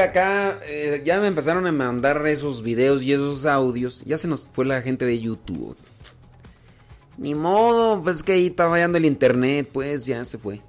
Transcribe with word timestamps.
acá 0.00 0.60
eh, 0.64 1.02
ya 1.04 1.20
me 1.20 1.28
empezaron 1.28 1.66
a 1.66 1.72
mandar 1.72 2.26
esos 2.26 2.62
videos 2.62 3.02
y 3.02 3.12
esos 3.12 3.46
audios. 3.46 4.02
Ya 4.04 4.16
se 4.16 4.28
nos 4.28 4.46
fue 4.46 4.64
la 4.64 4.82
gente 4.82 5.04
de 5.04 5.20
YouTube. 5.20 5.76
Ni 7.18 7.34
modo, 7.34 8.02
pues 8.02 8.16
es 8.16 8.22
que 8.22 8.32
ahí 8.32 8.46
está 8.48 8.68
fallando 8.68 8.98
el 8.98 9.04
internet, 9.04 9.68
pues 9.72 10.06
ya 10.06 10.24
se 10.24 10.38
fue. 10.38 10.60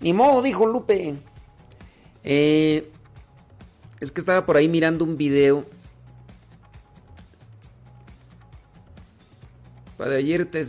Ni 0.00 0.12
modo, 0.12 0.42
dijo 0.42 0.66
Lupe. 0.66 1.14
Eh, 2.22 2.90
es 4.00 4.12
que 4.12 4.20
estaba 4.20 4.44
por 4.44 4.56
ahí 4.56 4.68
mirando 4.68 5.04
un 5.04 5.16
video. 5.16 5.64
Para 9.96 10.16
ayer 10.16 10.44
te. 10.44 10.60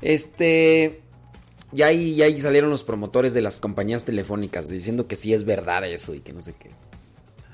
Este. 0.00 1.02
Y 1.72 1.82
ahí, 1.82 2.22
ahí 2.22 2.38
salieron 2.38 2.70
los 2.70 2.84
promotores 2.84 3.34
de 3.34 3.42
las 3.42 3.60
compañías 3.60 4.04
telefónicas 4.04 4.68
diciendo 4.68 5.06
que 5.06 5.16
sí 5.16 5.34
es 5.34 5.44
verdad 5.44 5.84
eso 5.86 6.14
y 6.14 6.20
que 6.20 6.32
no 6.32 6.40
sé 6.40 6.54
qué. 6.58 6.70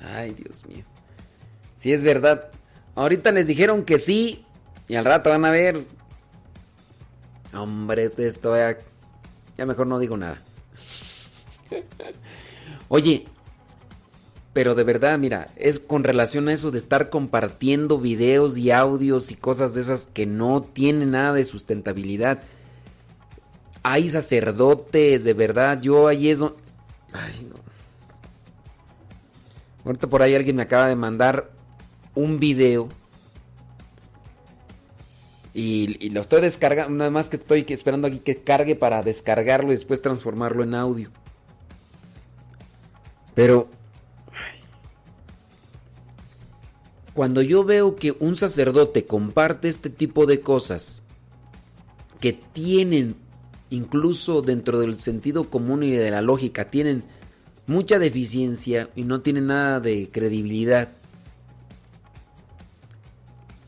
Ay, 0.02 0.32
Dios 0.34 0.66
mío. 0.66 0.84
Si 1.76 1.92
es 1.92 2.04
verdad. 2.04 2.50
Ahorita 2.94 3.32
les 3.32 3.48
dijeron 3.48 3.84
que 3.84 3.98
sí 3.98 4.44
y 4.88 4.94
al 4.94 5.04
rato 5.04 5.30
van 5.30 5.44
a 5.44 5.50
ver. 5.50 5.82
Hombre, 7.52 8.10
esto 8.18 8.56
ya, 8.56 8.78
ya 9.56 9.66
mejor 9.66 9.86
no 9.86 9.98
digo 9.98 10.16
nada. 10.16 10.38
Oye, 12.88 13.24
pero 14.52 14.76
de 14.76 14.84
verdad, 14.84 15.18
mira, 15.18 15.48
es 15.56 15.80
con 15.80 16.04
relación 16.04 16.48
a 16.48 16.52
eso 16.52 16.70
de 16.70 16.78
estar 16.78 17.10
compartiendo 17.10 17.98
videos 17.98 18.56
y 18.58 18.70
audios 18.70 19.32
y 19.32 19.34
cosas 19.34 19.74
de 19.74 19.80
esas 19.80 20.06
que 20.06 20.26
no 20.26 20.62
tienen 20.62 21.10
nada 21.10 21.32
de 21.32 21.44
sustentabilidad 21.44 22.40
hay 23.84 24.08
sacerdotes, 24.08 25.24
de 25.24 25.34
verdad, 25.34 25.80
yo 25.80 26.08
ahí 26.08 26.30
es 26.30 26.38
donde... 26.38 26.56
Ay, 27.12 27.46
no. 27.48 27.56
Ahorita 29.84 30.06
por 30.08 30.22
ahí 30.22 30.34
alguien 30.34 30.56
me 30.56 30.62
acaba 30.62 30.88
de 30.88 30.96
mandar 30.96 31.50
un 32.14 32.40
video. 32.40 32.88
Y, 35.52 36.08
lo 36.08 36.22
estoy 36.22 36.40
descargando, 36.40 36.96
nada 36.96 37.10
más 37.10 37.28
que 37.28 37.36
estoy 37.36 37.66
esperando 37.68 38.08
aquí 38.08 38.20
que 38.20 38.42
cargue 38.42 38.74
para 38.74 39.02
descargarlo 39.02 39.68
y 39.68 39.76
después 39.76 40.00
transformarlo 40.00 40.64
en 40.64 40.74
audio. 40.74 41.10
Pero... 43.34 43.68
Cuando 47.12 47.42
yo 47.42 47.64
veo 47.64 47.94
que 47.94 48.16
un 48.18 48.34
sacerdote 48.34 49.04
comparte 49.04 49.68
este 49.68 49.90
tipo 49.90 50.24
de 50.26 50.40
cosas 50.40 51.04
que 52.18 52.32
tienen 52.32 53.14
incluso 53.74 54.42
dentro 54.42 54.80
del 54.80 55.00
sentido 55.00 55.50
común 55.50 55.82
y 55.82 55.90
de 55.90 56.10
la 56.10 56.22
lógica, 56.22 56.70
tienen 56.70 57.04
mucha 57.66 57.98
deficiencia 57.98 58.90
y 58.94 59.04
no 59.04 59.20
tienen 59.20 59.46
nada 59.46 59.80
de 59.80 60.08
credibilidad. 60.10 60.90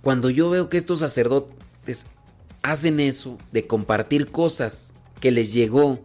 Cuando 0.02 0.30
yo 0.30 0.50
veo 0.50 0.68
que 0.68 0.76
estos 0.76 1.00
sacerdotes 1.00 2.06
hacen 2.62 3.00
eso, 3.00 3.38
de 3.52 3.66
compartir 3.66 4.30
cosas 4.30 4.94
que 5.20 5.30
les 5.30 5.52
llegó 5.52 6.00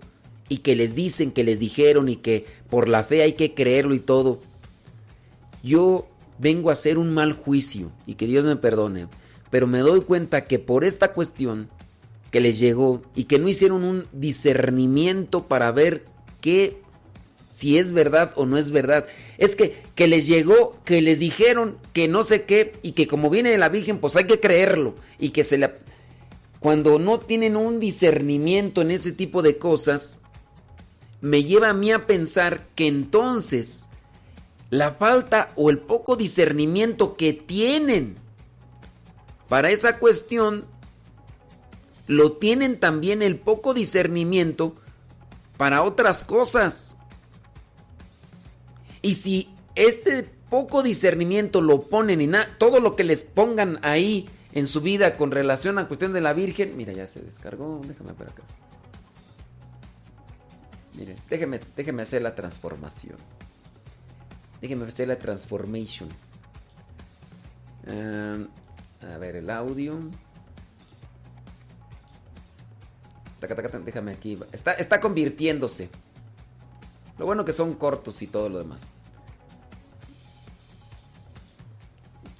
y 0.49 0.57
que 0.59 0.75
les 0.75 0.95
dicen, 0.95 1.31
que 1.31 1.43
les 1.43 1.59
dijeron 1.59 2.09
y 2.09 2.15
que 2.15 2.45
por 2.69 2.89
la 2.89 3.03
fe 3.03 3.21
hay 3.21 3.33
que 3.33 3.53
creerlo 3.53 3.93
y 3.93 3.99
todo, 3.99 4.39
yo 5.63 6.07
vengo 6.39 6.69
a 6.69 6.73
hacer 6.73 6.97
un 6.97 7.13
mal 7.13 7.33
juicio 7.33 7.91
y 8.07 8.15
que 8.15 8.25
Dios 8.25 8.45
me 8.45 8.55
perdone, 8.55 9.07
pero 9.51 9.67
me 9.67 9.79
doy 9.79 10.01
cuenta 10.01 10.45
que 10.45 10.57
por 10.57 10.83
esta 10.83 11.13
cuestión 11.13 11.69
que 12.31 12.39
les 12.39 12.59
llegó 12.59 13.03
y 13.13 13.25
que 13.25 13.39
no 13.39 13.49
hicieron 13.49 13.83
un 13.83 14.07
discernimiento 14.13 15.47
para 15.47 15.71
ver 15.71 16.05
qué 16.39 16.81
si 17.51 17.77
es 17.77 17.91
verdad 17.91 18.31
o 18.35 18.45
no 18.45 18.57
es 18.57 18.71
verdad. 18.71 19.05
Es 19.37 19.55
que, 19.55 19.83
que 19.93 20.07
les 20.07 20.27
llegó, 20.27 20.77
que 20.85 21.01
les 21.01 21.19
dijeron 21.19 21.77
que 21.93 22.07
no 22.07 22.23
sé 22.23 22.43
qué 22.43 22.73
y 22.81 22.93
que 22.93 23.07
como 23.07 23.29
viene 23.29 23.51
de 23.51 23.57
la 23.57 23.69
Virgen, 23.69 23.99
pues 23.99 24.15
hay 24.15 24.25
que 24.25 24.39
creerlo. 24.39 24.95
Y 25.19 25.29
que 25.29 25.43
se 25.43 25.57
la... 25.57 25.73
Cuando 26.59 26.99
no 26.99 27.19
tienen 27.19 27.57
un 27.57 27.79
discernimiento 27.79 28.81
en 28.81 28.91
ese 28.91 29.11
tipo 29.11 29.41
de 29.41 29.57
cosas, 29.57 30.21
me 31.19 31.43
lleva 31.43 31.69
a 31.69 31.73
mí 31.73 31.91
a 31.91 32.07
pensar 32.07 32.67
que 32.75 32.87
entonces 32.87 33.87
la 34.69 34.93
falta 34.93 35.51
o 35.55 35.69
el 35.69 35.79
poco 35.79 36.15
discernimiento 36.15 37.17
que 37.17 37.33
tienen 37.33 38.15
para 39.49 39.69
esa 39.69 39.99
cuestión 39.99 40.65
lo 42.11 42.33
tienen 42.33 42.77
también 42.77 43.21
el 43.21 43.37
poco 43.37 43.73
discernimiento 43.73 44.75
para 45.57 45.81
otras 45.83 46.25
cosas. 46.25 46.97
Y 49.01 49.13
si 49.13 49.49
este 49.75 50.23
poco 50.49 50.83
discernimiento 50.83 51.61
lo 51.61 51.83
ponen 51.83 52.19
en 52.19 52.35
todo 52.57 52.81
lo 52.81 52.97
que 52.97 53.05
les 53.05 53.23
pongan 53.23 53.79
ahí 53.81 54.29
en 54.51 54.67
su 54.67 54.81
vida 54.81 55.15
con 55.15 55.31
relación 55.31 55.79
a 55.79 55.87
cuestión 55.87 56.11
de 56.11 56.19
la 56.19 56.33
Virgen, 56.33 56.75
mira, 56.75 56.91
ya 56.91 57.07
se 57.07 57.21
descargó, 57.21 57.81
déjame 57.87 58.13
por 58.13 58.27
acá. 58.27 58.43
Miren, 60.95 61.15
déjeme, 61.29 61.61
déjeme 61.77 62.01
hacer 62.01 62.21
la 62.21 62.35
transformación. 62.35 63.15
Déjeme 64.59 64.85
hacer 64.85 65.07
la 65.07 65.17
transformation. 65.17 66.09
Ah, 67.87 68.35
a 69.13 69.17
ver, 69.17 69.37
el 69.37 69.49
audio. 69.49 69.97
Déjame 73.41 74.11
aquí. 74.11 74.37
Está, 74.51 74.73
está 74.73 75.01
convirtiéndose. 75.01 75.89
Lo 77.17 77.25
bueno 77.25 77.43
que 77.43 77.53
son 77.53 77.73
cortos 77.73 78.21
y 78.21 78.27
todo 78.27 78.49
lo 78.49 78.59
demás. 78.59 78.93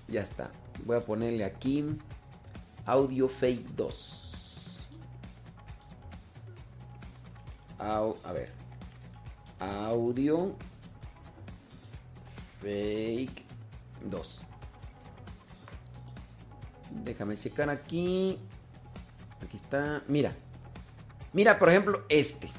Ya 0.08 0.22
está. 0.22 0.52
Voy 0.86 0.98
a 0.98 1.02
ponerle 1.02 1.44
aquí 1.44 1.86
Audio 2.86 3.28
Fake 3.28 3.68
2. 3.76 4.88
a 7.80 8.32
ver. 8.34 8.50
Audio 9.60 10.56
Fake 12.62 13.44
2. 14.06 14.42
Déjame 17.04 17.38
checar 17.38 17.70
aquí. 17.70 18.38
Aquí 19.42 19.58
está. 19.58 20.04
Mira. 20.08 20.34
Mira, 21.34 21.60
por 21.60 21.70
ejemplo, 21.70 22.04
este. 22.10 22.50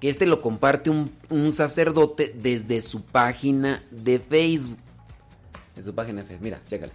Que 0.00 0.10
este 0.10 0.26
lo 0.26 0.42
comparte 0.42 0.90
un, 0.90 1.52
sacerdote 1.52 2.34
desde 2.36 2.80
su 2.80 3.02
página 3.02 3.82
de 3.90 4.18
Facebook. 4.18 4.78
De 5.74 5.82
su 5.82 5.94
página 5.94 6.20
de 6.20 6.28
Facebook. 6.28 6.44
Mira, 6.44 6.60
chécale. 6.68 6.92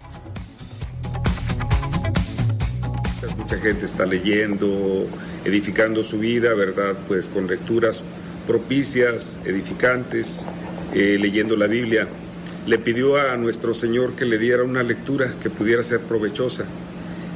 Mucha 3.37 3.57
gente 3.57 3.85
está 3.85 4.05
leyendo, 4.05 5.07
edificando 5.43 6.03
su 6.03 6.19
vida, 6.19 6.53
¿verdad? 6.53 6.95
Pues 7.07 7.27
con 7.29 7.47
lecturas 7.47 8.03
propicias, 8.45 9.39
edificantes, 9.45 10.47
eh, 10.93 11.17
leyendo 11.19 11.55
la 11.55 11.67
Biblia. 11.67 12.07
Le 12.67 12.77
pidió 12.77 13.17
a 13.17 13.35
nuestro 13.37 13.73
Señor 13.73 14.15
que 14.15 14.25
le 14.25 14.37
diera 14.37 14.63
una 14.63 14.83
lectura 14.83 15.33
que 15.41 15.49
pudiera 15.49 15.81
ser 15.81 16.01
provechosa. 16.01 16.65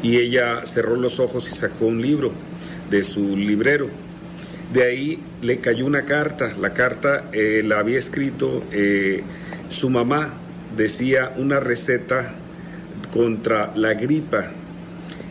Y 0.03 0.17
ella 0.17 0.65
cerró 0.65 0.95
los 0.95 1.19
ojos 1.19 1.49
y 1.49 1.55
sacó 1.55 1.87
un 1.87 2.01
libro 2.01 2.31
de 2.89 3.03
su 3.03 3.35
librero 3.37 3.89
De 4.73 4.83
ahí 4.83 5.19
le 5.41 5.59
cayó 5.59 5.85
una 5.85 6.03
carta. 6.03 6.53
La 6.59 6.73
carta 6.73 7.25
eh, 7.31 7.61
la 7.63 7.79
había 7.79 7.99
escrito 7.99 8.63
eh, 8.71 9.21
su 9.69 9.89
mamá. 9.89 10.33
Decía 10.75 11.31
una 11.37 11.59
receta 11.59 12.33
contra 13.11 13.71
la 13.75 13.93
gripa. 13.93 14.47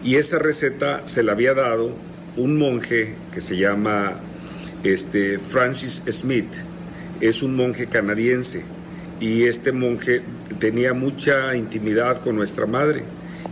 Y 0.04 0.16
esa 0.16 0.38
receta 0.38 1.02
se 1.06 1.22
la 1.22 1.32
había 1.32 1.54
dado 1.54 1.92
un 2.36 2.56
monje 2.56 3.14
que 3.32 3.40
se 3.40 3.56
llama 3.56 4.20
este, 4.84 5.38
Francis 5.38 6.04
Smith. 6.08 6.52
Es 7.20 7.42
un 7.42 7.56
monje 7.56 7.86
canadiense. 7.86 8.62
Y 9.20 9.44
este 9.44 9.72
monje 9.72 10.22
tenía 10.58 10.94
mucha 10.94 11.56
intimidad 11.56 12.20
con 12.20 12.36
nuestra 12.36 12.66
madre. 12.66 13.04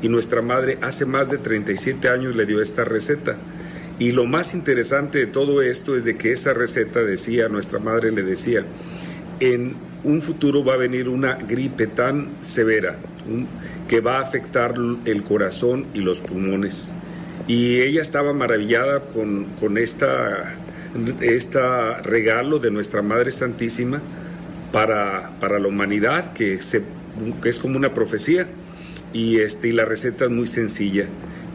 Y 0.03 0.09
nuestra 0.09 0.43
madre 0.43 0.79
hace 0.83 1.05
más 1.05 1.31
de 1.31 1.39
37 1.39 2.09
años 2.09 2.37
le 2.37 2.47
dio 2.47 2.63
esta 2.63 2.85
receta. 2.85 3.37
Y 4.01 4.13
lo 4.13 4.25
más 4.25 4.55
interesante 4.55 5.19
de 5.19 5.27
todo 5.27 5.61
esto 5.61 5.95
es 5.95 6.05
de 6.05 6.17
que 6.17 6.33
esa 6.33 6.55
receta 6.55 7.01
decía, 7.01 7.51
nuestra 7.51 7.81
madre 7.81 8.11
le 8.11 8.23
decía, 8.23 8.65
en 9.41 9.77
un 10.05 10.23
futuro 10.23 10.65
va 10.65 10.73
a 10.73 10.79
venir 10.79 11.07
una 11.07 11.35
gripe 11.35 11.87
tan 11.87 12.31
severa 12.41 12.97
que 13.89 14.01
va 14.01 14.17
a 14.17 14.23
afectar 14.23 14.75
el 15.05 15.23
corazón 15.23 15.85
y 15.93 16.01
los 16.01 16.23
pulmones. 16.23 16.95
Y 17.47 17.81
ella 17.81 18.01
estaba 18.01 18.33
maravillada 18.33 19.01
con, 19.01 19.45
con 19.61 19.77
esta, 19.77 20.55
esta 21.21 22.01
regalo 22.01 22.59
de 22.59 22.71
nuestra 22.71 23.03
Madre 23.03 23.31
Santísima 23.31 24.01
para, 24.73 25.31
para 25.41 25.59
la 25.59 25.69
humanidad, 25.69 26.33
que, 26.33 26.63
se, 26.63 26.85
que 27.43 27.51
es 27.51 27.59
como 27.59 27.77
una 27.77 27.93
profecía. 27.93 28.47
Y, 29.13 29.41
este, 29.41 29.69
y 29.69 29.73
la 29.73 29.85
receta 29.85 30.25
es 30.25 30.31
muy 30.31 30.47
sencilla 30.47 31.05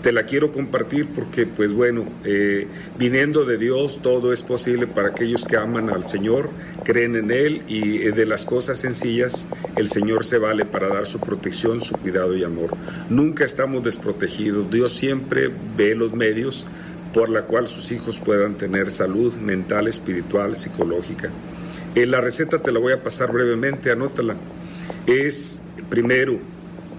te 0.06 0.12
la 0.12 0.28
quiero 0.28 0.52
compartir 0.52 1.08
porque, 1.08 1.48
pues 1.48 1.74
bueno, 1.74 2.06
eh, 2.26 2.68
viniendo 2.96 3.44
de 3.44 3.58
Dios 3.58 4.04
todo 4.04 4.34
es 4.34 4.44
posible 4.44 4.86
para 4.86 5.08
aquellos 5.08 5.46
que 5.46 5.58
aman 5.58 5.90
al 5.90 6.08
Señor, 6.08 6.52
creen 6.84 7.16
en 7.16 7.32
Él 7.32 7.64
y 7.68 8.04
eh, 8.04 8.12
de 8.12 8.28
las 8.28 8.46
cosas 8.46 8.78
sencillas 8.78 9.48
el 9.76 9.88
Señor 9.90 10.24
se 10.24 10.38
vale 10.38 10.64
para 10.64 10.90
dar 10.90 11.08
su 11.08 11.20
protección, 11.20 11.82
su 11.82 11.96
cuidado 11.96 12.38
y 12.38 12.44
amor. 12.44 12.78
Nunca 13.10 13.46
estamos 13.46 13.84
desprotegidos, 13.84 14.70
Dios 14.70 14.92
siempre 14.92 15.50
ve 15.76 15.96
los 15.96 16.14
medios 16.14 16.68
por 17.12 17.30
la 17.30 17.42
cual 17.48 17.68
sus 17.68 17.92
hijos 17.92 18.20
puedan 18.20 18.60
tener 18.60 18.92
salud 18.92 19.34
mental, 19.38 19.88
espiritual, 19.88 20.56
psicológica. 20.56 21.32
Eh, 21.96 22.06
la 22.06 22.22
receta 22.22 22.62
te 22.62 22.72
la 22.72 22.78
voy 22.78 22.94
a 22.94 23.02
pasar 23.02 23.32
brevemente, 23.32 23.90
anótala. 23.90 24.36
Es 25.08 25.62
primero 25.90 26.40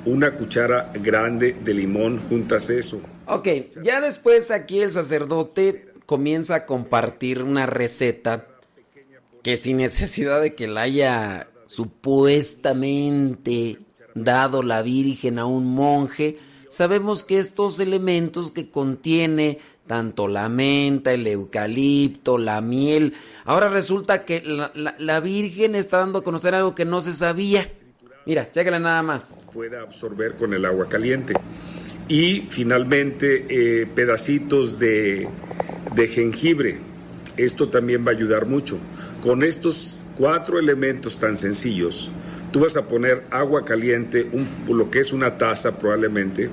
una 0.06 0.32
cuchara 0.32 0.90
grande 0.94 1.54
de 1.62 1.74
limón, 1.74 2.18
juntas 2.28 2.70
eso. 2.70 3.00
Ok, 3.26 3.48
ya 3.82 4.00
después 4.00 4.50
aquí 4.50 4.80
el 4.80 4.90
sacerdote 4.90 5.92
comienza 6.06 6.54
a 6.54 6.66
compartir 6.66 7.42
una 7.42 7.66
receta 7.66 8.46
que 9.42 9.56
sin 9.56 9.78
necesidad 9.78 10.40
de 10.40 10.54
que 10.54 10.66
la 10.66 10.82
haya 10.82 11.48
supuestamente 11.66 13.78
dado 14.14 14.62
la 14.62 14.82
Virgen 14.82 15.38
a 15.38 15.46
un 15.46 15.66
monje, 15.66 16.38
sabemos 16.70 17.22
que 17.22 17.38
estos 17.38 17.78
elementos 17.80 18.50
que 18.50 18.70
contiene 18.70 19.58
tanto 19.86 20.26
la 20.26 20.48
menta, 20.48 21.12
el 21.12 21.26
eucalipto, 21.26 22.38
la 22.38 22.60
miel, 22.60 23.14
ahora 23.44 23.68
resulta 23.68 24.24
que 24.24 24.42
la, 24.42 25.20
Virgen 25.20 25.74
está 25.74 25.98
dando 25.98 26.20
a 26.20 26.24
conocer 26.24 26.54
algo 26.54 26.74
que 26.74 26.84
no 26.84 27.00
se 27.00 27.12
sabía. 27.12 27.70
Mira, 28.26 28.50
chécale 28.50 28.80
nada 28.80 29.04
más. 29.04 29.38
Pueda 29.52 29.82
absorber 29.82 30.34
con 30.34 30.52
el 30.52 30.64
agua 30.64 30.88
caliente. 30.88 31.32
Y 32.08 32.44
finalmente, 32.48 33.46
eh, 33.48 33.86
pedacitos 33.86 34.80
de, 34.80 35.28
de 35.94 36.08
jengibre. 36.08 36.78
Esto 37.36 37.68
también 37.68 38.04
va 38.04 38.10
a 38.10 38.14
ayudar 38.14 38.46
mucho. 38.46 38.78
Con 39.22 39.44
estos 39.44 40.06
cuatro 40.16 40.58
elementos 40.58 41.20
tan 41.20 41.36
sencillos, 41.36 42.10
tú 42.50 42.60
vas 42.60 42.76
a 42.76 42.88
poner 42.88 43.22
agua 43.30 43.64
caliente, 43.64 44.28
un, 44.32 44.48
lo 44.76 44.90
que 44.90 44.98
es 44.98 45.12
una 45.12 45.38
taza 45.38 45.78
probablemente, 45.78 46.50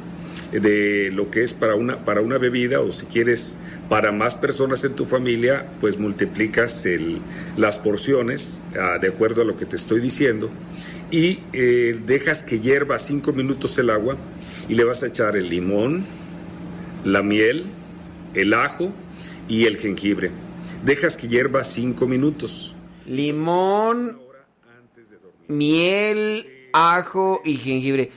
de 0.51 1.10
lo 1.12 1.32
que 1.32 1.42
es 1.42 1.56
para 1.56 1.74
una, 1.74 2.06
para 2.06 2.22
una 2.22 2.38
bebida 2.38 2.82
o 2.82 2.92
si 2.92 3.08
quieres 3.08 3.58
para 3.89 4.12
más 4.12 4.38
personas 4.38 4.84
en 4.84 4.94
tu 4.94 5.06
familia, 5.06 5.65
pues 5.82 5.98
multiplicas 5.98 6.86
el, 6.86 7.20
las 7.58 7.80
porciones 7.80 8.62
ah, 8.80 9.00
de 9.01 9.08
acuerdo 9.08 9.42
a 9.42 9.46
lo 9.46 9.56
que 9.56 9.65
te 9.65 9.75
estoy 9.75 10.00
diciendo 10.00 10.51
y 11.13 11.39
eh, 11.53 11.96
dejas 12.08 12.41
que 12.41 12.60
hierva 12.60 12.98
cinco 12.98 13.34
minutos 13.34 13.77
el 13.77 13.91
agua 13.91 14.17
y 14.67 14.74
le 14.74 14.84
vas 14.84 15.03
a 15.03 15.08
echar 15.08 15.38
el 15.38 15.48
limón, 15.48 16.03
la 17.05 17.22
miel, 17.22 17.65
el 18.34 18.51
ajo 18.55 18.91
y 19.48 19.65
el 19.65 19.77
jengibre. 19.77 20.32
Dejas 20.84 21.15
que 21.15 21.27
hierva 21.27 21.63
cinco 21.63 22.08
minutos. 22.08 22.75
Limón, 23.05 24.20
miel, 25.48 26.48
ajo 26.74 27.41
y 27.46 27.58
jengibre. 27.58 28.12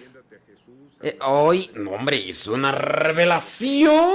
Eh, 1.03 1.19
hoy, 1.27 1.69
no, 1.75 1.91
hombre, 1.91 2.27
es 2.27 2.47
una 2.47 2.73
revelación. 2.73 4.11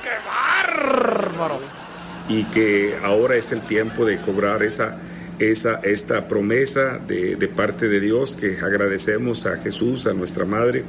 ¡Qué 0.00 0.10
bárbaro! 0.24 1.58
Y 2.28 2.44
que 2.44 2.96
ahora 3.02 3.34
es 3.34 3.50
el 3.50 3.62
tiempo 3.62 4.04
de 4.04 4.20
cobrar 4.20 4.62
esa 4.62 4.96
esa, 5.40 5.76
esta 5.82 6.28
promesa 6.28 6.98
de, 6.98 7.36
parte 7.48 7.88
de 7.88 7.98
Dios 7.98 8.36
que 8.36 8.58
agradecemos 8.60 9.46
a 9.46 9.56
Jesús, 9.56 10.06
a 10.06 10.12
nuestra 10.12 10.44
Madre, 10.44 10.84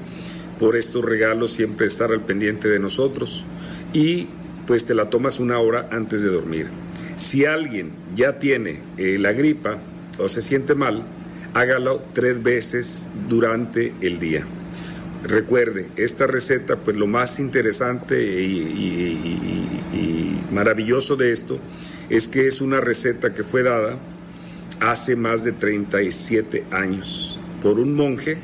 por 0.59 0.75
estos 0.75 1.03
regalos, 1.03 1.51
siempre 1.51 1.87
estar 1.87 2.11
al 2.11 2.21
pendiente 2.21 2.67
de 2.67 2.77
nosotros 2.77 3.45
y 3.93 4.27
pues 4.67 4.85
te 4.85 4.93
la 4.93 5.09
tomas 5.09 5.39
una 5.39 5.57
hora 5.57 5.87
antes 5.91 6.21
de 6.21 6.29
dormir. 6.29 6.67
Si 7.15 7.45
alguien 7.45 7.91
ya 8.15 8.39
tiene 8.39 8.79
eh, 8.97 9.17
la 9.17 9.31
gripa 9.31 9.79
o 10.19 10.27
se 10.27 10.41
siente 10.41 10.75
mal, 10.75 11.03
hágalo 11.53 12.03
tres 12.13 12.43
veces 12.43 13.07
durante 13.27 13.93
el 14.01 14.19
día. 14.19 14.45
Recuerde, 15.23 15.87
esta 15.95 16.27
receta, 16.27 16.77
pues 16.77 16.97
lo 16.97 17.07
más 17.07 17.39
interesante 17.39 18.21
y 18.41 19.21
maravilloso 20.51 21.15
de 21.15 21.31
esto 21.31 21.59
es 22.09 22.27
que 22.27 22.47
es 22.47 22.59
una 22.59 22.81
receta 22.81 23.33
que 23.33 23.43
fue 23.43 23.63
dada 23.63 23.97
hace 24.81 25.15
más 25.15 25.43
de 25.43 25.53
37 25.53 26.65
años 26.71 27.39
por 27.61 27.79
un 27.79 27.95
monje 27.95 28.39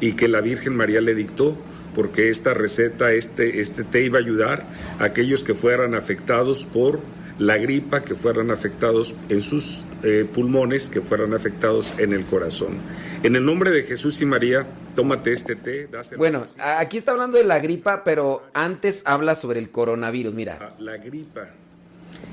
y 0.00 0.12
que 0.12 0.28
la 0.28 0.40
Virgen 0.40 0.76
María 0.76 1.00
le 1.00 1.14
dictó 1.14 1.58
porque 1.94 2.30
esta 2.30 2.54
receta, 2.54 3.12
este, 3.12 3.60
este 3.60 3.84
té 3.84 4.02
iba 4.02 4.18
a 4.18 4.22
ayudar 4.22 4.64
a 4.98 5.04
aquellos 5.04 5.44
que 5.44 5.54
fueran 5.54 5.94
afectados 5.94 6.64
por 6.66 7.00
la 7.38 7.56
gripa, 7.58 8.02
que 8.02 8.14
fueran 8.14 8.50
afectados 8.50 9.16
en 9.28 9.40
sus 9.40 9.84
eh, 10.02 10.26
pulmones, 10.32 10.88
que 10.88 11.00
fueran 11.00 11.34
afectados 11.34 11.94
en 11.98 12.12
el 12.12 12.24
corazón. 12.24 12.78
En 13.22 13.36
el 13.36 13.44
nombre 13.44 13.70
de 13.70 13.82
Jesús 13.82 14.20
y 14.20 14.26
María, 14.26 14.66
tómate 14.94 15.32
este 15.32 15.56
té. 15.56 15.88
Bueno, 16.16 16.44
aquí 16.58 16.98
está 16.98 17.12
hablando 17.12 17.38
de 17.38 17.44
la 17.44 17.58
gripa, 17.58 18.04
pero 18.04 18.44
antes 18.54 19.02
habla 19.04 19.34
sobre 19.34 19.60
el 19.60 19.70
coronavirus, 19.70 20.34
mira. 20.34 20.58
Ah, 20.60 20.74
la 20.78 20.96
gripa. 20.98 21.50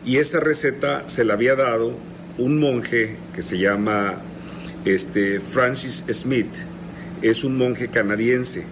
Y 0.06 0.18
esa 0.18 0.40
receta 0.40 1.08
se 1.08 1.24
la 1.24 1.34
había 1.34 1.56
dado 1.56 1.94
un 2.38 2.60
monje 2.60 3.18
que 3.36 3.42
se 3.42 3.58
llama 3.58 4.16
este, 4.86 5.40
Francis 5.40 6.06
Smith, 6.12 6.54
es 7.22 7.44
un 7.44 7.58
monje 7.58 7.88
canadiense 7.88 8.64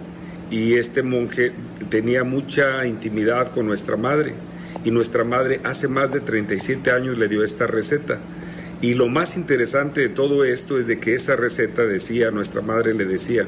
y 0.50 0.74
este 0.74 1.02
monje 1.02 1.52
tenía 1.88 2.24
mucha 2.24 2.86
intimidad 2.86 3.52
con 3.52 3.66
nuestra 3.66 3.96
madre 3.96 4.34
y 4.84 4.90
nuestra 4.90 5.24
madre 5.24 5.60
hace 5.64 5.88
más 5.88 6.12
de 6.12 6.20
37 6.20 6.90
años 6.90 7.18
le 7.18 7.28
dio 7.28 7.44
esta 7.44 7.66
receta. 7.66 8.18
Y 8.82 8.94
lo 8.94 9.08
más 9.08 9.36
interesante 9.36 10.00
de 10.00 10.08
todo 10.08 10.44
esto 10.44 10.78
es 10.78 10.86
de 10.86 10.98
que 10.98 11.14
esa 11.14 11.36
receta 11.36 11.82
decía, 11.82 12.30
nuestra 12.30 12.62
madre 12.62 12.94
le 12.94 13.04
decía, 13.04 13.46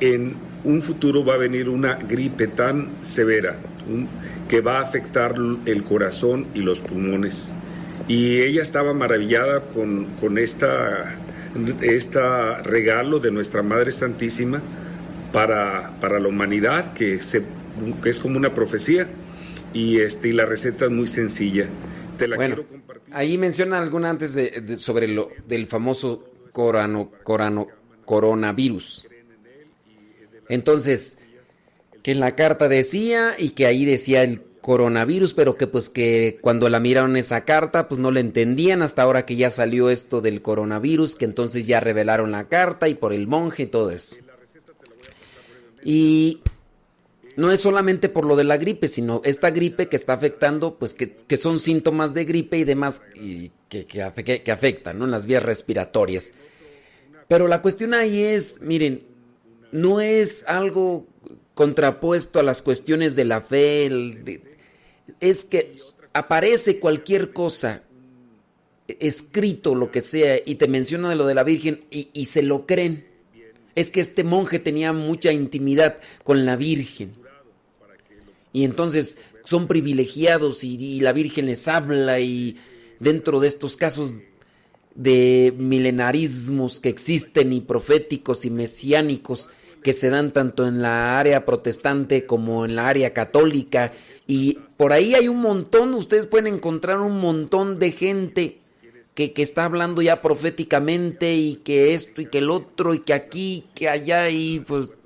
en 0.00 0.34
un 0.64 0.82
futuro 0.82 1.24
va 1.24 1.34
a 1.34 1.38
venir 1.38 1.68
una 1.68 1.94
gripe 1.94 2.48
tan 2.48 2.88
severa 3.00 3.56
que 4.48 4.60
va 4.60 4.78
a 4.78 4.82
afectar 4.82 5.34
el 5.64 5.84
corazón 5.84 6.46
y 6.54 6.60
los 6.60 6.80
pulmones. 6.80 7.52
Y 8.08 8.40
ella 8.40 8.62
estaba 8.62 8.94
maravillada 8.94 9.60
con, 9.68 10.06
con 10.18 10.38
esta, 10.38 11.14
esta 11.82 12.62
regalo 12.62 13.18
de 13.18 13.30
nuestra 13.30 13.62
Madre 13.62 13.92
Santísima 13.92 14.62
para, 15.30 15.92
para 16.00 16.18
la 16.18 16.28
humanidad, 16.28 16.94
que, 16.94 17.22
se, 17.22 17.42
que 18.02 18.08
es 18.08 18.18
como 18.18 18.38
una 18.38 18.54
profecía. 18.54 19.06
Y, 19.74 19.98
este, 19.98 20.28
y 20.28 20.32
la 20.32 20.46
receta 20.46 20.86
es 20.86 20.90
muy 20.90 21.06
sencilla. 21.06 21.66
Te 22.16 22.26
la 22.26 22.38
quiero 22.38 22.66
compartir. 22.66 23.14
Ahí 23.14 23.36
menciona 23.36 23.78
alguna 23.78 24.08
antes 24.08 24.34
de, 24.34 24.76
sobre 24.78 25.06
lo 25.06 25.28
del 25.46 25.66
famoso 25.66 26.24
corano, 26.52 27.12
corano, 27.22 27.68
coronavirus. 28.06 29.06
Entonces, 30.48 31.18
que 32.02 32.12
en 32.12 32.20
la 32.20 32.34
carta 32.34 32.68
decía 32.68 33.34
y 33.38 33.50
que 33.50 33.66
ahí 33.66 33.84
decía 33.84 34.22
el 34.22 34.40
coronavirus, 34.60 35.34
pero 35.34 35.56
que 35.56 35.66
pues 35.66 35.90
que 35.90 36.38
cuando 36.40 36.68
la 36.68 36.80
miraron 36.80 37.16
esa 37.16 37.44
carta 37.44 37.88
pues 37.88 38.00
no 38.00 38.10
le 38.10 38.20
entendían 38.20 38.82
hasta 38.82 39.02
ahora 39.02 39.26
que 39.26 39.36
ya 39.36 39.50
salió 39.50 39.90
esto 39.90 40.20
del 40.20 40.42
coronavirus, 40.42 41.16
que 41.16 41.24
entonces 41.24 41.66
ya 41.66 41.80
revelaron 41.80 42.30
la 42.30 42.48
carta 42.48 42.88
y 42.88 42.94
por 42.94 43.12
el 43.12 43.26
monje 43.26 43.64
y 43.64 43.66
todo 43.66 43.90
eso. 43.90 44.16
Y 45.84 46.40
no 47.36 47.52
es 47.52 47.60
solamente 47.60 48.08
por 48.08 48.24
lo 48.24 48.34
de 48.34 48.42
la 48.42 48.56
gripe, 48.56 48.88
sino 48.88 49.20
esta 49.24 49.50
gripe 49.50 49.88
que 49.88 49.94
está 49.94 50.14
afectando, 50.14 50.74
pues 50.76 50.92
que, 50.92 51.36
son 51.36 51.60
síntomas 51.60 52.12
de 52.12 52.24
gripe 52.24 52.58
y 52.58 52.64
demás 52.64 53.00
y 53.14 53.52
que, 53.68 53.86
que, 53.86 54.02
afectan 54.02 54.98
¿no? 54.98 55.04
en 55.04 55.12
las 55.12 55.24
vías 55.24 55.44
respiratorias. 55.44 56.32
Pero 57.28 57.46
la 57.46 57.62
cuestión 57.62 57.94
ahí 57.94 58.24
es, 58.24 58.60
miren, 58.60 59.04
no 59.70 60.00
es 60.00 60.44
algo 60.48 61.06
contrapuesto 61.58 62.38
a 62.38 62.44
las 62.44 62.62
cuestiones 62.62 63.16
de 63.16 63.24
la 63.24 63.40
fe, 63.40 63.90
es 65.18 65.44
que 65.44 65.72
aparece 66.12 66.78
cualquier 66.78 67.32
cosa 67.32 67.82
escrito, 68.86 69.74
lo 69.74 69.90
que 69.90 70.00
sea, 70.00 70.38
y 70.46 70.54
te 70.54 70.68
menciona 70.68 71.16
lo 71.16 71.26
de 71.26 71.34
la 71.34 71.42
Virgen 71.42 71.80
y, 71.90 72.10
y 72.12 72.26
se 72.26 72.42
lo 72.42 72.64
creen. 72.64 73.08
Es 73.74 73.90
que 73.90 73.98
este 73.98 74.22
monje 74.22 74.60
tenía 74.60 74.92
mucha 74.92 75.32
intimidad 75.32 75.98
con 76.22 76.46
la 76.46 76.54
Virgen 76.54 77.16
y 78.52 78.62
entonces 78.62 79.18
son 79.42 79.66
privilegiados 79.66 80.62
y, 80.62 81.00
la 81.00 81.12
Virgen 81.12 81.46
les 81.46 81.66
habla 81.66 82.20
y 82.20 82.56
dentro 83.00 83.40
de 83.40 83.48
estos 83.48 83.76
casos 83.76 84.20
de 84.94 85.52
milenarismos 85.58 86.78
que 86.78 86.88
existen 86.88 87.52
y 87.52 87.62
proféticos 87.62 88.44
y 88.44 88.50
mesiánicos 88.50 89.50
que 89.82 89.92
se 89.92 90.10
dan 90.10 90.32
tanto 90.32 90.66
en 90.66 90.82
la 90.82 91.18
área 91.18 91.44
protestante 91.44 92.26
como 92.26 92.64
en 92.64 92.76
la 92.76 92.88
área 92.88 93.12
católica 93.12 93.92
y 94.26 94.58
por 94.76 94.92
ahí 94.92 95.14
hay 95.14 95.28
un 95.28 95.40
montón, 95.40 95.94
ustedes 95.94 96.26
pueden 96.26 96.54
encontrar 96.54 97.00
un 97.00 97.18
montón 97.20 97.78
de 97.78 97.90
gente 97.90 98.58
que, 99.14 99.32
que, 99.32 99.42
está 99.42 99.64
hablando 99.64 100.02
ya 100.02 100.20
proféticamente 100.20 101.34
y 101.34 101.56
que 101.56 101.94
esto 101.94 102.20
y 102.20 102.26
que 102.26 102.38
el 102.38 102.50
otro 102.50 102.94
y 102.94 103.00
que 103.00 103.14
aquí, 103.14 103.64
que 103.74 103.88
allá 103.88 104.28
y 104.30 104.60
pues 104.60 104.98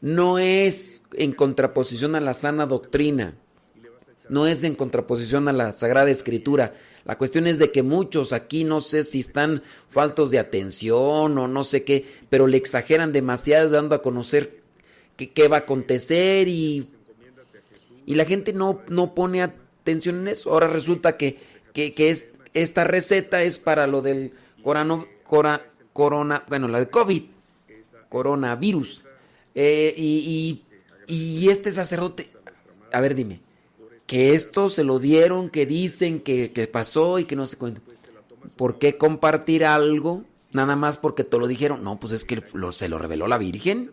no 0.00 0.38
es 0.38 1.02
en 1.14 1.32
contraposición 1.32 2.14
a 2.14 2.20
la 2.20 2.34
sana 2.34 2.66
doctrina, 2.66 3.34
no 4.28 4.46
es 4.46 4.64
en 4.64 4.74
contraposición 4.74 5.48
a 5.48 5.52
la 5.52 5.72
Sagrada 5.72 6.10
Escritura. 6.10 6.74
La 7.06 7.16
cuestión 7.16 7.46
es 7.46 7.58
de 7.58 7.70
que 7.70 7.82
muchos 7.82 8.32
aquí 8.32 8.64
no 8.64 8.80
sé 8.80 9.04
si 9.04 9.20
están 9.20 9.62
faltos 9.88 10.30
de 10.30 10.40
atención 10.40 11.38
o 11.38 11.48
no 11.48 11.64
sé 11.64 11.84
qué, 11.84 12.04
pero 12.28 12.48
le 12.48 12.56
exageran 12.56 13.12
demasiado 13.12 13.70
dando 13.70 13.94
a 13.94 14.02
conocer 14.02 14.60
qué 15.16 15.48
va 15.48 15.58
a 15.58 15.60
acontecer 15.60 16.48
y, 16.48 16.84
y 18.04 18.14
la 18.14 18.24
gente 18.24 18.52
no, 18.52 18.80
no 18.88 19.14
pone 19.14 19.42
atención 19.42 20.20
en 20.20 20.28
eso. 20.28 20.50
Ahora 20.50 20.66
resulta 20.66 21.16
que, 21.16 21.38
que, 21.72 21.92
es, 22.10 22.26
esta 22.54 22.82
receta 22.84 23.42
es 23.42 23.58
para 23.58 23.86
lo 23.86 24.02
del 24.02 24.32
corona, 24.62 25.62
corona, 25.92 26.44
bueno, 26.48 26.66
la 26.66 26.80
de 26.80 26.88
COVID, 26.88 27.22
coronavirus. 28.08 29.04
Eh, 29.54 29.94
y, 29.96 30.64
y, 31.06 31.48
este 31.48 31.70
sacerdote, 31.70 32.26
a 32.92 33.00
ver, 33.00 33.14
dime, 33.14 33.40
que 34.06 34.34
esto 34.34 34.70
se 34.70 34.84
lo 34.84 34.98
dieron, 34.98 35.50
que 35.50 35.66
dicen 35.66 36.20
que, 36.20 36.70
pasó 36.72 37.18
y 37.18 37.24
que 37.24 37.36
no 37.36 37.46
se 37.46 37.56
cuenta. 37.56 37.80
¿Por 38.56 38.78
qué 38.78 38.96
compartir 38.96 39.64
algo 39.64 40.24
nada 40.52 40.76
más 40.76 40.98
porque 40.98 41.24
te 41.24 41.38
lo 41.38 41.46
dijeron? 41.46 41.82
No, 41.82 41.98
pues 41.98 42.12
es 42.12 42.24
que 42.24 42.42
se 42.70 42.88
lo 42.88 42.98
reveló 42.98 43.26
la 43.26 43.38
Virgen. 43.38 43.90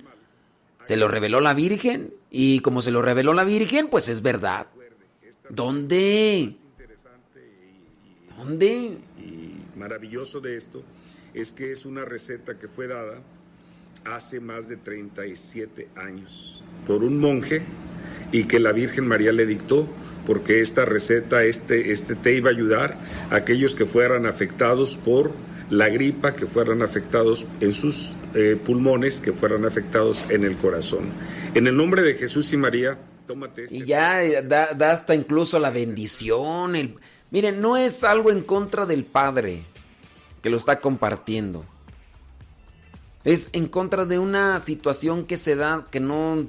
Se 0.84 0.98
lo 0.98 1.08
reveló 1.08 1.40
la 1.40 1.54
Virgen. 1.54 2.10
Y 2.30 2.60
como 2.60 2.82
se 2.82 2.92
lo 2.92 3.02
reveló 3.02 3.34
la 3.34 3.44
Virgen, 3.44 3.90
pues 3.90 4.10
es 4.10 4.22
verdad. 4.22 4.68
¿Dónde? 5.50 6.54
¿Dónde? 8.38 8.98
Y 9.18 9.78
maravilloso 9.78 10.40
de 10.40 10.58
esto 10.58 10.84
es 11.34 11.52
que 11.52 11.72
es 11.72 11.86
una 11.86 12.06
receta 12.06 12.60
que 12.60 12.68
fue 12.68 12.88
dada 12.88 13.22
hace 14.06 14.40
más 14.40 14.68
de 14.68 14.78
37 14.78 15.90
años 15.96 16.64
por 16.86 17.04
un 17.04 17.20
monje 17.20 17.64
y 18.32 18.46
que 18.46 18.60
la 18.60 18.72
Virgen 18.72 19.08
María 19.08 19.32
le 19.32 19.46
dictó 19.46 19.88
porque 20.26 20.62
esta 20.62 20.86
receta, 20.86 21.44
este, 21.44 21.92
este 21.92 22.16
té 22.16 22.36
iba 22.36 22.50
a 22.50 22.54
ayudar 22.54 22.98
a 23.30 23.36
aquellos 23.36 23.76
que 23.76 23.86
fueran 23.86 24.26
afectados 24.26 24.98
por 24.98 25.32
la 25.70 25.90
gripa, 25.90 26.34
que 26.34 26.46
fueran 26.46 26.82
afectados 26.82 27.48
en 27.62 27.74
sus 27.74 28.16
eh, 28.34 28.58
pulmones, 28.64 29.22
que 29.22 29.34
fueran 29.34 29.66
afectados 29.66 30.26
en 30.30 30.44
el 30.44 30.56
corazón. 30.56 31.10
En 31.54 31.68
el 31.68 31.76
nombre 31.76 32.02
de 32.02 32.14
Jesús 32.14 32.54
y 32.54 32.58
María, 32.58 32.98
tómate 33.26 33.66
este 33.66 33.78
Y 33.78 33.86
ya 33.86 34.24
eh, 34.24 34.44
da, 34.44 34.66
hasta 34.92 35.16
incluso 35.16 35.60
la 35.60 35.70
bendición. 35.70 36.76
El... 36.76 36.96
Miren, 37.32 37.62
no 37.62 37.78
es 37.78 38.04
algo 38.04 38.32
en 38.32 38.42
contra 38.42 38.86
del 38.86 39.04
Padre 39.04 39.64
que 40.42 40.50
lo 40.50 40.58
está 40.58 40.80
compartiendo. 40.80 41.66
Es 43.24 43.50
en 43.54 43.68
contra 43.68 44.06
de 44.06 44.20
una 44.20 44.60
situación 44.60 45.26
que 45.26 45.38
se 45.38 45.56
da 45.56 45.86
que 45.90 46.00
no, 46.00 46.46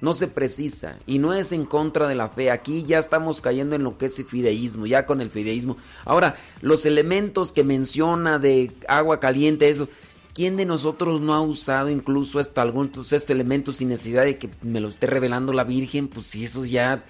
no 0.00 0.14
se 0.14 0.26
precisa 0.26 0.98
y 1.06 1.18
no 1.18 1.34
es 1.34 1.52
en 1.52 1.66
contra 1.66 2.08
de 2.08 2.14
la 2.14 2.28
fe. 2.28 2.50
Aquí 2.50 2.84
ya 2.84 2.98
estamos 2.98 3.40
cayendo 3.40 3.76
en 3.76 3.82
lo 3.82 3.98
que 3.98 4.06
es 4.06 4.18
el 4.18 4.24
fideísmo, 4.24 4.86
ya 4.86 5.04
con 5.04 5.20
el 5.20 5.30
fideísmo. 5.30 5.76
Ahora, 6.04 6.36
los 6.62 6.86
elementos 6.86 7.52
que 7.52 7.64
menciona 7.64 8.38
de 8.38 8.70
agua 8.88 9.20
caliente, 9.20 9.68
eso, 9.68 9.88
¿quién 10.32 10.56
de 10.56 10.64
nosotros 10.64 11.20
no 11.20 11.34
ha 11.34 11.40
usado 11.42 11.90
incluso 11.90 12.40
esto, 12.40 12.60
algunos 12.60 13.12
estos 13.12 13.30
elementos 13.30 13.76
sin 13.76 13.90
necesidad 13.90 14.24
de 14.24 14.38
que 14.38 14.48
me 14.62 14.80
lo 14.80 14.88
esté 14.88 15.06
revelando 15.06 15.52
la 15.52 15.64
Virgen? 15.64 16.08
Pues 16.08 16.26
si 16.28 16.44
eso 16.44 16.64
ya, 16.64 17.04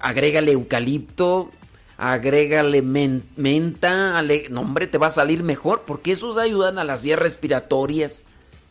agrégale 0.00 0.52
eucalipto, 0.52 1.50
agrégale 1.98 2.82
menta, 2.82 4.22
no 4.50 4.60
hombre, 4.60 4.86
te 4.86 4.98
va 4.98 5.08
a 5.08 5.10
salir 5.10 5.42
mejor, 5.42 5.84
porque 5.86 6.12
esos 6.12 6.38
ayudan 6.38 6.78
a 6.78 6.84
las 6.84 7.02
vías 7.02 7.18
respiratorias. 7.18 8.24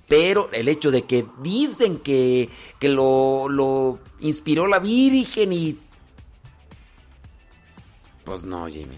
Pero 0.07 0.49
el 0.51 0.67
hecho 0.67 0.91
de 0.91 1.03
que 1.03 1.25
dicen 1.41 1.97
que, 1.97 2.49
que 2.79 2.89
lo, 2.89 3.47
lo 3.49 3.99
inspiró 4.19 4.67
la 4.67 4.79
Virgen 4.79 5.51
y... 5.51 5.79
Pues 8.23 8.45
no, 8.45 8.67
Jimmy. 8.67 8.97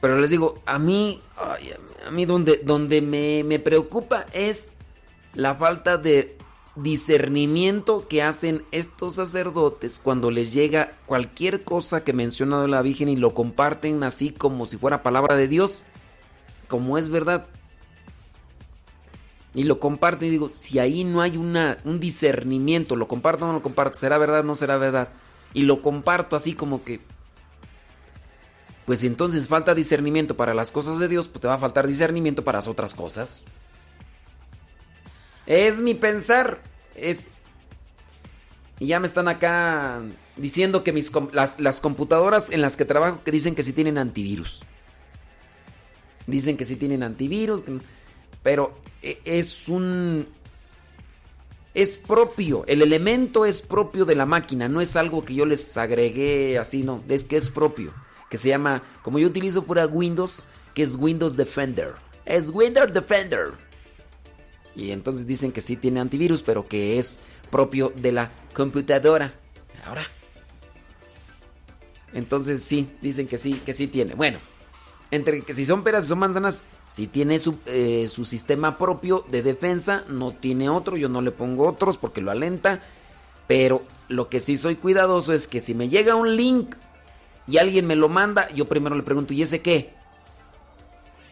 Pero 0.00 0.18
les 0.18 0.30
digo, 0.30 0.60
a 0.66 0.78
mí, 0.78 1.20
a 1.36 2.10
mí 2.10 2.24
donde, 2.26 2.60
donde 2.64 3.00
me, 3.02 3.44
me 3.44 3.58
preocupa 3.58 4.26
es 4.32 4.74
la 5.34 5.54
falta 5.54 5.96
de 5.96 6.36
discernimiento 6.74 8.06
que 8.08 8.22
hacen 8.22 8.64
estos 8.72 9.16
sacerdotes 9.16 10.00
cuando 10.02 10.30
les 10.30 10.54
llega 10.54 10.92
cualquier 11.06 11.64
cosa 11.64 12.02
que 12.02 12.14
menciona 12.14 12.66
la 12.66 12.82
Virgen 12.82 13.10
y 13.10 13.16
lo 13.16 13.34
comparten 13.34 14.02
así 14.02 14.30
como 14.30 14.66
si 14.66 14.78
fuera 14.78 15.02
palabra 15.02 15.36
de 15.36 15.48
Dios, 15.48 15.82
como 16.68 16.96
es 16.96 17.08
verdad 17.10 17.46
y 19.54 19.64
lo 19.64 19.78
comparto 19.78 20.24
y 20.24 20.30
digo, 20.30 20.50
si 20.52 20.78
ahí 20.78 21.04
no 21.04 21.20
hay 21.20 21.36
una, 21.36 21.78
un 21.84 22.00
discernimiento, 22.00 22.96
lo 22.96 23.08
comparto 23.08 23.44
o 23.44 23.48
no 23.48 23.54
lo 23.54 23.62
comparto, 23.62 23.98
será 23.98 24.18
verdad 24.18 24.40
o 24.40 24.44
no 24.44 24.56
será 24.56 24.78
verdad, 24.78 25.08
y 25.52 25.62
lo 25.62 25.82
comparto 25.82 26.36
así 26.36 26.54
como 26.54 26.82
que, 26.82 27.00
pues 28.86 29.00
si 29.00 29.06
entonces 29.06 29.48
falta 29.48 29.74
discernimiento 29.74 30.36
para 30.36 30.54
las 30.54 30.72
cosas 30.72 30.98
de 30.98 31.08
Dios, 31.08 31.28
pues 31.28 31.40
te 31.40 31.48
va 31.48 31.54
a 31.54 31.58
faltar 31.58 31.86
discernimiento 31.86 32.42
para 32.44 32.58
las 32.58 32.68
otras 32.68 32.94
cosas. 32.94 33.46
Es 35.46 35.78
mi 35.78 35.94
pensar, 35.94 36.60
es... 36.94 37.26
Y 38.80 38.86
ya 38.86 38.98
me 38.98 39.06
están 39.06 39.28
acá 39.28 40.00
diciendo 40.36 40.82
que 40.82 40.92
mis, 40.92 41.12
las, 41.32 41.60
las 41.60 41.80
computadoras 41.80 42.50
en 42.50 42.60
las 42.60 42.76
que 42.76 42.84
trabajo 42.84 43.20
que 43.24 43.30
dicen 43.30 43.54
que 43.54 43.62
sí 43.62 43.72
tienen 43.72 43.96
antivirus. 43.96 44.64
Dicen 46.26 46.56
que 46.56 46.64
sí 46.64 46.74
tienen 46.74 47.04
antivirus. 47.04 47.62
Pero 48.42 48.72
e, 49.02 49.20
es 49.24 49.68
un... 49.68 50.26
Es 51.74 51.96
propio, 51.96 52.64
el 52.66 52.82
elemento 52.82 53.46
es 53.46 53.62
propio 53.62 54.04
de 54.04 54.14
la 54.14 54.26
máquina, 54.26 54.68
no 54.68 54.82
es 54.82 54.94
algo 54.94 55.24
que 55.24 55.34
yo 55.34 55.46
les 55.46 55.78
agregué 55.78 56.58
así, 56.58 56.82
no, 56.82 57.02
es 57.08 57.24
que 57.24 57.38
es 57.38 57.48
propio, 57.48 57.94
que 58.28 58.36
se 58.36 58.50
llama, 58.50 58.82
como 59.00 59.18
yo 59.18 59.26
utilizo 59.26 59.64
pura 59.64 59.86
Windows, 59.86 60.46
que 60.74 60.82
es 60.82 60.96
Windows 60.96 61.34
Defender. 61.34 61.94
Es 62.26 62.50
Windows 62.50 62.92
Defender. 62.92 63.52
Y 64.74 64.90
entonces 64.90 65.26
dicen 65.26 65.50
que 65.50 65.62
sí 65.62 65.76
tiene 65.76 66.00
antivirus, 66.00 66.42
pero 66.42 66.66
que 66.66 66.98
es 66.98 67.20
propio 67.50 67.92
de 67.96 68.12
la 68.12 68.30
computadora. 68.54 69.32
Ahora. 69.84 70.02
Entonces 72.14 72.62
sí, 72.62 72.90
dicen 73.00 73.26
que 73.26 73.38
sí, 73.38 73.54
que 73.64 73.72
sí 73.72 73.86
tiene. 73.86 74.14
Bueno, 74.14 74.38
entre 75.12 75.42
que 75.42 75.52
si 75.52 75.66
son 75.66 75.84
peras 75.84 76.06
y 76.06 76.08
son 76.08 76.18
manzanas, 76.18 76.64
si 76.84 77.06
tiene 77.06 77.38
su, 77.38 77.58
eh, 77.66 78.08
su, 78.08 78.24
sistema 78.24 78.78
propio 78.78 79.24
de 79.28 79.42
defensa, 79.42 80.04
no 80.08 80.32
tiene 80.32 80.70
otro, 80.70 80.96
yo 80.96 81.10
no 81.10 81.20
le 81.20 81.30
pongo 81.30 81.68
otros 81.68 81.98
porque 81.98 82.22
lo 82.22 82.30
alenta, 82.30 82.80
pero 83.46 83.82
lo 84.08 84.30
que 84.30 84.40
sí 84.40 84.56
soy 84.56 84.76
cuidadoso 84.76 85.34
es 85.34 85.46
que 85.46 85.60
si 85.60 85.74
me 85.74 85.90
llega 85.90 86.16
un 86.16 86.34
link 86.34 86.76
y 87.46 87.58
alguien 87.58 87.86
me 87.86 87.94
lo 87.94 88.08
manda, 88.08 88.48
yo 88.54 88.64
primero 88.64 88.96
le 88.96 89.02
pregunto, 89.02 89.34
¿y 89.34 89.42
ese 89.42 89.60
qué? 89.60 89.92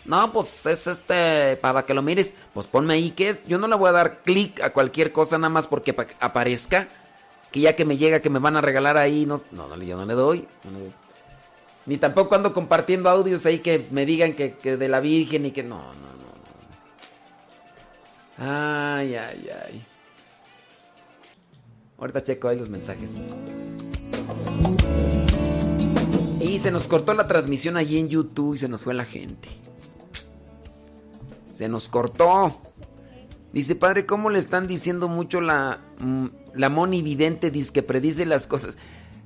No, 0.05 0.31
pues 0.31 0.66
es 0.66 0.87
este, 0.87 1.57
para 1.57 1.87
que 1.87 1.95
lo 1.95 2.03
mires, 2.03 2.35
pues 2.53 2.66
ponme 2.66 2.93
ahí 2.93 3.12
que 3.12 3.31
es, 3.31 3.38
yo 3.47 3.57
no 3.57 3.66
le 3.66 3.77
voy 3.77 3.88
a 3.88 3.93
dar 3.93 4.23
clic 4.23 4.61
a 4.61 4.75
cualquier 4.75 5.11
cosa 5.11 5.38
nada 5.38 5.49
más 5.49 5.66
porque 5.66 5.97
aparezca, 6.21 6.87
que 7.51 7.61
ya 7.61 7.75
que 7.77 7.87
me 7.87 7.97
llega 7.97 8.21
que 8.21 8.29
me 8.29 8.40
van 8.40 8.59
a 8.59 8.61
regalar 8.61 8.99
ahí, 8.99 9.25
no, 9.25 9.37
no, 9.53 9.69
no 9.69 9.83
yo 9.83 9.97
no 9.97 10.05
le 10.05 10.14
doy. 10.14 10.47
No 10.64 10.71
le 10.71 10.81
doy. 10.81 11.10
Ni 11.87 11.97
tampoco 11.97 12.35
ando 12.35 12.53
compartiendo 12.53 13.09
audios 13.09 13.47
ahí 13.47 13.61
que 13.61 13.87
me 13.90 14.05
digan 14.07 14.35
que, 14.35 14.51
de 14.62 14.88
la 14.88 15.01
Virgen 15.01 15.47
y 15.47 15.51
que 15.51 15.62
no, 15.62 15.79
no, 15.79 15.90
no. 18.38 18.47
Ay, 18.47 19.14
ay, 19.14 19.49
ay. 19.66 19.85
Ahorita 21.99 22.23
checo 22.23 22.49
ahí 22.49 22.59
los 22.59 22.69
mensajes. 22.69 23.37
Y 26.40 26.59
se 26.59 26.71
nos 26.71 26.88
cortó 26.88 27.12
la 27.12 27.27
transmisión 27.27 27.77
allí 27.77 27.99
en 27.99 28.09
YouTube 28.09 28.55
y 28.55 28.59
se 28.59 28.69
nos 28.69 28.83
fue 28.83 28.95
la 28.95 29.05
gente. 29.05 29.49
Se 31.53 31.69
nos 31.69 31.88
cortó. 31.88 32.59
Dice, 33.53 33.75
padre, 33.75 34.07
¿cómo 34.07 34.31
le 34.31 34.38
están 34.38 34.66
diciendo 34.66 35.09
mucho 35.09 35.40
la, 35.40 35.81
mm, 35.99 36.27
la 36.55 36.69
Moni 36.69 37.03
Vidente? 37.03 37.51
Dice 37.51 37.73
que 37.73 37.83
predice 37.83 38.25
las 38.25 38.47
cosas. 38.47 38.79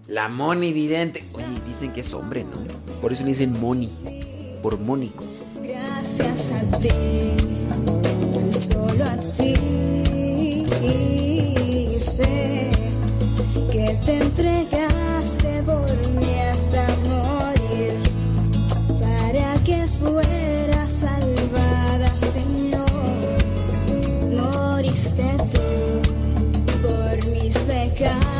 La 0.08 0.28
Moni 0.28 0.72
Vidente. 0.72 1.24
Oye, 1.32 1.46
dicen 1.66 1.92
que 1.92 2.00
es 2.00 2.12
hombre, 2.14 2.44
¿no? 2.44 2.52
Por 3.00 3.12
eso 3.12 3.22
le 3.22 3.30
dicen 3.30 3.58
Moni. 3.58 3.90
Por 4.62 4.78
Mónico. 4.78 5.24
Gracias 5.62 6.52
a 6.52 6.78
ti, 6.78 6.88
solo 8.52 9.04
a 9.04 9.16
ti. 9.36 9.54
Sé 11.98 12.70
que 13.72 13.98
te 14.04 14.18
entregaste 14.18 15.62
por 15.62 16.10
mí 16.10 16.34
hasta 16.50 16.86
morir 17.08 17.94
para 19.00 19.54
que 19.64 19.86
fuera 19.86 20.86
salvada, 20.86 22.16
Señor. 22.16 22.86
Moriste 24.30 25.36
tú 25.50 25.68
por 26.82 27.26
mis 27.30 27.56
pecados, 27.58 28.33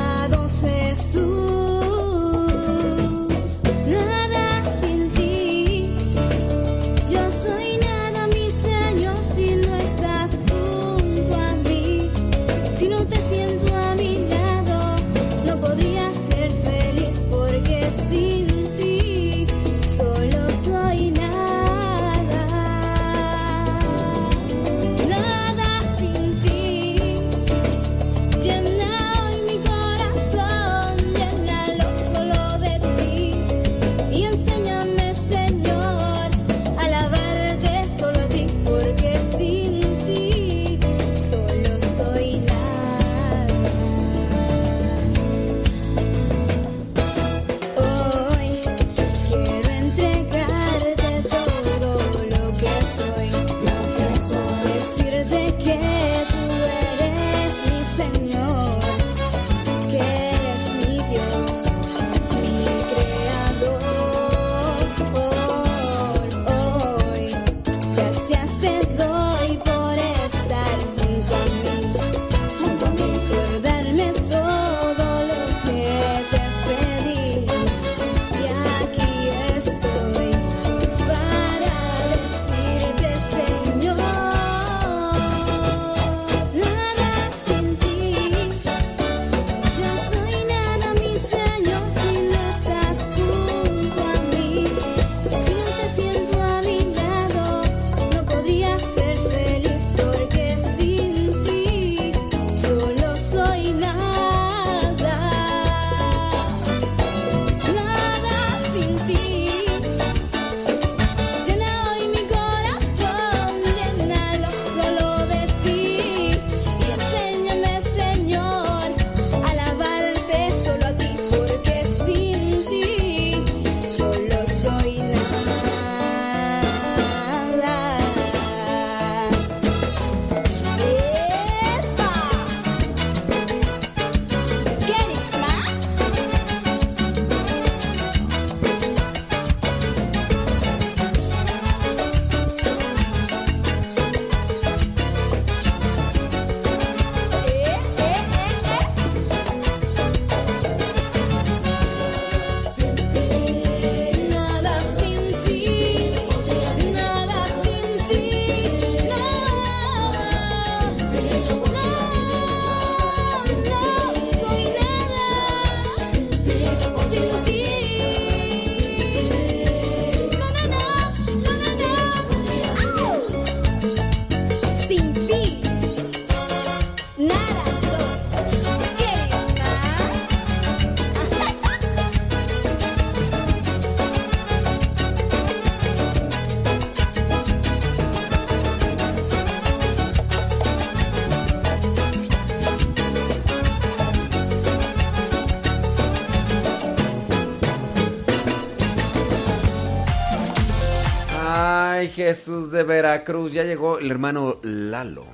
Jesús 202.25 202.71
de 202.71 202.83
Veracruz. 202.83 203.53
Ya 203.53 203.65
llegó 203.65 203.99
el 203.99 204.11
hermano 204.11 204.59
Lalo. 204.63 205.25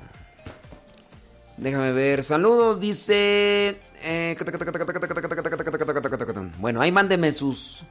Déjame 1.56 1.92
ver. 1.92 2.22
Saludos, 2.22 2.80
dice. 2.80 3.76
eh, 4.02 4.36
Bueno, 6.58 6.80
ahí 6.80 6.90
mándenme 6.92 7.32
sus. 7.32 7.84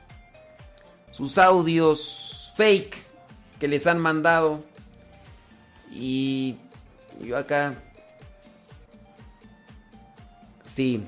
Sus 1.12 1.38
audios 1.38 2.54
fake 2.56 2.96
que 3.60 3.68
les 3.68 3.86
han 3.88 4.00
mandado. 4.00 4.64
Y. 5.92 6.58
Yo 7.22 7.38
acá. 7.38 7.74
Sí. 10.64 11.04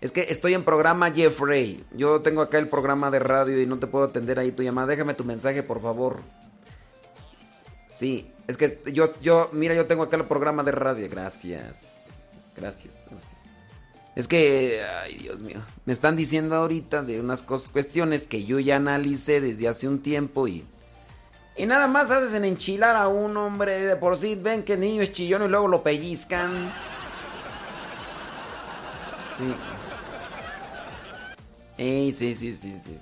Es 0.00 0.12
que 0.12 0.26
estoy 0.28 0.52
en 0.54 0.64
programa 0.64 1.10
Jeffrey. 1.10 1.82
Yo 1.92 2.20
tengo 2.20 2.42
acá 2.42 2.58
el 2.58 2.68
programa 2.68 3.10
de 3.10 3.18
radio 3.18 3.60
y 3.60 3.66
no 3.66 3.78
te 3.78 3.86
puedo 3.86 4.04
atender 4.04 4.38
ahí 4.38 4.52
tu 4.52 4.62
llamada. 4.62 4.88
Déjame 4.88 5.14
tu 5.14 5.24
mensaje, 5.24 5.62
por 5.62 5.80
favor. 5.80 6.20
Sí, 7.94 8.28
es 8.48 8.56
que 8.56 8.82
yo, 8.92 9.04
yo, 9.20 9.50
mira, 9.52 9.72
yo 9.72 9.86
tengo 9.86 10.02
acá 10.02 10.16
el 10.16 10.24
programa 10.24 10.64
de 10.64 10.72
radio. 10.72 11.08
Gracias. 11.08 12.32
Gracias, 12.56 13.06
gracias. 13.08 13.44
Es 14.16 14.26
que, 14.26 14.82
ay, 14.82 15.14
Dios 15.14 15.42
mío. 15.42 15.62
Me 15.84 15.92
están 15.92 16.16
diciendo 16.16 16.56
ahorita 16.56 17.04
de 17.04 17.20
unas 17.20 17.44
cuestiones 17.44 18.26
que 18.26 18.44
yo 18.44 18.58
ya 18.58 18.76
analicé 18.76 19.40
desde 19.40 19.68
hace 19.68 19.86
un 19.86 20.02
tiempo 20.02 20.48
y. 20.48 20.64
Y 21.56 21.66
nada 21.66 21.86
más 21.86 22.10
hacen 22.10 22.44
enchilar 22.44 22.96
a 22.96 23.06
un 23.06 23.36
hombre 23.36 23.86
de 23.86 23.94
por 23.94 24.16
sí. 24.16 24.34
Ven 24.34 24.64
que 24.64 24.72
el 24.72 24.80
niño 24.80 25.02
es 25.02 25.12
chillón 25.12 25.44
y 25.44 25.48
luego 25.48 25.68
lo 25.68 25.84
pellizcan. 25.84 26.50
Sí. 29.38 29.54
Sí, 31.76 32.14
sí, 32.16 32.34
sí, 32.34 32.52
sí, 32.54 32.74
sí, 32.82 32.98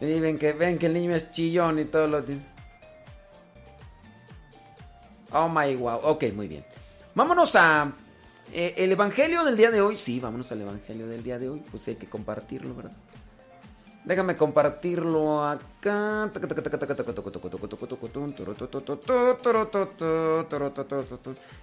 Y 0.00 0.18
ven 0.18 0.38
que, 0.38 0.52
ven 0.52 0.78
que 0.78 0.86
el 0.86 0.94
niño 0.94 1.14
es 1.14 1.30
chillón 1.30 1.78
y 1.78 1.84
todo 1.84 2.06
lo 2.08 2.24
tiene. 2.24 2.42
Oh 5.32 5.48
my 5.48 5.76
wow. 5.76 6.00
Ok, 6.04 6.24
muy 6.34 6.48
bien. 6.48 6.64
Vámonos 7.14 7.54
a 7.54 7.92
eh, 8.52 8.74
el 8.78 8.92
evangelio 8.92 9.44
del 9.44 9.56
día 9.56 9.70
de 9.70 9.80
hoy. 9.80 9.96
Sí, 9.96 10.20
vámonos 10.20 10.50
al 10.52 10.62
evangelio 10.62 11.06
del 11.06 11.22
día 11.22 11.38
de 11.38 11.50
hoy. 11.50 11.62
Pues 11.70 11.86
hay 11.88 11.96
que 11.96 12.08
compartirlo, 12.08 12.74
¿verdad? 12.74 12.92
Déjame 14.04 14.36
compartirlo 14.36 15.46
acá. 15.46 16.30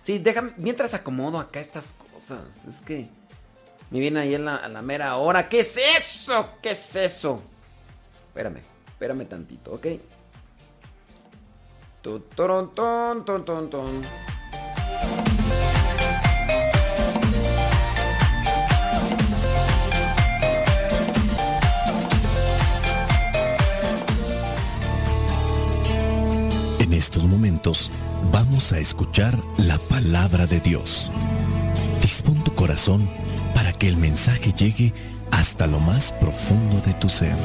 Sí, 0.01 0.19
déjame. 0.19 0.53
Mientras 0.57 0.93
acomodo 0.93 1.39
acá 1.39 1.59
estas 1.59 1.97
cosas. 2.13 2.65
Es 2.65 2.81
que 2.81 3.09
me 3.91 3.99
viene 3.99 4.19
ahí 4.19 4.35
en 4.35 4.45
la, 4.45 4.55
a 4.57 4.69
la 4.69 4.81
mera 4.81 5.15
hora. 5.17 5.49
¿Qué 5.49 5.59
es 5.59 5.77
eso? 5.77 6.55
¿Qué 6.61 6.71
es 6.71 6.95
eso? 6.95 7.41
Espérame, 8.27 8.61
espérame 8.87 9.25
tantito, 9.25 9.73
¿ok? 9.73 9.87
Tu, 12.01 12.19
ton, 12.19 12.73
ton, 12.73 13.25
ton, 13.25 13.69
ton. 13.69 14.01
En 26.79 26.93
estos 26.93 27.23
momentos 27.23 27.91
vamos 28.31 28.71
a 28.71 28.79
escuchar 28.79 29.37
la 29.57 29.77
palabra 29.77 30.45
de 30.45 30.59
Dios. 30.59 31.11
Dispón 32.01 32.43
tu 32.43 32.53
corazón 32.55 33.09
que 33.79 33.87
el 33.87 33.97
mensaje 33.97 34.51
llegue 34.51 34.93
hasta 35.31 35.65
lo 35.65 35.79
más 35.79 36.11
profundo 36.19 36.81
de 36.85 36.93
tu 36.95 37.07
ser. 37.07 37.35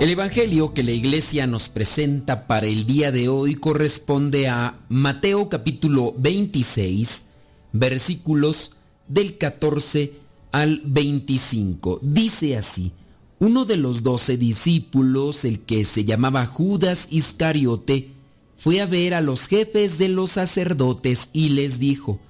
El 0.00 0.08
Evangelio 0.08 0.72
que 0.72 0.82
la 0.82 0.92
iglesia 0.92 1.46
nos 1.46 1.68
presenta 1.68 2.46
para 2.46 2.66
el 2.66 2.86
día 2.86 3.12
de 3.12 3.28
hoy 3.28 3.54
corresponde 3.54 4.48
a 4.48 4.74
Mateo 4.88 5.50
capítulo 5.50 6.14
26, 6.16 7.26
versículos 7.72 8.72
del 9.08 9.36
14 9.36 10.19
al 10.52 10.82
25. 10.84 12.00
Dice 12.02 12.56
así, 12.56 12.92
uno 13.38 13.64
de 13.64 13.76
los 13.76 14.02
doce 14.02 14.36
discípulos, 14.36 15.44
el 15.44 15.60
que 15.60 15.84
se 15.84 16.04
llamaba 16.04 16.46
Judas 16.46 17.08
Iscariote, 17.10 18.12
fue 18.56 18.80
a 18.82 18.86
ver 18.86 19.14
a 19.14 19.22
los 19.22 19.46
jefes 19.46 19.96
de 19.96 20.08
los 20.08 20.32
sacerdotes 20.32 21.30
y 21.32 21.50
les 21.50 21.78
dijo, 21.78 22.20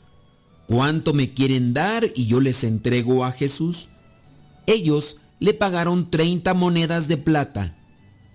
¿cuánto 0.68 1.12
me 1.12 1.34
quieren 1.34 1.74
dar 1.74 2.08
y 2.14 2.26
yo 2.26 2.40
les 2.40 2.62
entrego 2.62 3.24
a 3.24 3.32
Jesús? 3.32 3.88
Ellos 4.66 5.16
le 5.40 5.54
pagaron 5.54 6.08
30 6.08 6.54
monedas 6.54 7.08
de 7.08 7.16
plata. 7.16 7.74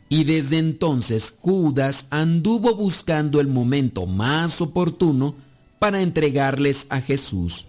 Y 0.09 0.25
desde 0.25 0.57
entonces 0.57 1.33
Judas 1.39 2.07
anduvo 2.09 2.75
buscando 2.75 3.39
el 3.39 3.47
momento 3.47 4.05
más 4.05 4.59
oportuno 4.59 5.35
para 5.79 6.01
entregarles 6.01 6.87
a 6.89 6.99
Jesús. 6.99 7.67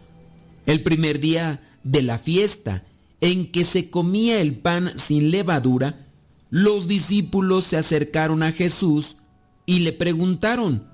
El 0.66 0.83
primer 0.83 1.20
día 1.20 1.61
de 1.92 2.03
la 2.03 2.18
fiesta, 2.18 2.85
en 3.20 3.51
que 3.51 3.64
se 3.64 3.90
comía 3.90 4.40
el 4.40 4.55
pan 4.57 4.92
sin 4.96 5.31
levadura, 5.31 6.07
los 6.51 6.87
discípulos 6.87 7.64
se 7.64 7.77
acercaron 7.77 8.42
a 8.42 8.53
Jesús 8.53 9.16
y 9.64 9.81
le 9.81 9.92
preguntaron, 9.92 10.88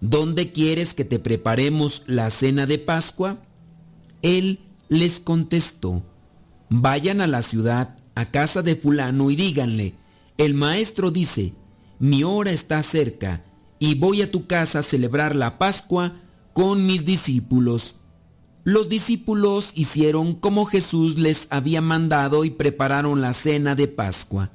¿Dónde 0.00 0.52
quieres 0.52 0.92
que 0.92 1.04
te 1.04 1.18
preparemos 1.18 2.02
la 2.06 2.28
cena 2.30 2.66
de 2.66 2.78
Pascua? 2.78 3.38
Él 4.22 4.60
les 4.88 5.18
contestó, 5.18 6.02
Vayan 6.68 7.20
a 7.20 7.26
la 7.26 7.42
ciudad, 7.42 7.96
a 8.14 8.30
casa 8.30 8.62
de 8.62 8.76
fulano, 8.76 9.30
y 9.30 9.36
díganle, 9.36 9.94
el 10.36 10.54
maestro 10.54 11.10
dice, 11.10 11.54
mi 11.98 12.24
hora 12.24 12.50
está 12.50 12.82
cerca, 12.82 13.44
y 13.78 13.94
voy 13.94 14.22
a 14.22 14.30
tu 14.30 14.46
casa 14.46 14.80
a 14.80 14.82
celebrar 14.82 15.34
la 15.34 15.58
Pascua 15.58 16.20
con 16.52 16.86
mis 16.86 17.04
discípulos. 17.04 17.96
Los 18.64 18.88
discípulos 18.88 19.72
hicieron 19.74 20.34
como 20.34 20.64
Jesús 20.64 21.18
les 21.18 21.48
había 21.50 21.82
mandado 21.82 22.46
y 22.46 22.50
prepararon 22.50 23.20
la 23.20 23.34
cena 23.34 23.74
de 23.74 23.88
Pascua. 23.88 24.50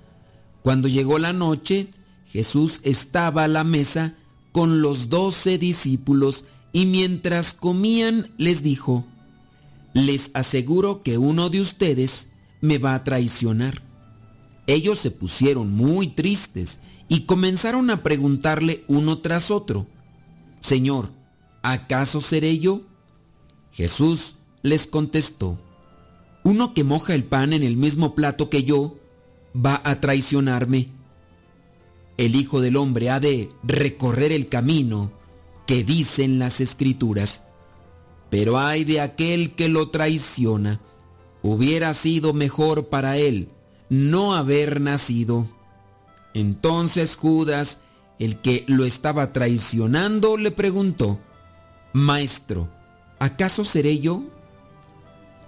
Cuando 0.63 0.87
llegó 0.87 1.19
la 1.19 1.31
noche, 1.31 1.89
Jesús 2.25 2.81
estaba 2.83 3.43
a 3.43 3.47
la 3.47 3.63
mesa 3.63 4.15
con 4.51 4.81
los 4.81 5.09
doce 5.09 5.59
discípulos 5.59 6.45
y 6.71 6.87
mientras 6.87 7.53
comían 7.53 8.31
les 8.37 8.63
dijo, 8.63 9.05
les 9.93 10.31
aseguro 10.33 11.03
que 11.03 11.19
uno 11.19 11.51
de 11.51 11.61
ustedes 11.61 12.29
me 12.61 12.79
va 12.79 12.95
a 12.95 13.03
traicionar. 13.03 13.83
Ellos 14.65 14.97
se 14.97 15.11
pusieron 15.11 15.71
muy 15.71 16.07
tristes 16.07 16.79
y 17.07 17.21
comenzaron 17.21 17.89
a 17.89 18.01
preguntarle 18.01 18.83
uno 18.87 19.19
tras 19.19 19.51
otro, 19.51 19.87
Señor, 20.61 21.11
¿acaso 21.63 22.21
seré 22.21 22.59
yo? 22.59 22.88
Jesús 23.71 24.35
les 24.61 24.87
contestó, 24.87 25.57
uno 26.43 26.73
que 26.73 26.83
moja 26.83 27.15
el 27.15 27.23
pan 27.23 27.53
en 27.53 27.63
el 27.63 27.77
mismo 27.77 28.15
plato 28.15 28.49
que 28.49 28.63
yo 28.63 28.97
va 29.55 29.81
a 29.83 29.99
traicionarme. 30.01 30.89
El 32.17 32.35
Hijo 32.35 32.61
del 32.61 32.75
Hombre 32.75 33.09
ha 33.09 33.19
de 33.19 33.49
recorrer 33.63 34.31
el 34.31 34.47
camino 34.47 35.11
que 35.65 35.83
dicen 35.83 36.39
las 36.39 36.59
Escrituras 36.59 37.43
pero 38.29 38.59
ay 38.59 38.83
de 38.83 39.01
aquel 39.01 39.51
que 39.51 39.69
lo 39.69 39.89
traiciona. 39.89 40.79
Hubiera 41.41 41.93
sido 41.93 42.33
mejor 42.33 42.87
para 42.87 43.17
él 43.17 43.49
no 43.89 44.35
haber 44.35 44.81
nacido. 44.81 45.47
Entonces 46.33 47.15
Judas, 47.15 47.79
el 48.19 48.39
que 48.41 48.65
lo 48.67 48.85
estaba 48.85 49.33
traicionando, 49.33 50.37
le 50.37 50.51
preguntó, 50.51 51.19
Maestro, 51.93 52.69
¿acaso 53.19 53.63
seré 53.63 53.99
yo? 53.99 54.23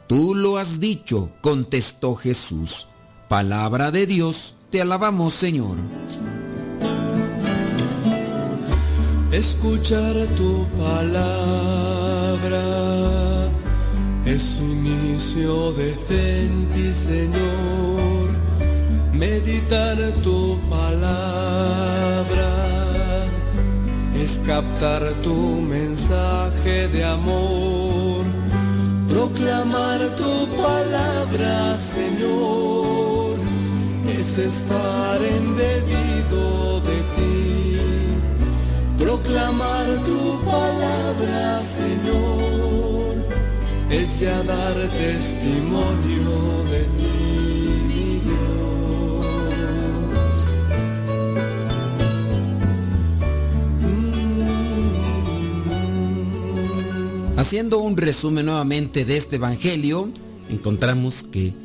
Tú 0.08 0.36
lo 0.36 0.58
has 0.58 0.80
dicho, 0.80 1.32
contestó 1.42 2.16
Jesús. 2.16 2.88
Palabra 3.28 3.92
de 3.92 4.06
Dios, 4.06 4.56
te 4.70 4.82
alabamos 4.82 5.34
Señor. 5.34 5.78
Escuchar 9.32 10.14
tu 10.36 10.68
palabra 10.78 12.62
es 14.26 14.60
inicio 14.60 15.72
de 15.74 15.94
fe 16.08 16.50
Señor. 16.94 18.30
Meditar 19.14 19.98
tu 20.24 20.60
palabra 20.70 22.50
es 24.16 24.40
captar 24.82 25.14
tu 25.22 25.62
mensaje 25.62 26.88
de 26.88 27.04
amor. 27.04 28.26
Proclamar 29.08 30.00
tu 30.18 30.48
palabra, 30.58 31.76
Señor, 31.76 33.38
es 34.12 34.38
estar 34.38 35.20
en 35.22 35.56
debido 35.56 36.80
de 36.82 36.98
ti 37.14 37.42
proclamar 38.98 39.86
tu 40.06 40.22
palabra, 40.46 41.60
Señor, 41.60 43.16
es 43.90 44.20
ya 44.20 44.44
dar 44.44 44.76
testimonio 45.00 46.32
de 46.72 46.82
ti, 46.98 47.21
Haciendo 57.42 57.80
un 57.80 57.98
resumen 57.98 58.46
nuevamente 58.46 59.04
de 59.04 59.18
este 59.18 59.38
Evangelio, 59.38 60.12
encontramos 60.48 61.24
que 61.24 61.56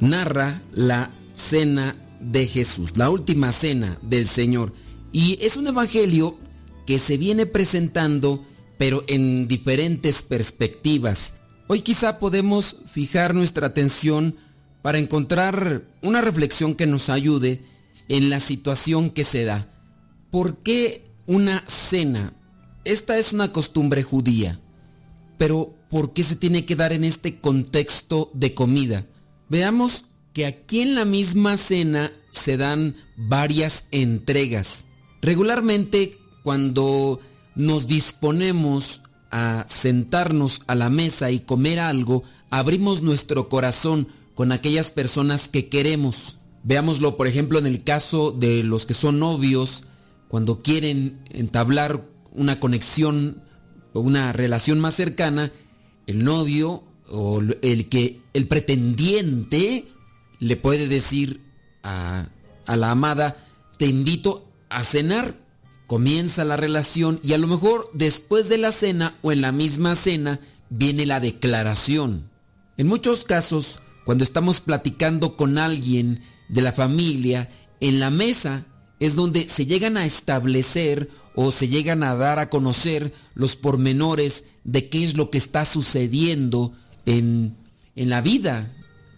narra 0.00 0.60
la 0.72 1.12
cena 1.34 1.94
de 2.18 2.48
Jesús, 2.48 2.96
la 2.96 3.10
última 3.10 3.52
cena 3.52 3.96
del 4.02 4.26
Señor. 4.26 4.72
Y 5.12 5.38
es 5.40 5.56
un 5.56 5.68
Evangelio 5.68 6.36
que 6.84 6.98
se 6.98 7.16
viene 7.16 7.46
presentando, 7.46 8.44
pero 8.76 9.04
en 9.06 9.46
diferentes 9.46 10.22
perspectivas. 10.22 11.34
Hoy 11.68 11.82
quizá 11.82 12.18
podemos 12.18 12.78
fijar 12.86 13.32
nuestra 13.32 13.68
atención 13.68 14.34
para 14.82 14.98
encontrar 14.98 15.84
una 16.02 16.22
reflexión 16.22 16.74
que 16.74 16.88
nos 16.88 17.08
ayude 17.08 17.62
en 18.08 18.30
la 18.30 18.40
situación 18.40 19.10
que 19.10 19.22
se 19.22 19.44
da. 19.44 19.68
¿Por 20.32 20.56
qué 20.56 21.04
una 21.26 21.62
cena? 21.68 22.32
Esta 22.84 23.16
es 23.16 23.32
una 23.32 23.52
costumbre 23.52 24.02
judía. 24.02 24.58
Pero 25.40 25.74
¿por 25.88 26.12
qué 26.12 26.22
se 26.22 26.36
tiene 26.36 26.66
que 26.66 26.76
dar 26.76 26.92
en 26.92 27.02
este 27.02 27.40
contexto 27.40 28.30
de 28.34 28.52
comida? 28.52 29.06
Veamos 29.48 30.04
que 30.34 30.44
aquí 30.44 30.82
en 30.82 30.94
la 30.94 31.06
misma 31.06 31.56
cena 31.56 32.12
se 32.30 32.58
dan 32.58 32.94
varias 33.16 33.86
entregas. 33.90 34.84
Regularmente 35.22 36.18
cuando 36.42 37.20
nos 37.54 37.86
disponemos 37.86 39.00
a 39.30 39.64
sentarnos 39.66 40.60
a 40.66 40.74
la 40.74 40.90
mesa 40.90 41.30
y 41.30 41.40
comer 41.40 41.78
algo, 41.78 42.22
abrimos 42.50 43.00
nuestro 43.00 43.48
corazón 43.48 44.08
con 44.34 44.52
aquellas 44.52 44.90
personas 44.90 45.48
que 45.48 45.70
queremos. 45.70 46.36
Veámoslo, 46.64 47.16
por 47.16 47.28
ejemplo, 47.28 47.58
en 47.58 47.66
el 47.66 47.82
caso 47.82 48.30
de 48.30 48.62
los 48.62 48.84
que 48.84 48.92
son 48.92 49.18
novios, 49.18 49.84
cuando 50.28 50.60
quieren 50.60 51.18
entablar 51.30 52.06
una 52.34 52.60
conexión 52.60 53.42
una 53.94 54.32
relación 54.32 54.80
más 54.80 54.94
cercana, 54.94 55.52
el 56.06 56.24
novio 56.24 56.84
o 57.08 57.40
el 57.62 57.88
que 57.88 58.20
el 58.34 58.46
pretendiente 58.46 59.86
le 60.38 60.56
puede 60.56 60.88
decir 60.88 61.40
a, 61.82 62.28
a 62.66 62.76
la 62.76 62.90
amada, 62.90 63.36
te 63.78 63.86
invito 63.86 64.48
a 64.68 64.82
cenar. 64.84 65.34
Comienza 65.86 66.44
la 66.44 66.56
relación 66.56 67.18
y 67.22 67.32
a 67.32 67.38
lo 67.38 67.48
mejor 67.48 67.90
después 67.92 68.48
de 68.48 68.58
la 68.58 68.70
cena 68.70 69.18
o 69.22 69.32
en 69.32 69.40
la 69.40 69.50
misma 69.50 69.96
cena 69.96 70.38
viene 70.68 71.04
la 71.04 71.18
declaración. 71.18 72.30
En 72.76 72.86
muchos 72.86 73.24
casos, 73.24 73.80
cuando 74.04 74.24
estamos 74.24 74.60
platicando 74.60 75.36
con 75.36 75.58
alguien 75.58 76.22
de 76.48 76.62
la 76.62 76.72
familia, 76.72 77.50
en 77.80 77.98
la 77.98 78.10
mesa 78.10 78.66
es 79.00 79.16
donde 79.16 79.48
se 79.48 79.66
llegan 79.66 79.96
a 79.96 80.06
establecer 80.06 81.10
o 81.34 81.50
se 81.52 81.68
llegan 81.68 82.02
a 82.02 82.14
dar 82.14 82.38
a 82.38 82.50
conocer 82.50 83.14
los 83.34 83.56
pormenores 83.56 84.44
de 84.64 84.88
qué 84.88 85.04
es 85.04 85.16
lo 85.16 85.30
que 85.30 85.38
está 85.38 85.64
sucediendo 85.64 86.72
en, 87.06 87.56
en 87.96 88.10
la 88.10 88.20
vida. 88.20 88.70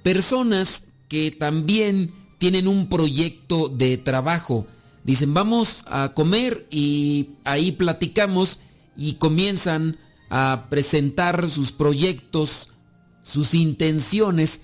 Personas 0.03 0.85
que 1.09 1.31
también 1.31 2.12
tienen 2.38 2.66
un 2.66 2.88
proyecto 2.88 3.68
de 3.68 3.96
trabajo. 3.96 4.66
Dicen, 5.05 5.35
vamos 5.35 5.85
a 5.87 6.12
comer 6.14 6.66
y 6.70 7.31
ahí 7.44 7.72
platicamos 7.72 8.59
y 8.96 9.14
comienzan 9.14 9.96
a 10.31 10.66
presentar 10.68 11.48
sus 11.51 11.72
proyectos, 11.72 12.68
sus 13.22 13.55
intenciones 13.55 14.62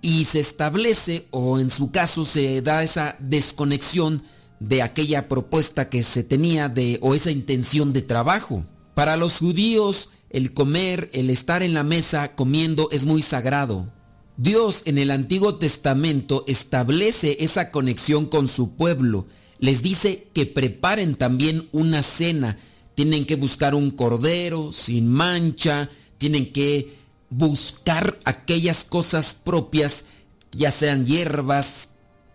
y 0.00 0.24
se 0.24 0.40
establece 0.40 1.26
o 1.30 1.58
en 1.58 1.70
su 1.70 1.90
caso 1.90 2.24
se 2.24 2.62
da 2.62 2.82
esa 2.82 3.16
desconexión 3.18 4.22
de 4.68 4.82
aquella 4.82 5.28
propuesta 5.28 5.88
que 5.88 6.02
se 6.02 6.22
tenía 6.22 6.68
de 6.68 6.98
o 7.02 7.14
esa 7.14 7.30
intención 7.30 7.92
de 7.92 8.02
trabajo. 8.02 8.64
Para 8.94 9.16
los 9.16 9.38
judíos 9.38 10.10
el 10.30 10.54
comer, 10.54 11.10
el 11.12 11.28
estar 11.28 11.62
en 11.62 11.74
la 11.74 11.82
mesa 11.82 12.34
comiendo 12.34 12.88
es 12.90 13.04
muy 13.04 13.20
sagrado. 13.22 13.92
Dios 14.38 14.82
en 14.86 14.96
el 14.96 15.10
Antiguo 15.10 15.56
Testamento 15.56 16.44
establece 16.46 17.36
esa 17.40 17.70
conexión 17.70 18.26
con 18.26 18.48
su 18.48 18.74
pueblo. 18.74 19.26
Les 19.58 19.82
dice 19.82 20.28
que 20.32 20.46
preparen 20.46 21.16
también 21.16 21.68
una 21.72 22.02
cena. 22.02 22.58
Tienen 22.94 23.26
que 23.26 23.36
buscar 23.36 23.74
un 23.74 23.90
cordero 23.90 24.72
sin 24.72 25.08
mancha, 25.08 25.90
tienen 26.16 26.50
que 26.50 26.94
buscar 27.28 28.18
aquellas 28.24 28.84
cosas 28.84 29.34
propias, 29.34 30.04
ya 30.52 30.70
sean 30.70 31.04
hierbas, 31.04 31.90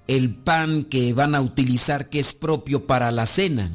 el 0.08 0.34
pan 0.34 0.84
que 0.84 1.14
van 1.14 1.36
a 1.36 1.42
utilizar 1.42 2.10
que 2.10 2.20
es 2.20 2.34
propio 2.34 2.88
para 2.88 3.12
la 3.12 3.26
cena. 3.26 3.72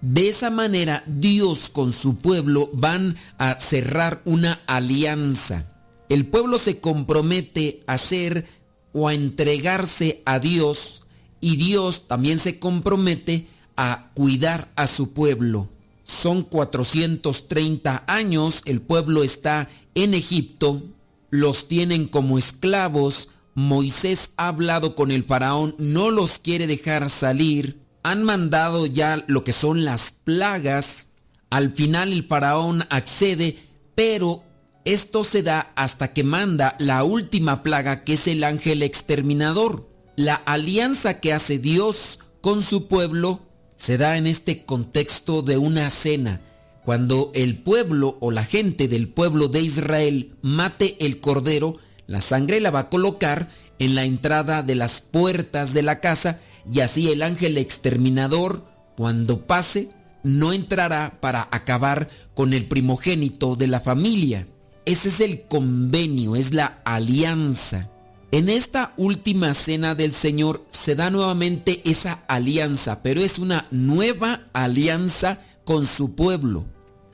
De 0.00 0.28
esa 0.28 0.50
manera 0.50 1.04
Dios 1.06 1.70
con 1.70 1.92
su 1.92 2.16
pueblo 2.16 2.70
van 2.72 3.16
a 3.38 3.58
cerrar 3.60 4.22
una 4.24 4.60
alianza. 4.66 5.66
El 6.08 6.26
pueblo 6.26 6.58
se 6.58 6.80
compromete 6.80 7.82
a 7.86 7.94
hacer 7.94 8.46
o 8.92 9.08
a 9.08 9.14
entregarse 9.14 10.22
a 10.24 10.38
Dios 10.38 11.02
y 11.40 11.56
Dios 11.56 12.06
también 12.06 12.38
se 12.38 12.58
compromete 12.58 13.46
a 13.76 14.10
cuidar 14.14 14.72
a 14.76 14.86
su 14.86 15.12
pueblo. 15.12 15.68
Son 16.04 16.42
430 16.42 18.04
años, 18.06 18.62
el 18.64 18.80
pueblo 18.80 19.22
está 19.22 19.68
en 19.94 20.14
Egipto, 20.14 20.82
los 21.30 21.68
tienen 21.68 22.06
como 22.06 22.38
esclavos, 22.38 23.28
Moisés 23.54 24.30
ha 24.36 24.48
hablado 24.48 24.94
con 24.94 25.10
el 25.10 25.24
faraón, 25.24 25.74
no 25.78 26.10
los 26.10 26.38
quiere 26.38 26.66
dejar 26.66 27.10
salir, 27.10 27.80
han 28.02 28.22
mandado 28.22 28.86
ya 28.86 29.22
lo 29.28 29.44
que 29.44 29.52
son 29.52 29.84
las 29.84 30.12
plagas, 30.12 31.08
al 31.50 31.72
final 31.72 32.12
el 32.12 32.24
faraón 32.24 32.84
accede, 32.88 33.58
pero 33.94 34.42
esto 34.84 35.22
se 35.22 35.42
da 35.42 35.72
hasta 35.76 36.12
que 36.12 36.24
manda 36.24 36.76
la 36.78 37.04
última 37.04 37.62
plaga 37.62 38.04
que 38.04 38.14
es 38.14 38.26
el 38.26 38.42
ángel 38.42 38.82
exterminador. 38.82 39.88
La 40.16 40.34
alianza 40.34 41.20
que 41.20 41.32
hace 41.32 41.58
Dios 41.58 42.18
con 42.40 42.62
su 42.62 42.88
pueblo 42.88 43.42
se 43.76 43.98
da 43.98 44.16
en 44.16 44.26
este 44.26 44.64
contexto 44.64 45.42
de 45.42 45.58
una 45.58 45.88
cena, 45.90 46.40
cuando 46.84 47.30
el 47.34 47.58
pueblo 47.58 48.16
o 48.20 48.30
la 48.30 48.44
gente 48.44 48.88
del 48.88 49.08
pueblo 49.08 49.48
de 49.48 49.60
Israel 49.60 50.34
mate 50.42 50.96
el 51.04 51.20
cordero, 51.20 51.76
la 52.12 52.20
sangre 52.20 52.60
la 52.60 52.70
va 52.70 52.80
a 52.80 52.90
colocar 52.90 53.48
en 53.78 53.94
la 53.94 54.04
entrada 54.04 54.62
de 54.62 54.74
las 54.74 55.00
puertas 55.00 55.72
de 55.72 55.80
la 55.80 56.00
casa 56.00 56.40
y 56.70 56.80
así 56.80 57.10
el 57.10 57.22
ángel 57.22 57.56
exterminador, 57.56 58.66
cuando 58.98 59.46
pase, 59.46 59.88
no 60.22 60.52
entrará 60.52 61.16
para 61.22 61.48
acabar 61.50 62.10
con 62.34 62.52
el 62.52 62.66
primogénito 62.66 63.56
de 63.56 63.66
la 63.66 63.80
familia. 63.80 64.46
Ese 64.84 65.08
es 65.08 65.20
el 65.20 65.48
convenio, 65.48 66.36
es 66.36 66.52
la 66.52 66.82
alianza. 66.84 67.88
En 68.30 68.50
esta 68.50 68.92
última 68.98 69.54
cena 69.54 69.94
del 69.94 70.12
Señor 70.12 70.66
se 70.68 70.94
da 70.94 71.08
nuevamente 71.08 71.80
esa 71.86 72.24
alianza, 72.28 73.02
pero 73.02 73.22
es 73.22 73.38
una 73.38 73.66
nueva 73.70 74.42
alianza 74.52 75.40
con 75.64 75.86
su 75.86 76.14
pueblo. 76.14 76.66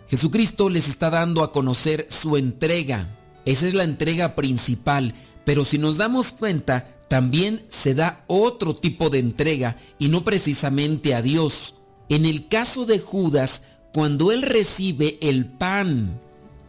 Jesucristo 0.09 0.69
les 0.69 0.89
está 0.89 1.09
dando 1.09 1.45
a 1.45 1.53
conocer 1.53 2.09
su 2.11 2.37
entrega. 2.37 3.17
Esa 3.49 3.67
es 3.67 3.73
la 3.73 3.85
entrega 3.85 4.35
principal, 4.35 5.15
pero 5.47 5.65
si 5.65 5.79
nos 5.79 5.97
damos 5.97 6.33
cuenta, 6.33 6.95
también 7.09 7.65
se 7.71 7.95
da 7.95 8.23
otro 8.27 8.75
tipo 8.75 9.09
de 9.09 9.21
entrega 9.21 9.79
y 9.99 10.09
no 10.09 10.23
precisamente 10.23 11.15
a 11.15 11.23
Dios. 11.23 11.75
En 12.11 12.27
el 12.27 12.49
caso 12.49 12.85
de 12.85 12.99
Judas, 12.99 13.63
cuando 13.95 14.33
él 14.33 14.43
recibe 14.43 15.17
el 15.23 15.47
pan 15.47 16.21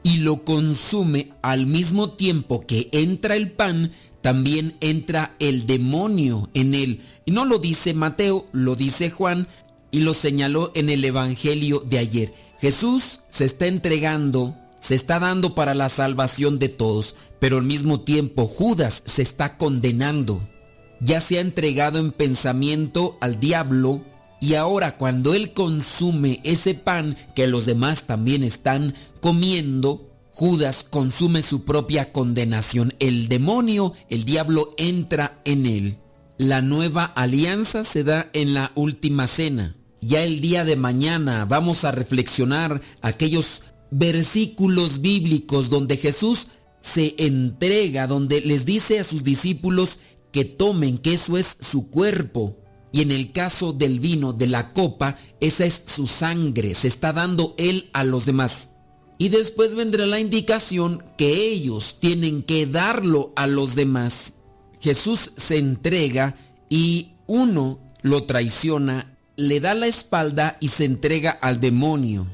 y 0.03 0.19
lo 0.19 0.45
consume 0.45 1.33
al 1.41 1.67
mismo 1.67 2.11
tiempo 2.11 2.65
que 2.65 2.87
entra 2.93 3.35
el 3.35 3.51
pan, 3.51 3.91
también 4.21 4.77
entra 4.79 5.35
el 5.39 5.67
demonio 5.67 6.49
en 6.53 6.75
él. 6.75 7.01
Y 7.25 7.31
no 7.31 7.43
lo 7.43 7.59
dice 7.59 7.93
Mateo, 7.93 8.45
lo 8.53 8.77
dice 8.77 9.09
Juan 9.09 9.49
y 9.91 9.99
lo 9.99 10.13
señaló 10.13 10.71
en 10.75 10.89
el 10.89 11.03
Evangelio 11.03 11.81
de 11.81 11.97
ayer. 11.97 12.33
Jesús 12.61 13.19
se 13.29 13.43
está 13.43 13.67
entregando, 13.67 14.55
se 14.79 14.95
está 14.95 15.19
dando 15.19 15.55
para 15.55 15.73
la 15.73 15.89
salvación 15.89 16.59
de 16.59 16.69
todos, 16.69 17.15
pero 17.39 17.57
al 17.57 17.63
mismo 17.63 18.01
tiempo 18.01 18.47
Judas 18.47 19.03
se 19.05 19.21
está 19.21 19.57
condenando. 19.57 20.41
Ya 21.01 21.21
se 21.21 21.37
ha 21.37 21.41
entregado 21.41 21.99
en 21.99 22.11
pensamiento 22.11 23.17
al 23.21 23.39
diablo 23.39 24.01
y 24.41 24.55
ahora 24.55 24.97
cuando 24.97 25.33
él 25.33 25.53
consume 25.53 26.39
ese 26.43 26.73
pan 26.73 27.17
que 27.35 27.47
los 27.47 27.65
demás 27.65 28.03
también 28.03 28.43
están 28.43 28.95
comiendo, 29.21 30.09
Judas 30.31 30.85
consume 30.89 31.43
su 31.43 31.65
propia 31.65 32.13
condenación. 32.13 32.93
El 32.99 33.27
demonio, 33.27 33.93
el 34.09 34.23
diablo 34.23 34.73
entra 34.77 35.41
en 35.43 35.65
él. 35.65 35.97
La 36.37 36.61
nueva 36.61 37.03
alianza 37.03 37.83
se 37.83 38.05
da 38.05 38.29
en 38.31 38.53
la 38.53 38.71
última 38.75 39.27
cena. 39.27 39.75
Ya 40.01 40.23
el 40.23 40.39
día 40.39 40.63
de 40.63 40.77
mañana 40.77 41.43
vamos 41.43 41.83
a 41.83 41.91
reflexionar 41.91 42.79
aquellos 43.01 43.63
versículos 43.91 45.01
bíblicos 45.01 45.69
donde 45.69 45.97
Jesús 45.97 46.47
se 46.79 47.15
entrega, 47.17 48.07
donde 48.07 48.41
les 48.41 48.65
dice 48.65 48.99
a 48.99 49.03
sus 49.03 49.23
discípulos 49.23 49.99
que 50.31 50.45
tomen, 50.45 50.97
que 50.97 51.13
eso 51.13 51.37
es 51.37 51.57
su 51.59 51.89
cuerpo. 51.89 52.57
Y 52.91 53.01
en 53.01 53.11
el 53.11 53.31
caso 53.31 53.73
del 53.73 53.99
vino, 53.99 54.33
de 54.33 54.47
la 54.47 54.73
copa, 54.73 55.17
esa 55.39 55.65
es 55.65 55.83
su 55.85 56.07
sangre, 56.07 56.73
se 56.73 56.87
está 56.87 57.13
dando 57.13 57.53
él 57.57 57.89
a 57.93 58.03
los 58.03 58.25
demás. 58.25 58.69
Y 59.17 59.29
después 59.29 59.75
vendrá 59.75 60.05
la 60.05 60.19
indicación 60.19 61.03
que 61.17 61.51
ellos 61.51 61.97
tienen 61.99 62.41
que 62.41 62.65
darlo 62.65 63.33
a 63.35 63.47
los 63.47 63.75
demás. 63.75 64.33
Jesús 64.79 65.31
se 65.35 65.57
entrega 65.57 66.35
y 66.69 67.13
uno 67.27 67.79
lo 68.01 68.23
traiciona, 68.23 69.17
le 69.35 69.59
da 69.59 69.73
la 69.73 69.87
espalda 69.87 70.57
y 70.61 70.69
se 70.69 70.85
entrega 70.85 71.31
al 71.31 71.59
demonio. 71.59 72.27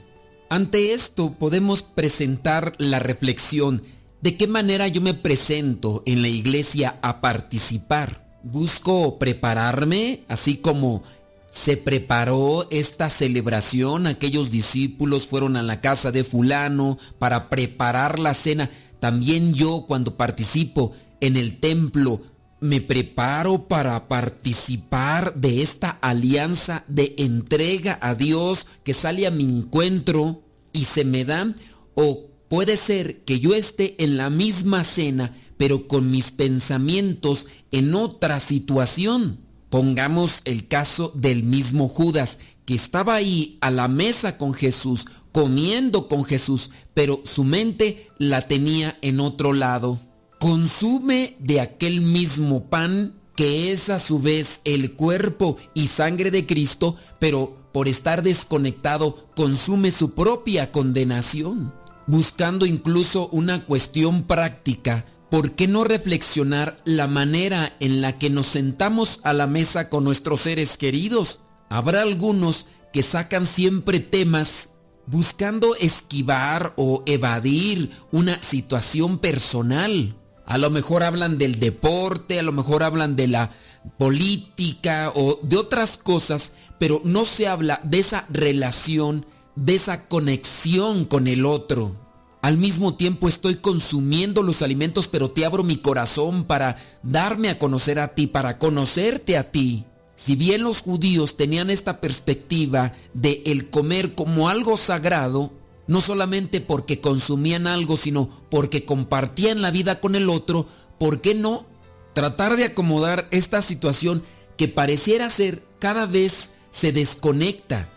Ante 0.55 0.93
esto 0.93 1.33
podemos 1.33 1.81
presentar 1.81 2.75
la 2.77 2.99
reflexión 2.99 3.83
de 4.21 4.37
qué 4.37 4.47
manera 4.47 4.87
yo 4.87 5.01
me 5.01 5.13
presento 5.13 6.01
en 6.05 6.21
la 6.21 6.29
iglesia 6.29 6.97
a 7.01 7.19
participar. 7.19 8.39
Busco 8.41 9.19
prepararme, 9.19 10.23
así 10.29 10.55
como 10.55 11.03
se 11.51 11.75
preparó 11.75 12.69
esta 12.71 13.09
celebración, 13.09 14.07
aquellos 14.07 14.49
discípulos 14.49 15.27
fueron 15.27 15.57
a 15.57 15.61
la 15.61 15.81
casa 15.81 16.13
de 16.13 16.23
fulano 16.23 16.97
para 17.19 17.49
preparar 17.49 18.17
la 18.17 18.33
cena. 18.33 18.71
También 19.01 19.55
yo 19.55 19.83
cuando 19.85 20.15
participo 20.15 20.93
en 21.19 21.35
el 21.35 21.59
templo 21.59 22.21
me 22.61 22.79
preparo 22.79 23.67
para 23.67 24.07
participar 24.07 25.35
de 25.35 25.61
esta 25.61 25.89
alianza 26.01 26.85
de 26.87 27.13
entrega 27.17 27.99
a 28.01 28.15
Dios 28.15 28.67
que 28.85 28.93
sale 28.93 29.27
a 29.27 29.31
mi 29.31 29.43
encuentro 29.43 30.44
y 30.75 30.83
se 30.83 31.05
me 31.05 31.25
da 31.25 31.55
o 31.95 32.27
puede 32.49 32.77
ser 32.77 33.23
que 33.23 33.39
yo 33.39 33.55
esté 33.55 33.95
en 34.03 34.17
la 34.17 34.29
misma 34.29 34.83
cena 34.83 35.33
pero 35.57 35.87
con 35.87 36.11
mis 36.11 36.31
pensamientos 36.31 37.47
en 37.71 37.95
otra 37.95 38.39
situación. 38.39 39.39
Pongamos 39.69 40.41
el 40.45 40.67
caso 40.67 41.11
del 41.15 41.43
mismo 41.43 41.87
Judas, 41.87 42.39
que 42.65 42.75
estaba 42.75 43.15
ahí 43.15 43.57
a 43.61 43.71
la 43.71 43.87
mesa 43.87 44.37
con 44.37 44.53
Jesús, 44.53 45.05
comiendo 45.31 46.07
con 46.07 46.23
Jesús, 46.23 46.71
pero 46.93 47.21
su 47.25 47.43
mente 47.43 48.07
la 48.17 48.41
tenía 48.41 48.97
en 49.01 49.19
otro 49.19 49.53
lado. 49.53 49.99
Consume 50.39 51.35
de 51.39 51.61
aquel 51.61 52.01
mismo 52.01 52.69
pan 52.69 53.15
que 53.35 53.71
es 53.71 53.89
a 53.89 53.99
su 53.99 54.19
vez 54.19 54.61
el 54.63 54.93
cuerpo 54.93 55.57
y 55.73 55.87
sangre 55.87 56.31
de 56.31 56.45
Cristo, 56.45 56.95
pero 57.19 57.64
por 57.75 57.89
estar 57.89 58.23
desconectado 58.23 59.27
consume 59.35 59.91
su 59.91 60.11
propia 60.11 60.71
condenación, 60.71 61.73
buscando 62.07 62.65
incluso 62.65 63.27
una 63.33 63.65
cuestión 63.65 64.23
práctica 64.23 65.05
¿por 65.29 65.51
qué 65.51 65.67
no 65.67 65.83
reflexionar 65.83 66.77
la 66.85 67.07
manera 67.07 67.75
en 67.81 68.01
la 68.01 68.17
que 68.17 68.29
nos 68.29 68.45
sentamos 68.45 69.19
a 69.23 69.33
la 69.33 69.45
mesa 69.45 69.89
con 69.89 70.05
nuestros 70.05 70.39
seres 70.39 70.77
queridos? 70.77 71.41
Habrá 71.69 72.03
algunos 72.03 72.67
que 72.93 73.03
sacan 73.03 73.45
siempre 73.45 73.99
temas 73.99 74.69
buscando 75.05 75.75
esquivar 75.75 76.71
o 76.77 77.03
evadir 77.05 77.91
una 78.13 78.41
situación 78.41 79.19
personal. 79.19 80.15
A 80.45 80.57
lo 80.57 80.69
mejor 80.69 81.03
hablan 81.03 81.37
del 81.37 81.59
deporte, 81.59 82.39
a 82.39 82.43
lo 82.43 82.53
mejor 82.53 82.83
hablan 82.83 83.17
de 83.17 83.27
la 83.27 83.51
política 83.97 85.11
o 85.15 85.39
de 85.41 85.57
otras 85.57 85.97
cosas, 85.97 86.53
pero 86.79 87.01
no 87.03 87.25
se 87.25 87.47
habla 87.47 87.79
de 87.83 87.99
esa 87.99 88.25
relación, 88.29 89.25
de 89.55 89.75
esa 89.75 90.07
conexión 90.07 91.05
con 91.05 91.27
el 91.27 91.45
otro. 91.45 91.95
Al 92.41 92.57
mismo 92.57 92.95
tiempo 92.95 93.27
estoy 93.27 93.55
consumiendo 93.55 94.43
los 94.43 94.61
alimentos, 94.61 95.07
pero 95.07 95.31
te 95.31 95.45
abro 95.45 95.63
mi 95.63 95.77
corazón 95.77 96.43
para 96.43 96.77
darme 97.01 97.49
a 97.49 97.57
conocer 97.57 97.99
a 97.99 98.09
ti, 98.09 98.27
para 98.27 98.59
conocerte 98.59 99.37
a 99.37 99.51
ti. 99.51 99.85
Si 100.13 100.35
bien 100.35 100.63
los 100.63 100.81
judíos 100.81 101.37
tenían 101.37 101.69
esta 101.69 101.99
perspectiva 101.99 102.93
de 103.13 103.41
el 103.45 103.69
comer 103.69 104.13
como 104.13 104.47
algo 104.47 104.77
sagrado, 104.77 105.51
no 105.87 106.01
solamente 106.01 106.61
porque 106.61 107.01
consumían 107.01 107.67
algo, 107.67 107.97
sino 107.97 108.29
porque 108.49 108.85
compartían 108.85 109.61
la 109.61 109.71
vida 109.71 109.99
con 109.99 110.15
el 110.15 110.29
otro, 110.29 110.67
¿por 110.99 111.21
qué 111.21 111.35
no 111.35 111.65
tratar 112.13 112.55
de 112.55 112.65
acomodar 112.65 113.27
esta 113.31 113.61
situación 113.61 114.23
que 114.57 114.67
pareciera 114.67 115.29
ser 115.29 115.63
cada 115.79 116.05
vez 116.05 116.51
se 116.75 116.91
desconecta? 116.91 117.89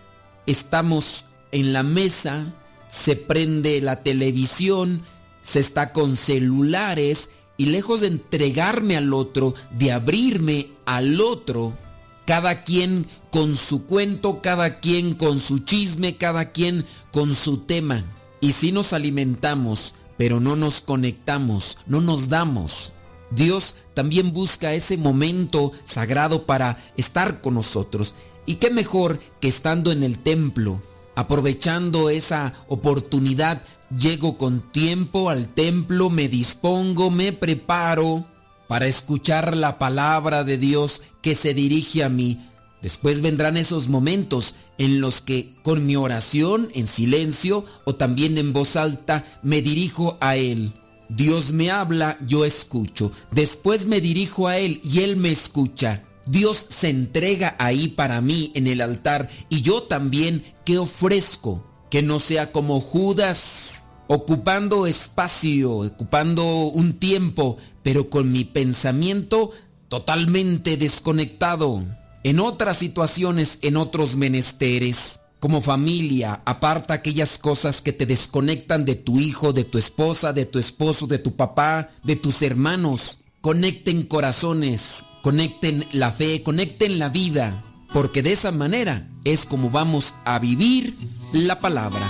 Estamos 0.46 1.24
en 1.50 1.72
la 1.72 1.82
mesa, 1.82 2.54
se 2.86 3.16
prende 3.16 3.80
la 3.80 4.04
televisión, 4.04 5.02
se 5.42 5.58
está 5.58 5.92
con 5.92 6.14
celulares 6.14 7.30
y 7.56 7.66
lejos 7.66 8.02
de 8.02 8.06
entregarme 8.06 8.96
al 8.96 9.12
otro, 9.14 9.54
de 9.72 9.90
abrirme 9.90 10.68
al 10.86 11.20
otro, 11.20 11.76
cada 12.24 12.62
quien 12.62 13.06
con 13.32 13.56
su 13.56 13.84
cuento, 13.84 14.40
cada 14.42 14.78
quien 14.78 15.14
con 15.14 15.40
su 15.40 15.58
chisme, 15.58 16.16
cada 16.16 16.52
quien 16.52 16.86
con 17.10 17.34
su 17.34 17.58
tema. 17.58 18.04
Y 18.40 18.52
si 18.52 18.70
nos 18.70 18.92
alimentamos, 18.92 19.94
pero 20.16 20.38
no 20.38 20.54
nos 20.54 20.82
conectamos, 20.82 21.78
no 21.86 22.00
nos 22.00 22.28
damos. 22.28 22.92
Dios 23.32 23.74
también 23.94 24.32
busca 24.32 24.72
ese 24.72 24.96
momento 24.96 25.72
sagrado 25.82 26.46
para 26.46 26.78
estar 26.96 27.40
con 27.40 27.54
nosotros. 27.54 28.14
Y 28.48 28.54
qué 28.54 28.70
mejor 28.70 29.20
que 29.42 29.48
estando 29.48 29.92
en 29.92 30.02
el 30.02 30.20
templo, 30.20 30.80
aprovechando 31.14 32.08
esa 32.08 32.54
oportunidad, 32.68 33.60
llego 33.94 34.38
con 34.38 34.72
tiempo 34.72 35.28
al 35.28 35.48
templo, 35.48 36.08
me 36.08 36.28
dispongo, 36.28 37.10
me 37.10 37.34
preparo 37.34 38.24
para 38.66 38.86
escuchar 38.86 39.54
la 39.54 39.78
palabra 39.78 40.44
de 40.44 40.56
Dios 40.56 41.02
que 41.20 41.34
se 41.34 41.52
dirige 41.52 42.02
a 42.02 42.08
mí. 42.08 42.40
Después 42.80 43.20
vendrán 43.20 43.58
esos 43.58 43.88
momentos 43.88 44.54
en 44.78 45.02
los 45.02 45.20
que 45.20 45.54
con 45.62 45.84
mi 45.84 45.96
oración 45.96 46.70
en 46.72 46.86
silencio 46.86 47.66
o 47.84 47.96
también 47.96 48.38
en 48.38 48.54
voz 48.54 48.76
alta 48.76 49.26
me 49.42 49.60
dirijo 49.60 50.16
a 50.22 50.36
Él. 50.36 50.72
Dios 51.10 51.52
me 51.52 51.70
habla, 51.70 52.16
yo 52.26 52.46
escucho. 52.46 53.12
Después 53.30 53.84
me 53.84 54.00
dirijo 54.00 54.48
a 54.48 54.56
Él 54.56 54.80
y 54.82 55.00
Él 55.00 55.18
me 55.18 55.30
escucha. 55.30 56.07
Dios 56.30 56.66
se 56.68 56.90
entrega 56.90 57.56
ahí 57.58 57.88
para 57.88 58.20
mí 58.20 58.52
en 58.54 58.66
el 58.66 58.82
altar 58.82 59.30
y 59.48 59.62
yo 59.62 59.82
también, 59.84 60.44
¿qué 60.64 60.78
ofrezco? 60.78 61.64
Que 61.90 62.02
no 62.02 62.20
sea 62.20 62.52
como 62.52 62.80
Judas, 62.80 63.84
ocupando 64.08 64.86
espacio, 64.86 65.72
ocupando 65.72 66.44
un 66.66 66.98
tiempo, 66.98 67.56
pero 67.82 68.10
con 68.10 68.30
mi 68.30 68.44
pensamiento 68.44 69.52
totalmente 69.88 70.76
desconectado. 70.76 71.82
En 72.24 72.40
otras 72.40 72.76
situaciones, 72.76 73.58
en 73.62 73.78
otros 73.78 74.16
menesteres. 74.16 75.20
Como 75.40 75.62
familia, 75.62 76.42
aparta 76.44 76.94
aquellas 76.94 77.38
cosas 77.38 77.80
que 77.80 77.92
te 77.92 78.06
desconectan 78.06 78.84
de 78.84 78.96
tu 78.96 79.18
hijo, 79.20 79.52
de 79.52 79.64
tu 79.64 79.78
esposa, 79.78 80.32
de 80.32 80.44
tu 80.44 80.58
esposo, 80.58 81.06
de 81.06 81.20
tu 81.20 81.36
papá, 81.36 81.90
de 82.02 82.16
tus 82.16 82.42
hermanos. 82.42 83.20
Conecten 83.40 84.02
corazones, 84.02 85.04
conecten 85.22 85.86
la 85.92 86.10
fe, 86.10 86.42
conecten 86.42 86.98
la 86.98 87.08
vida, 87.08 87.62
porque 87.92 88.20
de 88.20 88.32
esa 88.32 88.50
manera 88.50 89.08
es 89.24 89.46
como 89.46 89.70
vamos 89.70 90.16
a 90.24 90.40
vivir 90.40 90.96
la 91.32 91.60
palabra. 91.60 92.04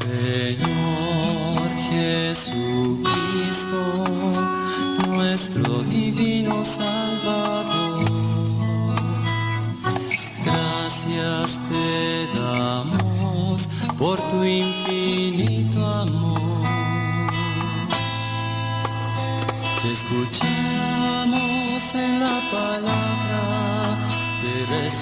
Señor 0.00 1.56
Jesucristo, 1.88 3.04
nuestro 5.06 5.84
divino 5.84 6.64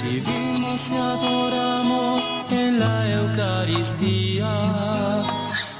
recibimos 0.03 0.91
y 0.91 0.97
adoramos 0.97 2.25
en 2.51 2.79
la 2.79 3.11
Eucaristía, 3.13 4.51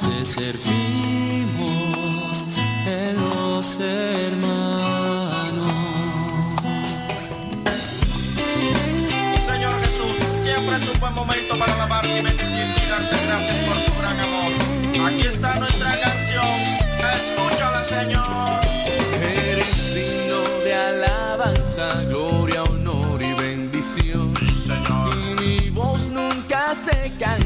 te 0.01 0.25
servimos 0.25 1.55
en 2.87 3.17
los 3.17 3.81
hermanos. 3.81 4.63
Señor 9.47 9.81
Jesús, 9.81 10.15
siempre 10.43 10.77
es 10.77 10.89
un 10.95 11.01
buen 11.01 11.15
momento 11.15 11.59
para 11.59 11.75
alabarte 11.75 12.19
y 12.19 12.23
bendecirte 12.23 12.83
y 12.87 12.91
darte 12.91 13.17
gracias 13.27 13.57
por 13.67 13.77
tu 13.77 14.01
gran 14.01 14.21
amor. 14.21 14.53
Aquí 15.09 15.27
está 15.27 15.59
nuestra 15.59 16.01
canción, 16.01 16.61
escúchala 17.15 17.85
Señor. 17.85 18.62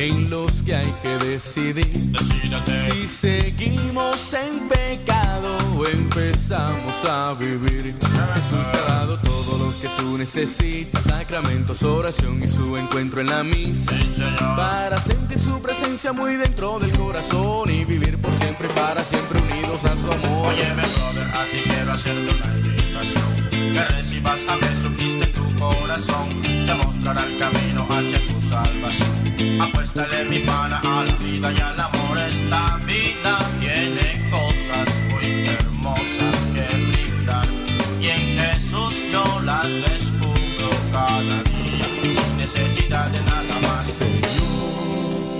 en 0.00 0.30
los 0.30 0.50
que 0.62 0.74
hay 0.74 0.92
que 1.02 1.26
decidir. 1.26 1.86
Si 2.86 3.06
seguimos 3.06 4.32
en 4.32 4.68
pecado 4.68 5.58
o 5.76 5.86
empezamos 5.86 7.04
a 7.04 7.34
vivir. 7.34 7.82
Jesús 8.34 8.72
te 8.72 8.78
ha 8.78 8.94
dado 8.94 9.18
todo 9.18 9.58
lo 9.58 9.80
que 9.80 9.88
tú 9.98 10.16
necesitas, 10.16 11.04
sacramentos, 11.04 11.82
oración 11.82 12.42
y 12.42 12.48
su 12.48 12.78
encuentro 12.78 13.20
en 13.20 13.26
la 13.26 13.42
misa. 13.42 13.92
Sí. 14.00 14.22
Para 14.56 14.96
sentir 14.98 15.38
su 15.38 15.60
presencia 15.60 16.12
muy 16.14 16.36
dentro 16.36 16.78
del 16.78 16.92
corazón 16.92 17.68
y 17.68 17.84
vivir 17.84 18.16
por 18.18 18.32
siempre 18.34 18.68
y 18.68 18.72
para 18.72 19.04
siempre 19.04 19.38
unidos 19.38 19.84
a 19.84 19.94
su 19.96 20.10
amor. 20.10 20.48
Óyeme, 20.48 20.82
brother, 20.82 21.28
a 21.36 21.44
ti 21.44 21.58
quiero 21.62 21.92
hacerte 21.92 22.34
una 22.34 22.54
invitación. 22.56 23.50
Que 23.74 23.84
recibas 23.96 24.38
a 24.48 24.56
Jesucristo 24.56 25.24
en 25.24 25.32
tu 25.32 25.58
corazón. 25.58 26.42
Te 26.42 26.74
mostrará 26.74 27.22
el 27.22 27.38
camino 27.38 27.86
hacia 27.90 28.26
tu 28.26 28.40
salvación. 28.48 29.19
Apuéstale 29.60 30.24
mi 30.28 30.38
pana 30.40 30.80
a 30.84 31.04
la 31.04 31.12
vida 31.16 31.50
y 31.52 31.60
al 31.60 31.80
amor. 31.80 32.18
Esta 32.18 32.78
vida 32.86 33.38
tiene 33.58 34.12
cosas 34.30 34.88
muy 35.08 35.48
hermosas 35.48 36.36
que 36.54 36.66
brindar. 36.90 37.46
Y 38.00 38.08
en 38.08 38.38
Jesús 38.38 38.94
yo 39.10 39.24
las 39.44 39.66
descubro 39.66 40.70
cada 40.92 41.42
día. 41.52 41.86
Sin 42.02 42.36
necesidad 42.36 43.06
de 43.08 43.20
nada 43.22 43.58
más. 43.66 43.84
Señor, 43.86 45.30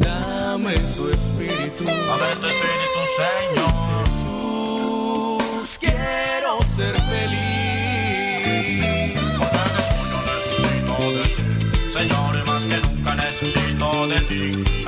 dame 0.00 0.74
tu 0.96 1.08
espíritu. 1.08 1.84
Dame 1.84 2.30
tu 2.40 2.46
espíritu, 2.46 3.00
Señor. 3.16 3.61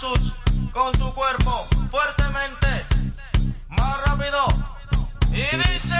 Jesús 0.00 0.32
con 0.72 0.92
tu 0.92 1.12
cuerpo 1.12 1.66
fuertemente. 1.90 2.86
Más 3.68 4.04
rápido. 4.06 4.46
Y 5.32 5.56
dice. 5.56 5.94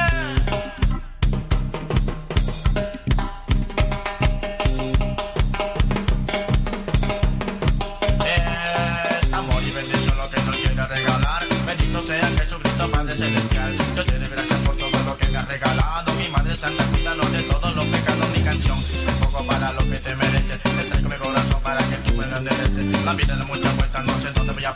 Amor 9.32 9.62
y 9.64 9.70
bendición 9.72 10.16
lo 10.16 10.30
que 10.30 10.40
nos 10.42 10.57
quiere 10.57 10.86
regalar. 10.86 11.42
Bendito 11.66 12.03
sea 12.03 12.30
Jesucristo, 12.38 12.90
Padre 12.92 13.16
Celestial. 13.16 13.76
Yo 13.96 14.05
te 14.05 14.18
doy 14.18 14.28
gracias 14.28 14.59
por 14.61 14.76
todo 14.76 15.03
lo 15.07 15.16
que 15.16 15.26
me 15.26 15.38
has 15.38 15.49
regalado. 15.49 16.12
Mi 16.14 16.28
Madre 16.28 16.55
Santa, 16.55 16.84
cuídanos 16.84 17.32
de 17.32 17.42
todos 17.42 17.74
los 17.74 17.84
pecados. 17.86 18.28
Mi 18.30 18.44
canción, 18.44 18.78
un 18.78 19.26
poco 19.26 19.44
para 19.44 19.72
lo 19.72 19.80
que 19.80 19.96
te 19.96 20.14
mereces. 20.14 20.62
Te 20.62 20.84
traigo 20.84 21.09
mi 21.09 21.16
corazón 21.16 21.61
para 21.62 21.78
que 21.80 21.96
tú 21.96 22.14
me 22.14 22.26
lo 22.26 22.36
endereces. 22.36 23.05
La 23.05 23.14
vida 23.14 23.34
da 23.34 23.44
muchas 23.44 23.78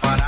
vueltas, 0.01 0.19
no 0.19 0.22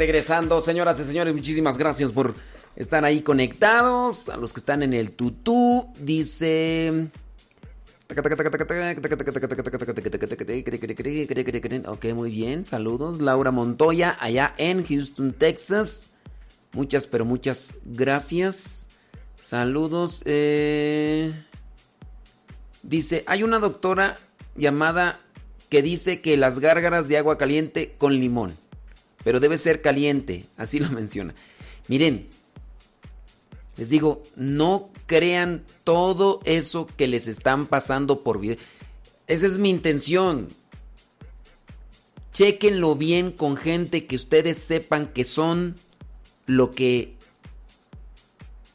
regresando, 0.00 0.62
señoras 0.62 0.98
y 0.98 1.04
señores, 1.04 1.34
muchísimas 1.34 1.76
gracias 1.76 2.10
por 2.10 2.34
estar 2.74 3.04
ahí 3.04 3.20
conectados. 3.20 4.30
A 4.30 4.38
los 4.38 4.54
que 4.54 4.60
están 4.60 4.82
en 4.82 4.94
el 4.94 5.12
tutú, 5.12 5.92
dice. 6.00 7.10
Ok, 11.86 12.04
muy 12.14 12.30
bien, 12.30 12.64
saludos. 12.64 13.20
Laura 13.20 13.50
Montoya, 13.50 14.16
allá 14.18 14.54
en 14.56 14.86
Houston, 14.86 15.34
Texas. 15.34 16.12
Muchas, 16.72 17.06
pero 17.06 17.26
muchas 17.26 17.74
gracias. 17.84 18.88
Saludos. 19.38 20.22
eh. 20.24 21.30
Dice, 22.82 23.22
hay 23.26 23.42
una 23.42 23.58
doctora 23.58 24.16
llamada 24.56 25.20
que 25.68 25.82
dice 25.82 26.22
que 26.22 26.38
las 26.38 26.58
gárgaras 26.58 27.06
de 27.06 27.18
agua 27.18 27.36
caliente 27.36 27.94
con 27.98 28.14
limón. 28.14 28.56
Pero 29.24 29.40
debe 29.40 29.56
ser 29.58 29.82
caliente, 29.82 30.44
así 30.56 30.78
lo 30.78 30.88
menciona. 30.90 31.34
Miren, 31.88 32.28
les 33.76 33.90
digo, 33.90 34.22
no 34.36 34.90
crean 35.06 35.64
todo 35.84 36.40
eso 36.44 36.86
que 36.86 37.06
les 37.08 37.28
están 37.28 37.66
pasando 37.66 38.22
por 38.22 38.40
video. 38.40 38.56
Esa 39.26 39.46
es 39.46 39.58
mi 39.58 39.70
intención. 39.70 40.48
Chequenlo 42.32 42.94
bien 42.94 43.32
con 43.32 43.56
gente 43.56 44.06
que 44.06 44.16
ustedes 44.16 44.56
sepan 44.58 45.08
que 45.12 45.24
son 45.24 45.74
lo 46.46 46.70
que 46.70 47.14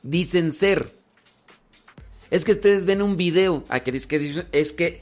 dicen 0.03 0.51
ser. 0.51 0.91
Es 2.31 2.43
que 2.43 2.51
ustedes 2.51 2.85
ven 2.85 3.01
un 3.01 3.15
video. 3.17 3.63
ah, 3.69 3.79
que 3.79 3.91
dice- 3.91 4.07
que 4.07 4.47
es 4.51 4.73
que. 4.73 5.01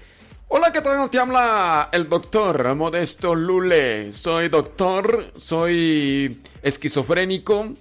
Hola, 0.56 0.72
¿qué 0.72 0.82
tal? 0.82 1.10
Te 1.10 1.18
habla 1.18 1.89
el 1.91 2.08
doctor 2.08 2.76
Modesto 2.76 3.34
Lule. 3.34 4.12
Soy 4.14 4.49
doctor, 4.49 5.32
soy 5.36 6.43
esquizofrénico. 6.62 7.74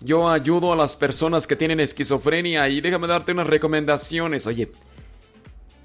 Yo 0.00 0.30
ayudo 0.30 0.72
a 0.72 0.76
las 0.76 0.96
personas 0.96 1.46
que 1.46 1.54
tienen 1.54 1.80
esquizofrenia 1.80 2.66
y 2.70 2.80
déjame 2.80 3.08
darte 3.08 3.32
unas 3.32 3.46
recomendaciones. 3.46 4.46
Oye, 4.46 4.72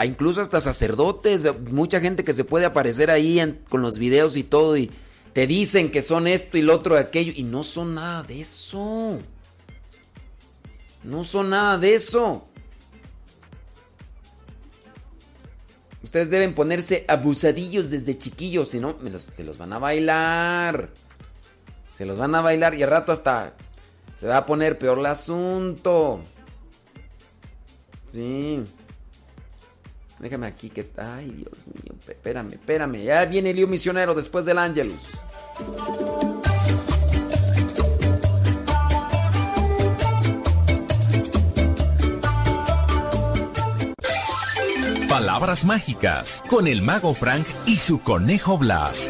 incluso 0.02 0.40
hasta 0.40 0.62
sacerdotes, 0.62 1.46
mucha 1.72 2.00
gente 2.00 2.24
que 2.24 2.32
se 2.32 2.46
puede 2.46 2.64
aparecer 2.64 3.12
ahí 3.12 3.62
con 3.68 3.82
los 3.82 4.00
videos 4.00 4.38
y 4.38 4.44
todo 4.44 4.78
y 4.78 4.90
te 5.34 5.46
dicen 5.46 5.92
que 5.92 6.02
son 6.02 6.26
esto 6.26 6.58
y 6.58 6.62
lo 6.62 6.74
otro 6.74 6.96
de 6.96 7.02
aquello 7.02 7.34
y 7.36 7.44
no 7.44 7.64
son 7.64 7.96
nada 7.96 8.24
de 8.24 8.40
eso. 8.40 9.20
No 11.04 11.26
son 11.26 11.50
nada 11.50 11.78
de 11.78 11.96
eso. 11.96 12.49
Ustedes 16.10 16.32
deben 16.32 16.56
ponerse 16.56 17.06
abusadillos 17.08 17.92
desde 17.92 18.18
chiquillos, 18.18 18.70
si 18.70 18.80
no, 18.80 18.96
se 19.20 19.44
los 19.44 19.60
van 19.60 19.74
a 19.74 19.78
bailar. 19.78 20.90
Se 21.96 22.04
los 22.04 22.18
van 22.18 22.34
a 22.34 22.42
bailar 22.42 22.74
y 22.74 22.82
al 22.82 22.90
rato 22.90 23.12
hasta 23.12 23.54
se 24.16 24.26
va 24.26 24.38
a 24.38 24.46
poner 24.48 24.80
peor 24.80 24.98
el 24.98 25.06
asunto. 25.06 26.20
Sí. 28.08 28.64
Déjame 30.18 30.48
aquí 30.48 30.72
que... 30.72 30.90
Ay, 30.98 31.30
Dios 31.30 31.68
mío, 31.68 31.94
espérame, 32.08 32.54
espérame. 32.54 33.04
Ya 33.04 33.24
viene 33.26 33.52
el 33.52 33.58
lío 33.58 33.68
misionero 33.68 34.16
después 34.16 34.46
del 34.46 34.58
Ángelus. 34.58 34.98
Palabras 45.10 45.66
mágicas 45.66 46.44
con 46.48 46.68
el 46.68 46.84
mago 46.84 47.16
Frank 47.16 47.44
y 47.66 47.78
su 47.78 48.00
conejo 48.00 48.60
Blas. 48.60 49.10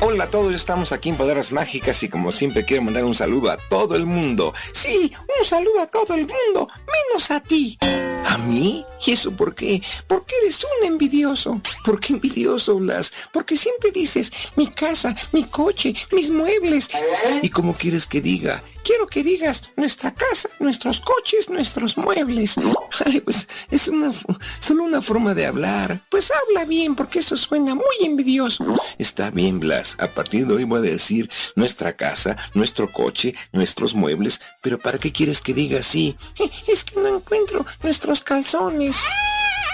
Hola 0.00 0.24
a 0.24 0.26
todos, 0.26 0.52
estamos 0.52 0.90
aquí 0.90 1.10
en 1.10 1.16
Palabras 1.16 1.52
Mágicas 1.52 2.02
y 2.02 2.08
como 2.08 2.32
siempre 2.32 2.64
quiero 2.64 2.82
mandar 2.82 3.04
un 3.04 3.14
saludo 3.14 3.52
a 3.52 3.56
todo 3.56 3.94
el 3.94 4.04
mundo. 4.04 4.52
Sí, 4.72 5.12
un 5.38 5.46
saludo 5.46 5.80
a 5.80 5.86
todo 5.86 6.14
el 6.14 6.26
mundo, 6.26 6.68
menos 7.08 7.30
a 7.30 7.38
ti. 7.38 7.78
¿A 7.80 8.36
mí? 8.38 8.84
¿Y 9.06 9.12
eso 9.12 9.30
por 9.30 9.54
qué? 9.54 9.80
Porque 10.08 10.34
eres 10.42 10.64
un 10.64 10.86
envidioso. 10.88 11.60
¿Por 11.84 12.00
qué 12.00 12.14
envidioso, 12.14 12.80
Blas? 12.80 13.12
Porque 13.32 13.56
siempre 13.56 13.92
dices, 13.92 14.32
mi 14.56 14.66
casa, 14.66 15.14
mi 15.30 15.44
coche, 15.44 15.94
mis 16.10 16.30
muebles. 16.30 16.90
¿Y 17.42 17.48
cómo 17.50 17.74
quieres 17.74 18.06
que 18.06 18.20
diga? 18.20 18.60
Quiero 18.84 19.06
que 19.06 19.22
digas 19.22 19.62
nuestra 19.76 20.12
casa, 20.14 20.48
nuestros 20.58 21.00
coches, 21.00 21.48
nuestros 21.48 21.96
muebles. 21.96 22.56
Ay, 23.04 23.20
pues 23.20 23.46
es 23.70 23.86
una, 23.88 24.10
solo 24.58 24.82
una 24.84 25.00
forma 25.00 25.34
de 25.34 25.46
hablar. 25.46 26.00
Pues 26.10 26.30
habla 26.32 26.64
bien 26.64 26.94
porque 26.96 27.20
eso 27.20 27.36
suena 27.36 27.74
muy 27.74 27.84
envidioso. 28.00 28.64
Está 28.98 29.30
bien, 29.30 29.60
Blas. 29.60 29.94
A 29.98 30.08
partir 30.08 30.46
de 30.46 30.54
hoy 30.54 30.64
voy 30.64 30.80
a 30.80 30.82
decir 30.82 31.30
nuestra 31.54 31.96
casa, 31.96 32.36
nuestro 32.54 32.88
coche, 32.90 33.34
nuestros 33.52 33.94
muebles. 33.94 34.40
Pero 34.60 34.78
¿para 34.78 34.98
qué 34.98 35.12
quieres 35.12 35.40
que 35.40 35.54
diga 35.54 35.78
así? 35.80 36.16
"Eh, 36.38 36.50
Es 36.66 36.82
que 36.84 36.98
no 37.00 37.16
encuentro 37.16 37.64
nuestros 37.82 38.22
calzones. 38.22 38.96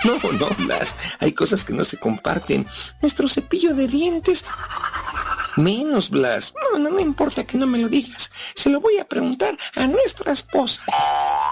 No, 0.04 0.16
no, 0.32 0.48
Blas. 0.58 0.94
Hay 1.18 1.32
cosas 1.32 1.64
que 1.64 1.72
no 1.72 1.82
se 1.82 1.96
comparten. 1.96 2.64
Nuestro 3.02 3.26
cepillo 3.28 3.74
de 3.74 3.88
dientes. 3.88 4.44
Menos, 5.58 6.10
Blas. 6.10 6.54
No, 6.72 6.78
no 6.78 6.90
me 6.92 7.02
importa 7.02 7.44
que 7.44 7.58
no 7.58 7.66
me 7.66 7.78
lo 7.78 7.88
digas. 7.88 8.30
Se 8.54 8.70
lo 8.70 8.80
voy 8.80 8.98
a 8.98 9.08
preguntar 9.08 9.58
a 9.74 9.88
nuestra 9.88 10.32
esposa. 10.32 10.82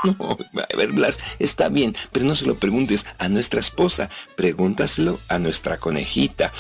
No, 0.04 0.38
a 0.62 0.76
ver, 0.76 0.92
Blas, 0.92 1.18
está 1.40 1.68
bien, 1.68 1.96
pero 2.12 2.24
no 2.24 2.36
se 2.36 2.46
lo 2.46 2.54
preguntes 2.54 3.04
a 3.18 3.28
nuestra 3.28 3.59
esposa. 3.59 4.09
Pregúntaselo 4.36 5.18
a 5.28 5.40
nuestra 5.40 5.78
conejita. 5.78 6.52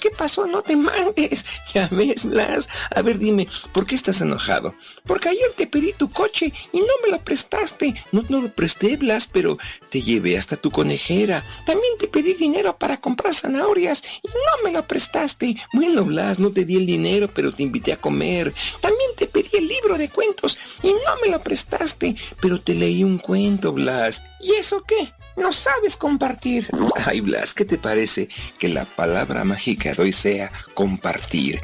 ¿Qué 0.00 0.10
pasó? 0.10 0.46
No 0.46 0.62
te 0.62 0.76
mandes. 0.76 1.44
Ya 1.74 1.88
ves, 1.90 2.24
Blas. 2.24 2.68
A 2.94 3.02
ver, 3.02 3.18
dime, 3.18 3.46
¿por 3.72 3.86
qué 3.86 3.94
estás 3.94 4.20
enojado? 4.20 4.74
Porque 5.06 5.28
ayer 5.28 5.52
te 5.56 5.66
pedí 5.66 5.92
tu 5.92 6.10
coche 6.10 6.52
y 6.72 6.78
no 6.80 6.92
me 7.02 7.10
lo 7.10 7.20
prestaste. 7.22 7.94
No, 8.12 8.24
no 8.28 8.40
lo 8.40 8.48
presté, 8.48 8.96
Blas, 8.96 9.28
pero 9.30 9.58
te 9.90 10.02
llevé 10.02 10.38
hasta 10.38 10.56
tu 10.56 10.70
conejera. 10.70 11.44
También 11.66 11.98
te 11.98 12.08
pedí 12.08 12.34
dinero 12.34 12.76
para 12.78 13.00
comprar 13.00 13.34
zanahorias 13.34 14.02
y 14.22 14.28
no 14.28 14.64
me 14.64 14.72
lo 14.72 14.82
prestaste. 14.84 15.56
Bueno, 15.72 16.04
Blas, 16.04 16.38
no 16.38 16.50
te 16.50 16.64
di 16.64 16.76
el 16.76 16.86
dinero, 16.86 17.28
pero 17.32 17.52
te 17.52 17.62
invité 17.62 17.92
a 17.92 18.00
comer. 18.00 18.54
También 18.80 19.10
te 19.16 19.26
pedí 19.26 19.58
el 19.58 19.68
libro 19.68 19.98
de 19.98 20.08
cuentos 20.08 20.58
y 20.82 20.88
no 20.88 21.20
me 21.22 21.30
lo 21.30 21.40
prestaste, 21.40 22.16
pero 22.40 22.60
te 22.60 22.74
leí 22.74 23.04
un 23.04 23.18
cuento, 23.18 23.72
Blas. 23.72 24.22
¿Y 24.40 24.52
eso 24.54 24.82
qué? 24.86 25.12
No 25.36 25.52
sabes 25.52 25.96
compartir. 25.96 26.68
Ay, 27.06 27.20
Blas, 27.20 27.54
¿qué 27.54 27.64
te 27.64 27.78
parece 27.78 28.28
que 28.58 28.68
la 28.68 28.84
palabra 28.84 29.44
mágica 29.44 29.92
de 29.92 30.02
hoy 30.02 30.12
sea 30.12 30.52
compartir? 30.74 31.60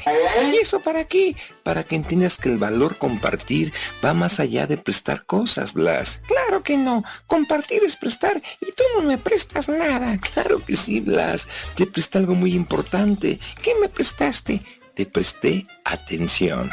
¿Y 0.53 0.57
eso 0.57 0.81
para 0.81 1.05
qué? 1.05 1.37
Para 1.63 1.85
que 1.85 1.97
entiendas 1.97 2.37
que 2.37 2.49
el 2.49 2.59
valor 2.59 2.97
compartir 2.97 3.73
va 4.05 4.13
más 4.13 4.41
allá 4.41 4.67
de 4.67 4.77
prestar 4.77 5.25
cosas, 5.25 5.75
Blas. 5.75 6.21
Claro 6.27 6.63
que 6.63 6.77
no. 6.77 7.05
Compartir 7.27 7.83
es 7.85 7.97
prestar 7.97 8.43
y 8.61 8.67
tú 8.73 8.83
no 8.97 9.03
me 9.03 9.19
prestas 9.19 9.69
nada. 9.69 10.19
Claro 10.19 10.65
que 10.65 10.77
sí, 10.77 11.01
Blas. 11.01 11.49
Te 11.77 11.87
presté 11.87 12.19
algo 12.19 12.35
muy 12.35 12.55
importante. 12.55 13.39
¿Qué 13.63 13.75
me 13.81 13.89
prestaste? 13.89 14.63
Te 14.95 15.07
presté 15.07 15.67
atención. 15.85 16.71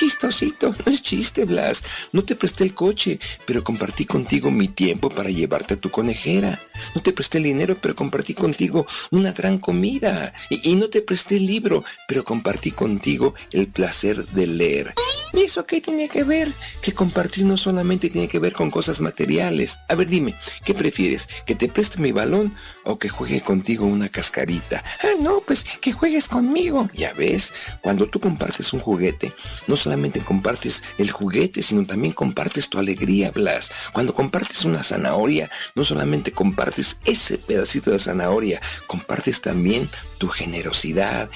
Chistosito. 0.00 0.74
No 0.86 0.92
es 0.92 1.02
chiste, 1.02 1.44
Blas. 1.44 1.84
No 2.12 2.24
te 2.24 2.34
presté 2.34 2.64
el 2.64 2.72
coche, 2.72 3.20
pero 3.44 3.62
compartí 3.62 4.06
contigo 4.06 4.50
mi 4.50 4.66
tiempo 4.68 5.10
para 5.10 5.28
llevarte 5.28 5.74
a 5.74 5.76
tu 5.76 5.90
conejera. 5.90 6.58
No 6.94 7.02
te 7.02 7.12
presté 7.12 7.36
el 7.36 7.44
dinero, 7.44 7.76
pero 7.78 7.94
compartí 7.94 8.32
contigo 8.32 8.86
una 9.10 9.32
gran 9.32 9.58
comida. 9.58 10.32
Y, 10.48 10.70
y 10.70 10.74
no 10.76 10.88
te 10.88 11.02
presté 11.02 11.36
el 11.36 11.44
libro, 11.46 11.84
pero 12.08 12.24
compartí 12.24 12.70
contigo 12.70 13.34
el 13.52 13.66
placer 13.66 14.26
de 14.28 14.46
leer. 14.46 14.94
¿Y 15.34 15.42
eso 15.42 15.66
qué 15.66 15.82
tiene 15.82 16.08
que 16.08 16.24
ver? 16.24 16.50
Que 16.80 16.92
compartir 16.92 17.44
no 17.44 17.58
solamente 17.58 18.08
tiene 18.08 18.26
que 18.28 18.38
ver 18.38 18.54
con 18.54 18.70
cosas 18.70 19.00
materiales. 19.00 19.78
A 19.88 19.94
ver, 19.94 20.08
dime, 20.08 20.34
¿qué 20.64 20.72
prefieres? 20.72 21.28
¿Que 21.44 21.54
te 21.54 21.68
preste 21.68 21.98
mi 21.98 22.10
balón 22.10 22.56
o 22.84 22.98
que 22.98 23.08
juegue 23.08 23.40
contigo 23.40 23.86
una 23.86 24.08
cascarita? 24.08 24.82
Ah, 25.02 25.14
no, 25.20 25.40
pues 25.40 25.64
que 25.80 25.92
juegues 25.92 26.28
conmigo. 26.28 26.88
Ya 26.94 27.12
ves, 27.12 27.52
cuando 27.80 28.06
tú 28.06 28.20
compartes 28.20 28.72
un 28.72 28.80
juguete, 28.80 29.32
no 29.66 29.76
solamente 29.76 30.20
compartes 30.20 30.82
el 30.98 31.10
juguete, 31.10 31.62
sino 31.62 31.84
también 31.84 32.12
compartes 32.12 32.68
tu 32.68 32.78
alegría, 32.78 33.30
Blas. 33.30 33.70
Cuando 33.92 34.14
compartes 34.14 34.64
una 34.64 34.82
zanahoria, 34.82 35.50
no 35.74 35.84
solamente 35.84 36.32
compartes 36.32 36.98
ese 37.04 37.38
pedacito 37.38 37.90
de 37.90 37.98
zanahoria, 37.98 38.60
compartes 38.86 39.40
también 39.40 39.88
tu 40.20 40.28
generosidad. 40.28 41.30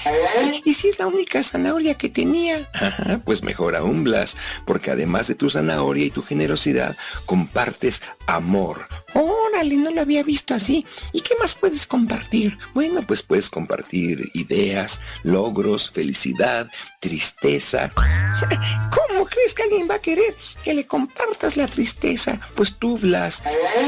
¿Y 0.63 0.75
si 0.75 0.89
es 0.89 0.99
la 0.99 1.07
única 1.07 1.41
zanahoria 1.41 1.95
que 1.95 2.07
tenía? 2.07 2.69
Ajá, 2.71 3.19
pues 3.25 3.41
mejor 3.41 3.75
aún, 3.75 4.03
Blas, 4.03 4.37
porque 4.67 4.91
además 4.91 5.27
de 5.27 5.33
tu 5.33 5.49
zanahoria 5.49 6.05
y 6.05 6.11
tu 6.11 6.21
generosidad, 6.21 6.95
compartes 7.25 8.03
amor. 8.27 8.87
Órale, 9.15 9.75
no 9.77 9.89
lo 9.89 10.01
había 10.01 10.21
visto 10.21 10.53
así. 10.53 10.85
¿Y 11.13 11.21
qué 11.21 11.33
más 11.39 11.55
puedes 11.55 11.87
compartir? 11.87 12.59
Bueno, 12.75 13.01
pues 13.01 13.23
puedes 13.23 13.49
compartir 13.49 14.29
ideas, 14.35 15.01
logros, 15.23 15.89
felicidad, 15.89 16.69
tristeza. 16.99 17.91
¿Cómo 17.95 19.25
crees 19.25 19.55
que 19.55 19.63
alguien 19.63 19.87
va 19.89 19.95
a 19.95 20.01
querer 20.01 20.35
que 20.63 20.75
le 20.75 20.85
compartas 20.85 21.57
la 21.57 21.67
tristeza? 21.67 22.39
Pues 22.53 22.75
tú, 22.77 22.99
Blas. 22.99 23.41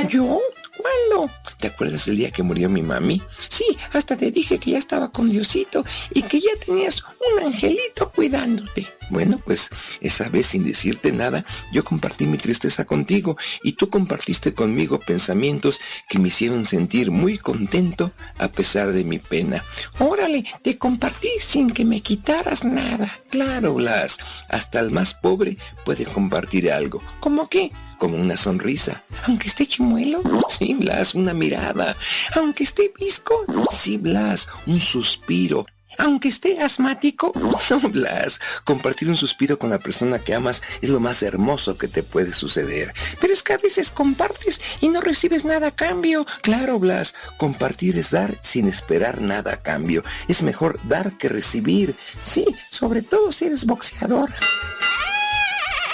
¿Yo? 0.09 0.39
¿Cuándo? 0.77 1.31
¿Te 1.59 1.67
acuerdas 1.67 2.07
el 2.07 2.17
día 2.17 2.31
que 2.31 2.43
murió 2.43 2.69
mi 2.69 2.81
mami? 2.81 3.21
Sí, 3.49 3.65
hasta 3.93 4.15
te 4.15 4.31
dije 4.31 4.59
que 4.59 4.71
ya 4.71 4.77
estaba 4.77 5.11
con 5.11 5.29
Diosito 5.29 5.83
y 6.11 6.21
que 6.21 6.39
ya 6.39 6.51
tenías 6.63 7.03
un 7.03 7.45
angelito 7.45 8.11
cuidándote. 8.11 8.96
Bueno, 9.09 9.39
pues 9.43 9.69
esa 10.01 10.29
vez 10.29 10.47
sin 10.47 10.63
decirte 10.65 11.11
nada, 11.11 11.45
yo 11.71 11.83
compartí 11.83 12.25
mi 12.25 12.37
tristeza 12.37 12.85
contigo 12.85 13.37
y 13.63 13.73
tú 13.73 13.89
compartiste 13.89 14.53
conmigo 14.53 14.99
pensamientos 14.99 15.79
que 16.09 16.19
me 16.19 16.27
hicieron 16.27 16.67
sentir 16.67 17.11
muy 17.11 17.37
contento 17.37 18.11
a 18.37 18.49
pesar 18.49 18.91
de 18.91 19.03
mi 19.03 19.19
pena. 19.19 19.63
Órale, 19.99 20.45
te 20.61 20.77
compartí 20.77 21.29
sin 21.39 21.69
que 21.69 21.85
me 21.85 22.01
quitaras 22.01 22.63
nada. 22.63 23.19
Claro, 23.29 23.75
Blas, 23.75 24.17
hasta 24.49 24.79
el 24.79 24.91
más 24.91 25.13
pobre 25.13 25.57
puede 25.85 26.05
compartir 26.05 26.71
algo. 26.71 27.01
¿Cómo 27.19 27.47
qué? 27.47 27.71
Como 27.97 28.17
una 28.17 28.37
sonrisa. 28.37 29.03
Aunque 29.25 29.47
esté 29.47 29.65
chimuelo. 29.65 30.21
Sí, 30.49 30.73
Blas, 30.73 31.15
una 31.15 31.33
mirada. 31.33 31.95
Aunque 32.35 32.63
esté 32.63 32.91
visco. 32.99 33.35
Sí, 33.71 33.97
Blas, 33.97 34.47
un 34.65 34.79
suspiro. 34.79 35.65
Aunque 35.97 36.29
esté 36.29 36.61
asmático, 36.61 37.33
no, 37.69 37.79
Blas, 37.89 38.39
compartir 38.63 39.09
un 39.09 39.17
suspiro 39.17 39.57
con 39.57 39.69
la 39.69 39.79
persona 39.79 40.19
que 40.19 40.33
amas 40.33 40.61
es 40.81 40.89
lo 40.89 40.99
más 40.99 41.23
hermoso 41.23 41.77
que 41.77 41.87
te 41.87 42.03
puede 42.03 42.33
suceder. 42.33 42.93
Pero 43.19 43.33
es 43.33 43.43
que 43.43 43.53
a 43.53 43.57
veces 43.57 43.89
compartes 43.89 44.61
y 44.81 44.89
no 44.89 45.01
recibes 45.01 45.45
nada 45.45 45.67
a 45.67 45.75
cambio. 45.75 46.25
Claro, 46.41 46.79
Blas, 46.79 47.15
compartir 47.37 47.97
es 47.97 48.11
dar 48.11 48.37
sin 48.41 48.67
esperar 48.67 49.21
nada 49.21 49.53
a 49.53 49.61
cambio. 49.61 50.03
Es 50.27 50.43
mejor 50.43 50.79
dar 50.83 51.17
que 51.17 51.29
recibir. 51.29 51.95
Sí, 52.23 52.45
sobre 52.69 53.01
todo 53.01 53.31
si 53.31 53.45
eres 53.45 53.65
boxeador. 53.65 54.31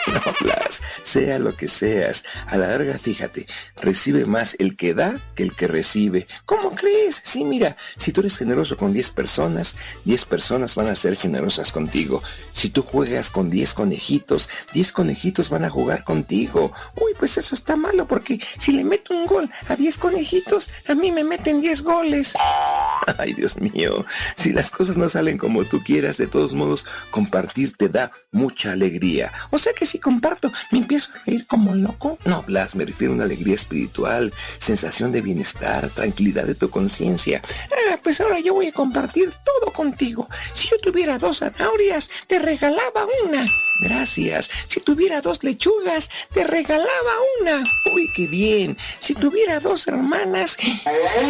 No, 0.14 0.22
Blas, 0.41 0.82
sea 1.01 1.39
lo 1.39 1.56
que 1.56 1.68
seas, 1.68 2.24
a 2.47 2.58
la 2.58 2.68
larga 2.68 2.97
fíjate, 2.97 3.47
recibe 3.82 4.26
más 4.26 4.56
el 4.60 4.76
que 4.76 4.93
da 4.93 5.18
que 5.36 5.43
el 5.43 5.56
que 5.56 5.68
recibe. 5.68 6.28
¿Cómo 6.45 6.76
crees? 6.76 7.22
Sí, 7.24 7.43
mira, 7.43 7.78
si 7.97 8.12
tú 8.12 8.22
eres 8.22 8.38
generoso 8.38 8.76
con 8.78 8.93
10 8.93 9.12
personas, 9.12 9.76
10 10.06 10.26
personas 10.26 10.76
van 10.76 10.88
a 10.88 10.95
ser 10.95 11.16
generosas 11.16 11.72
contigo. 11.72 12.22
Si 12.51 12.70
tú 12.70 12.84
juegas 12.84 13.32
con 13.32 13.49
10 13.49 13.74
conejitos, 13.74 14.49
10 14.74 14.91
conejitos 14.91 15.49
van 15.49 15.64
a 15.64 15.70
jugar 15.70 16.04
contigo. 16.04 16.74
Uy, 16.95 17.14
pues 17.18 17.38
eso 17.38 17.56
está 17.56 17.76
malo 17.76 18.08
porque 18.08 18.39
si 18.60 18.72
le 18.72 18.84
meto 18.84 19.14
un 19.14 19.26
gol 19.26 19.49
a 19.68 19.76
10 19.76 19.97
conejitos, 19.97 20.70
a 20.88 20.95
mí 20.95 21.12
me 21.12 21.24
meten 21.24 21.62
10 21.62 21.82
goles. 21.82 22.34
Ay, 23.18 23.34
Dios 23.34 23.58
mío, 23.60 24.06
si 24.36 24.51
las 24.51 24.70
cosas 24.70 24.97
no 24.97 25.10
salen 25.10 25.38
como 25.38 25.64
tú 25.66 25.82
quieras, 25.84 26.18
de 26.18 26.28
todos 26.28 26.54
modos, 26.54 26.86
compartir 27.12 27.76
te 27.78 27.89
da 27.89 28.12
mucha 28.32 28.72
alegría. 28.72 29.32
O 29.49 29.58
sea 29.58 29.74
que 29.74 29.86
si 29.86 29.93
comparto, 30.00 30.52
me 30.72 30.80
empiezo 30.80 31.10
a 31.12 31.24
reír 31.26 31.48
como 31.48 31.76
loco. 31.76 32.18
No, 32.26 32.44
Blas, 32.44 32.76
me 32.76 32.86
refiero 32.86 33.14
a 33.14 33.16
una 33.16 33.26
alegría 33.26 33.56
espiritual, 33.56 34.34
sensación 34.58 35.12
de 35.12 35.22
bienestar, 35.22 35.89
tranquilidad 35.89 36.46
de 36.46 36.56
tu 36.56 36.70
conciencia. 36.70 37.41
Ah, 37.72 38.00
pues 38.04 38.22
ahora 38.22 38.39
yo 38.39 38.54
voy 38.54 38.68
a 38.68 38.72
compartir 38.72 39.32
todo 39.44 39.72
contigo. 39.74 40.30
Si 40.54 40.70
yo 40.70 40.78
tuviera 40.80 41.18
dos 41.18 41.39
zanahorias, 41.39 42.10
te 42.28 42.39
regalaba 42.39 43.06
una. 43.26 43.46
Gracias. 43.82 44.50
Si 44.68 44.80
tuviera 44.80 45.22
dos 45.22 45.44
lechugas, 45.44 46.10
te 46.34 46.44
regalaba 46.44 47.14
una. 47.41 47.64
Uy, 47.94 48.10
qué 48.16 48.28
bien. 48.28 48.78
Si 49.00 49.14
tuviera 49.14 49.60
dos 49.60 49.88
hermanas, 49.88 50.58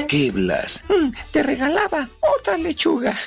¿qué, 0.07 0.31
Blas? 0.31 0.83
Mm, 0.89 1.11
te 1.31 1.43
regalaba 1.43 2.09
otra 2.37 2.57
lechuga. 2.57 3.17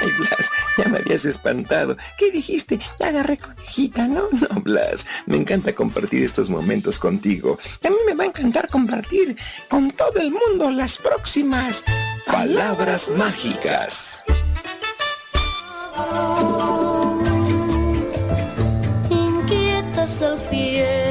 Ay, 0.00 0.10
Blas, 0.18 0.50
ya 0.78 0.84
me 0.88 0.98
habías 0.98 1.24
espantado. 1.24 1.96
¿Qué 2.18 2.30
dijiste? 2.30 2.80
Ya 2.98 3.08
agarré 3.08 3.38
conejita, 3.38 4.06
¿no? 4.08 4.28
No, 4.32 4.60
Blas, 4.62 5.06
me 5.26 5.36
encanta 5.36 5.74
compartir 5.74 6.22
estos 6.22 6.48
momentos 6.48 6.98
contigo. 6.98 7.58
Mí 7.82 7.96
me 8.06 8.14
va 8.14 8.24
a 8.24 8.28
encantar 8.28 8.68
compartir 8.68 9.36
con 9.68 9.90
todo 9.90 10.20
el 10.20 10.30
mundo 10.30 10.70
las 10.70 10.96
próximas 10.96 11.84
palabras 12.26 13.10
mágicas. 13.10 14.22
El 20.22 20.38
fiel. 20.38 21.09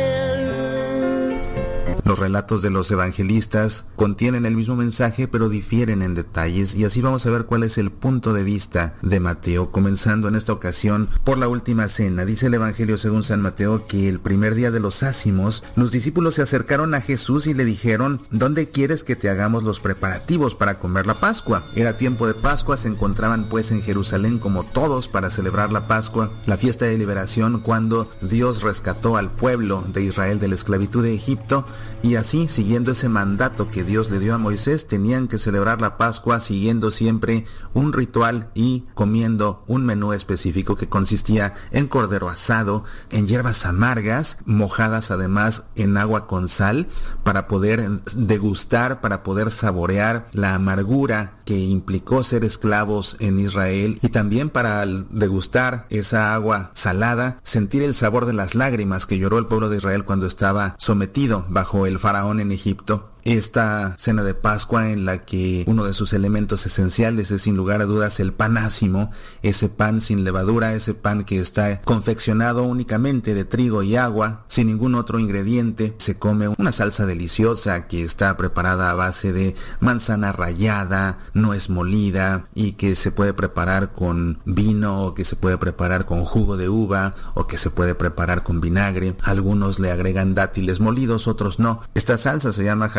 Los 2.10 2.18
relatos 2.18 2.64
de 2.64 2.72
los 2.72 2.90
evangelistas 2.90 3.86
contienen 3.96 4.48
el 4.48 4.56
mismo 4.56 4.76
mensaje 4.76 5.28
pero 5.28 5.48
difieren 5.48 6.02
en 6.02 6.16
detalles 6.16 6.74
y 6.74 6.84
así 6.84 7.04
vamos 7.04 7.24
a 7.28 7.30
ver 7.30 7.46
cuál 7.46 7.62
es 7.62 7.78
el 7.78 7.92
punto 7.92 8.34
de 8.34 8.42
vista 8.42 8.96
de 9.04 9.20
Mateo, 9.20 9.72
comenzando 9.72 10.28
en 10.28 10.34
esta 10.34 10.52
ocasión 10.52 11.08
por 11.24 11.38
la 11.38 11.48
última 11.48 11.88
cena. 11.88 12.26
Dice 12.26 12.48
el 12.48 12.56
Evangelio 12.56 12.98
según 12.98 13.24
San 13.24 13.44
Mateo 13.44 13.86
que 13.86 14.10
el 14.10 14.20
primer 14.20 14.56
día 14.56 14.72
de 14.72 14.80
los 14.80 15.04
ácimos, 15.04 15.62
los 15.76 15.92
discípulos 15.92 16.34
se 16.34 16.42
acercaron 16.42 16.96
a 16.96 17.02
Jesús 17.02 17.46
y 17.46 17.54
le 17.54 17.64
dijeron, 17.64 18.20
¿dónde 18.32 18.68
quieres 18.68 19.04
que 19.04 19.16
te 19.16 19.30
hagamos 19.30 19.62
los 19.62 19.80
preparativos 19.80 20.56
para 20.56 20.80
comer 20.80 21.06
la 21.06 21.14
Pascua? 21.14 21.62
Era 21.76 21.96
tiempo 21.96 22.26
de 22.26 22.34
Pascua, 22.34 22.76
se 22.78 22.88
encontraban 22.88 23.44
pues 23.44 23.70
en 23.70 23.84
Jerusalén 23.84 24.40
como 24.40 24.64
todos 24.64 25.08
para 25.08 25.30
celebrar 25.30 25.72
la 25.72 25.86
Pascua, 25.86 26.32
la 26.48 26.58
fiesta 26.58 26.86
de 26.86 26.98
liberación 26.98 27.60
cuando 27.60 28.10
Dios 28.24 28.64
rescató 28.64 29.16
al 29.16 29.30
pueblo 29.30 29.84
de 29.94 30.02
Israel 30.02 30.40
de 30.40 30.48
la 30.48 30.56
esclavitud 30.56 31.04
de 31.04 31.14
Egipto 31.14 31.68
y 32.02 32.16
así, 32.16 32.48
siguiendo 32.48 32.92
ese 32.92 33.10
mandato 33.10 33.70
que 33.70 33.84
Dios 33.84 34.10
le 34.10 34.20
dio 34.20 34.34
a 34.34 34.38
Moisés, 34.38 34.88
tenían 34.88 35.28
que 35.28 35.38
celebrar 35.38 35.82
la 35.82 35.98
Pascua 35.98 36.40
siguiendo 36.40 36.92
siempre 36.92 37.46
un 37.74 37.92
ritual 37.92 38.50
y 38.54 38.86
comiendo 38.94 39.64
un 39.68 39.86
menú 39.86 40.14
específico 40.14 40.76
que 40.76 40.88
consistía 40.88 41.54
en 41.72 41.88
cordero 41.88 42.30
asado, 42.30 42.84
en 43.12 43.28
hierbas 43.28 43.66
amargas, 43.66 44.38
mojadas 44.46 45.12
además 45.12 45.64
en 45.76 45.98
agua 45.98 46.28
con 46.28 46.48
sal, 46.48 46.88
para 47.24 47.48
poder 47.48 47.88
degustar, 48.16 49.02
para 49.02 49.24
poder 49.24 49.52
saborear 49.52 50.28
la 50.32 50.56
amargura 50.56 51.34
que 51.44 51.58
implicó 51.58 52.24
ser 52.24 52.46
esclavos 52.46 53.18
en 53.20 53.40
Israel 53.40 53.98
y 54.02 54.10
también 54.10 54.50
para 54.50 54.86
degustar 54.86 55.88
esa 55.90 56.36
agua 56.36 56.72
salada, 56.76 57.40
sentir 57.44 57.82
el 57.82 57.96
sabor 57.96 58.26
de 58.26 58.34
las 58.34 58.54
lágrimas 58.56 59.06
que 59.06 59.18
lloró 59.18 59.40
el 59.40 59.48
pueblo 59.48 59.68
de 59.68 59.78
Israel 59.78 60.06
cuando 60.06 60.28
estaba 60.28 60.76
sometido 60.78 61.46
bajo 61.50 61.88
el 61.90 62.00
faraón 62.00 62.40
en 62.40 62.52
Egipto. 62.52 63.10
Esta 63.30 63.94
cena 64.00 64.24
de 64.24 64.34
Pascua 64.34 64.90
en 64.90 65.06
la 65.06 65.24
que 65.24 65.64
uno 65.68 65.86
de 65.86 65.94
sus 65.94 66.14
elementos 66.14 66.66
esenciales 66.66 67.30
es 67.30 67.44
sin 67.44 67.56
lugar 67.56 67.80
a 67.80 67.86
dudas 67.86 68.20
el 68.20 68.34
panásimo, 68.34 69.12
ese 69.44 69.70
pan 69.70 70.02
sin 70.02 70.24
levadura, 70.24 70.74
ese 70.74 70.96
pan 70.96 71.24
que 71.24 71.40
está 71.40 71.80
confeccionado 71.82 72.64
únicamente 72.64 73.36
de 73.36 73.46
trigo 73.46 73.84
y 73.84 73.98
agua, 73.98 74.46
sin 74.48 74.66
ningún 74.66 74.96
otro 74.96 75.20
ingrediente. 75.20 75.94
Se 76.00 76.18
come 76.18 76.48
una 76.58 76.72
salsa 76.72 77.06
deliciosa 77.06 77.86
que 77.86 78.04
está 78.04 78.36
preparada 78.36 78.90
a 78.90 78.96
base 78.96 79.32
de 79.32 79.54
manzana 79.80 80.32
rallada, 80.32 81.20
nuez 81.36 81.70
molida 81.70 82.48
y 82.56 82.72
que 82.72 82.96
se 82.96 83.12
puede 83.12 83.36
preparar 83.36 83.92
con 83.92 84.40
vino 84.46 85.04
o 85.04 85.14
que 85.14 85.24
se 85.24 85.36
puede 85.36 85.60
preparar 85.60 86.08
con 86.08 86.26
jugo 86.26 86.58
de 86.58 86.68
uva 86.68 87.14
o 87.36 87.46
que 87.46 87.58
se 87.58 87.70
puede 87.70 87.94
preparar 87.94 88.42
con 88.42 88.60
vinagre. 88.60 89.16
Algunos 89.22 89.78
le 89.78 89.92
agregan 89.92 90.34
dátiles 90.34 90.80
molidos, 90.80 91.28
otros 91.28 91.60
no. 91.60 91.84
Esta 91.94 92.18
salsa 92.18 92.52
se 92.52 92.64
llama 92.64 92.90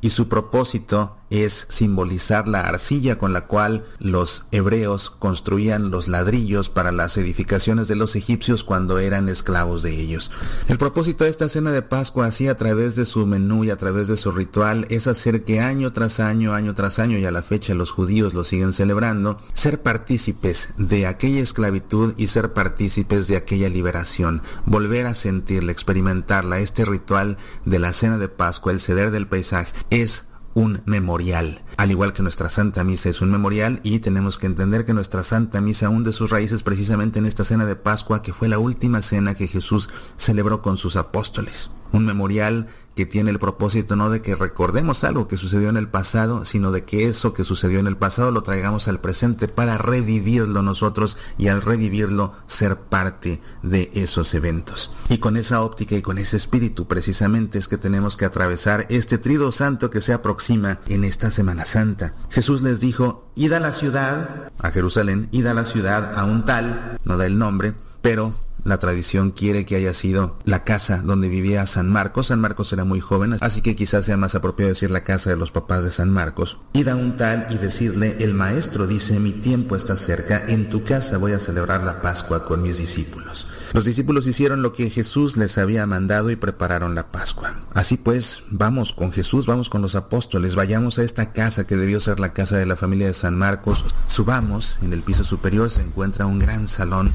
y 0.00 0.10
su 0.10 0.28
propósito 0.28 1.16
es 1.30 1.66
simbolizar 1.68 2.46
la 2.48 2.60
arcilla 2.60 3.18
con 3.18 3.32
la 3.32 3.42
cual 3.42 3.84
los 3.98 4.44
hebreos 4.52 5.10
construían 5.10 5.90
los 5.90 6.08
ladrillos 6.08 6.68
para 6.68 6.92
las 6.92 7.16
edificaciones 7.16 7.88
de 7.88 7.96
los 7.96 8.16
egipcios 8.16 8.64
cuando 8.64 8.98
eran 8.98 9.28
esclavos 9.28 9.82
de 9.82 10.00
ellos. 10.00 10.30
El 10.68 10.78
propósito 10.78 11.24
de 11.24 11.30
esta 11.30 11.48
cena 11.48 11.72
de 11.72 11.82
Pascua, 11.82 12.26
así 12.26 12.48
a 12.48 12.56
través 12.56 12.96
de 12.96 13.04
su 13.04 13.26
menú 13.26 13.64
y 13.64 13.70
a 13.70 13.76
través 13.76 14.08
de 14.08 14.16
su 14.16 14.30
ritual, 14.30 14.86
es 14.88 15.06
hacer 15.06 15.44
que 15.44 15.60
año 15.60 15.92
tras 15.92 16.20
año, 16.20 16.54
año 16.54 16.74
tras 16.74 16.98
año, 16.98 17.18
y 17.18 17.24
a 17.24 17.30
la 17.30 17.42
fecha 17.42 17.74
los 17.74 17.90
judíos 17.90 18.34
lo 18.34 18.44
siguen 18.44 18.72
celebrando, 18.72 19.40
ser 19.52 19.82
partícipes 19.82 20.70
de 20.78 21.06
aquella 21.06 21.40
esclavitud 21.40 22.14
y 22.16 22.28
ser 22.28 22.52
partícipes 22.52 23.26
de 23.26 23.36
aquella 23.36 23.68
liberación, 23.68 24.42
volver 24.64 25.06
a 25.06 25.14
sentirla, 25.14 25.72
experimentarla. 25.72 26.60
Este 26.60 26.84
ritual 26.84 27.36
de 27.64 27.78
la 27.78 27.92
cena 27.92 28.18
de 28.18 28.28
Pascua, 28.28 28.72
el 28.72 28.80
ceder 28.80 29.10
del 29.10 29.26
paisaje, 29.26 29.72
es 29.90 30.24
un 30.56 30.80
memorial. 30.86 31.60
Al 31.76 31.90
igual 31.90 32.14
que 32.14 32.22
nuestra 32.22 32.48
Santa 32.48 32.82
Misa 32.82 33.10
es 33.10 33.20
un 33.20 33.30
memorial 33.30 33.78
y 33.82 33.98
tenemos 33.98 34.38
que 34.38 34.46
entender 34.46 34.86
que 34.86 34.94
nuestra 34.94 35.22
Santa 35.22 35.60
Misa 35.60 35.90
hunde 35.90 36.12
sus 36.12 36.30
raíces 36.30 36.62
precisamente 36.62 37.18
en 37.18 37.26
esta 37.26 37.44
cena 37.44 37.66
de 37.66 37.76
Pascua 37.76 38.22
que 38.22 38.32
fue 38.32 38.48
la 38.48 38.58
última 38.58 39.02
cena 39.02 39.34
que 39.34 39.48
Jesús 39.48 39.90
celebró 40.16 40.62
con 40.62 40.78
sus 40.78 40.96
apóstoles. 40.96 41.68
Un 41.92 42.06
memorial 42.06 42.68
que 42.96 43.06
tiene 43.06 43.30
el 43.30 43.38
propósito 43.38 43.94
no 43.94 44.08
de 44.08 44.22
que 44.22 44.34
recordemos 44.34 45.04
algo 45.04 45.28
que 45.28 45.36
sucedió 45.36 45.68
en 45.68 45.76
el 45.76 45.86
pasado, 45.86 46.46
sino 46.46 46.72
de 46.72 46.82
que 46.84 47.08
eso 47.08 47.34
que 47.34 47.44
sucedió 47.44 47.78
en 47.78 47.86
el 47.86 47.98
pasado 47.98 48.30
lo 48.30 48.42
traigamos 48.42 48.88
al 48.88 49.00
presente 49.00 49.48
para 49.48 49.76
revivirlo 49.76 50.62
nosotros 50.62 51.18
y 51.36 51.48
al 51.48 51.60
revivirlo 51.60 52.32
ser 52.46 52.76
parte 52.76 53.42
de 53.62 53.90
esos 53.92 54.32
eventos. 54.32 54.92
Y 55.10 55.18
con 55.18 55.36
esa 55.36 55.60
óptica 55.60 55.94
y 55.94 56.00
con 56.00 56.16
ese 56.16 56.38
espíritu 56.38 56.86
precisamente 56.86 57.58
es 57.58 57.68
que 57.68 57.76
tenemos 57.76 58.16
que 58.16 58.24
atravesar 58.24 58.86
este 58.88 59.18
trido 59.18 59.52
santo 59.52 59.90
que 59.90 60.00
se 60.00 60.14
aproxima 60.14 60.78
en 60.88 61.04
esta 61.04 61.30
Semana 61.30 61.66
Santa. 61.66 62.14
Jesús 62.30 62.62
les 62.62 62.80
dijo, 62.80 63.30
id 63.34 63.52
a 63.52 63.60
la 63.60 63.72
ciudad, 63.72 64.50
a 64.58 64.70
Jerusalén, 64.70 65.28
id 65.32 65.46
a 65.46 65.54
la 65.54 65.66
ciudad 65.66 66.18
a 66.18 66.24
un 66.24 66.46
tal, 66.46 66.98
no 67.04 67.18
da 67.18 67.26
el 67.26 67.38
nombre, 67.38 67.74
pero 68.00 68.32
la 68.66 68.78
tradición 68.78 69.30
quiere 69.30 69.64
que 69.64 69.76
haya 69.76 69.94
sido 69.94 70.36
la 70.44 70.64
casa 70.64 71.00
donde 71.04 71.28
vivía 71.28 71.66
San 71.66 71.88
Marcos. 71.88 72.26
San 72.26 72.40
Marcos 72.40 72.72
era 72.72 72.84
muy 72.84 73.00
joven, 73.00 73.36
así 73.40 73.62
que 73.62 73.76
quizás 73.76 74.04
sea 74.04 74.16
más 74.16 74.34
apropiado 74.34 74.70
decir 74.70 74.90
la 74.90 75.04
casa 75.04 75.30
de 75.30 75.36
los 75.36 75.52
papás 75.52 75.84
de 75.84 75.92
San 75.92 76.10
Marcos. 76.10 76.58
Ir 76.72 76.90
a 76.90 76.96
un 76.96 77.16
tal 77.16 77.46
y 77.50 77.58
decirle, 77.58 78.16
el 78.20 78.34
maestro 78.34 78.86
dice, 78.86 79.20
mi 79.20 79.32
tiempo 79.32 79.76
está 79.76 79.96
cerca, 79.96 80.42
en 80.48 80.68
tu 80.68 80.82
casa 80.82 81.16
voy 81.16 81.32
a 81.32 81.38
celebrar 81.38 81.84
la 81.84 82.02
Pascua 82.02 82.44
con 82.44 82.62
mis 82.62 82.78
discípulos. 82.78 83.46
Los 83.72 83.84
discípulos 83.84 84.26
hicieron 84.26 84.62
lo 84.62 84.72
que 84.72 84.90
Jesús 84.90 85.36
les 85.36 85.58
había 85.58 85.86
mandado 85.86 86.30
y 86.30 86.36
prepararon 86.36 86.94
la 86.94 87.12
Pascua. 87.12 87.54
Así 87.74 87.96
pues, 87.96 88.42
vamos 88.50 88.92
con 88.92 89.12
Jesús, 89.12 89.46
vamos 89.46 89.68
con 89.70 89.82
los 89.82 89.94
apóstoles, 89.94 90.54
vayamos 90.54 90.98
a 90.98 91.04
esta 91.04 91.32
casa 91.32 91.66
que 91.66 91.76
debió 91.76 92.00
ser 92.00 92.18
la 92.18 92.32
casa 92.32 92.56
de 92.56 92.66
la 92.66 92.76
familia 92.76 93.06
de 93.06 93.14
San 93.14 93.36
Marcos, 93.36 93.84
subamos, 94.08 94.76
en 94.82 94.92
el 94.92 95.02
piso 95.02 95.24
superior 95.24 95.70
se 95.70 95.82
encuentra 95.82 96.26
un 96.26 96.38
gran 96.38 96.68
salón 96.68 97.12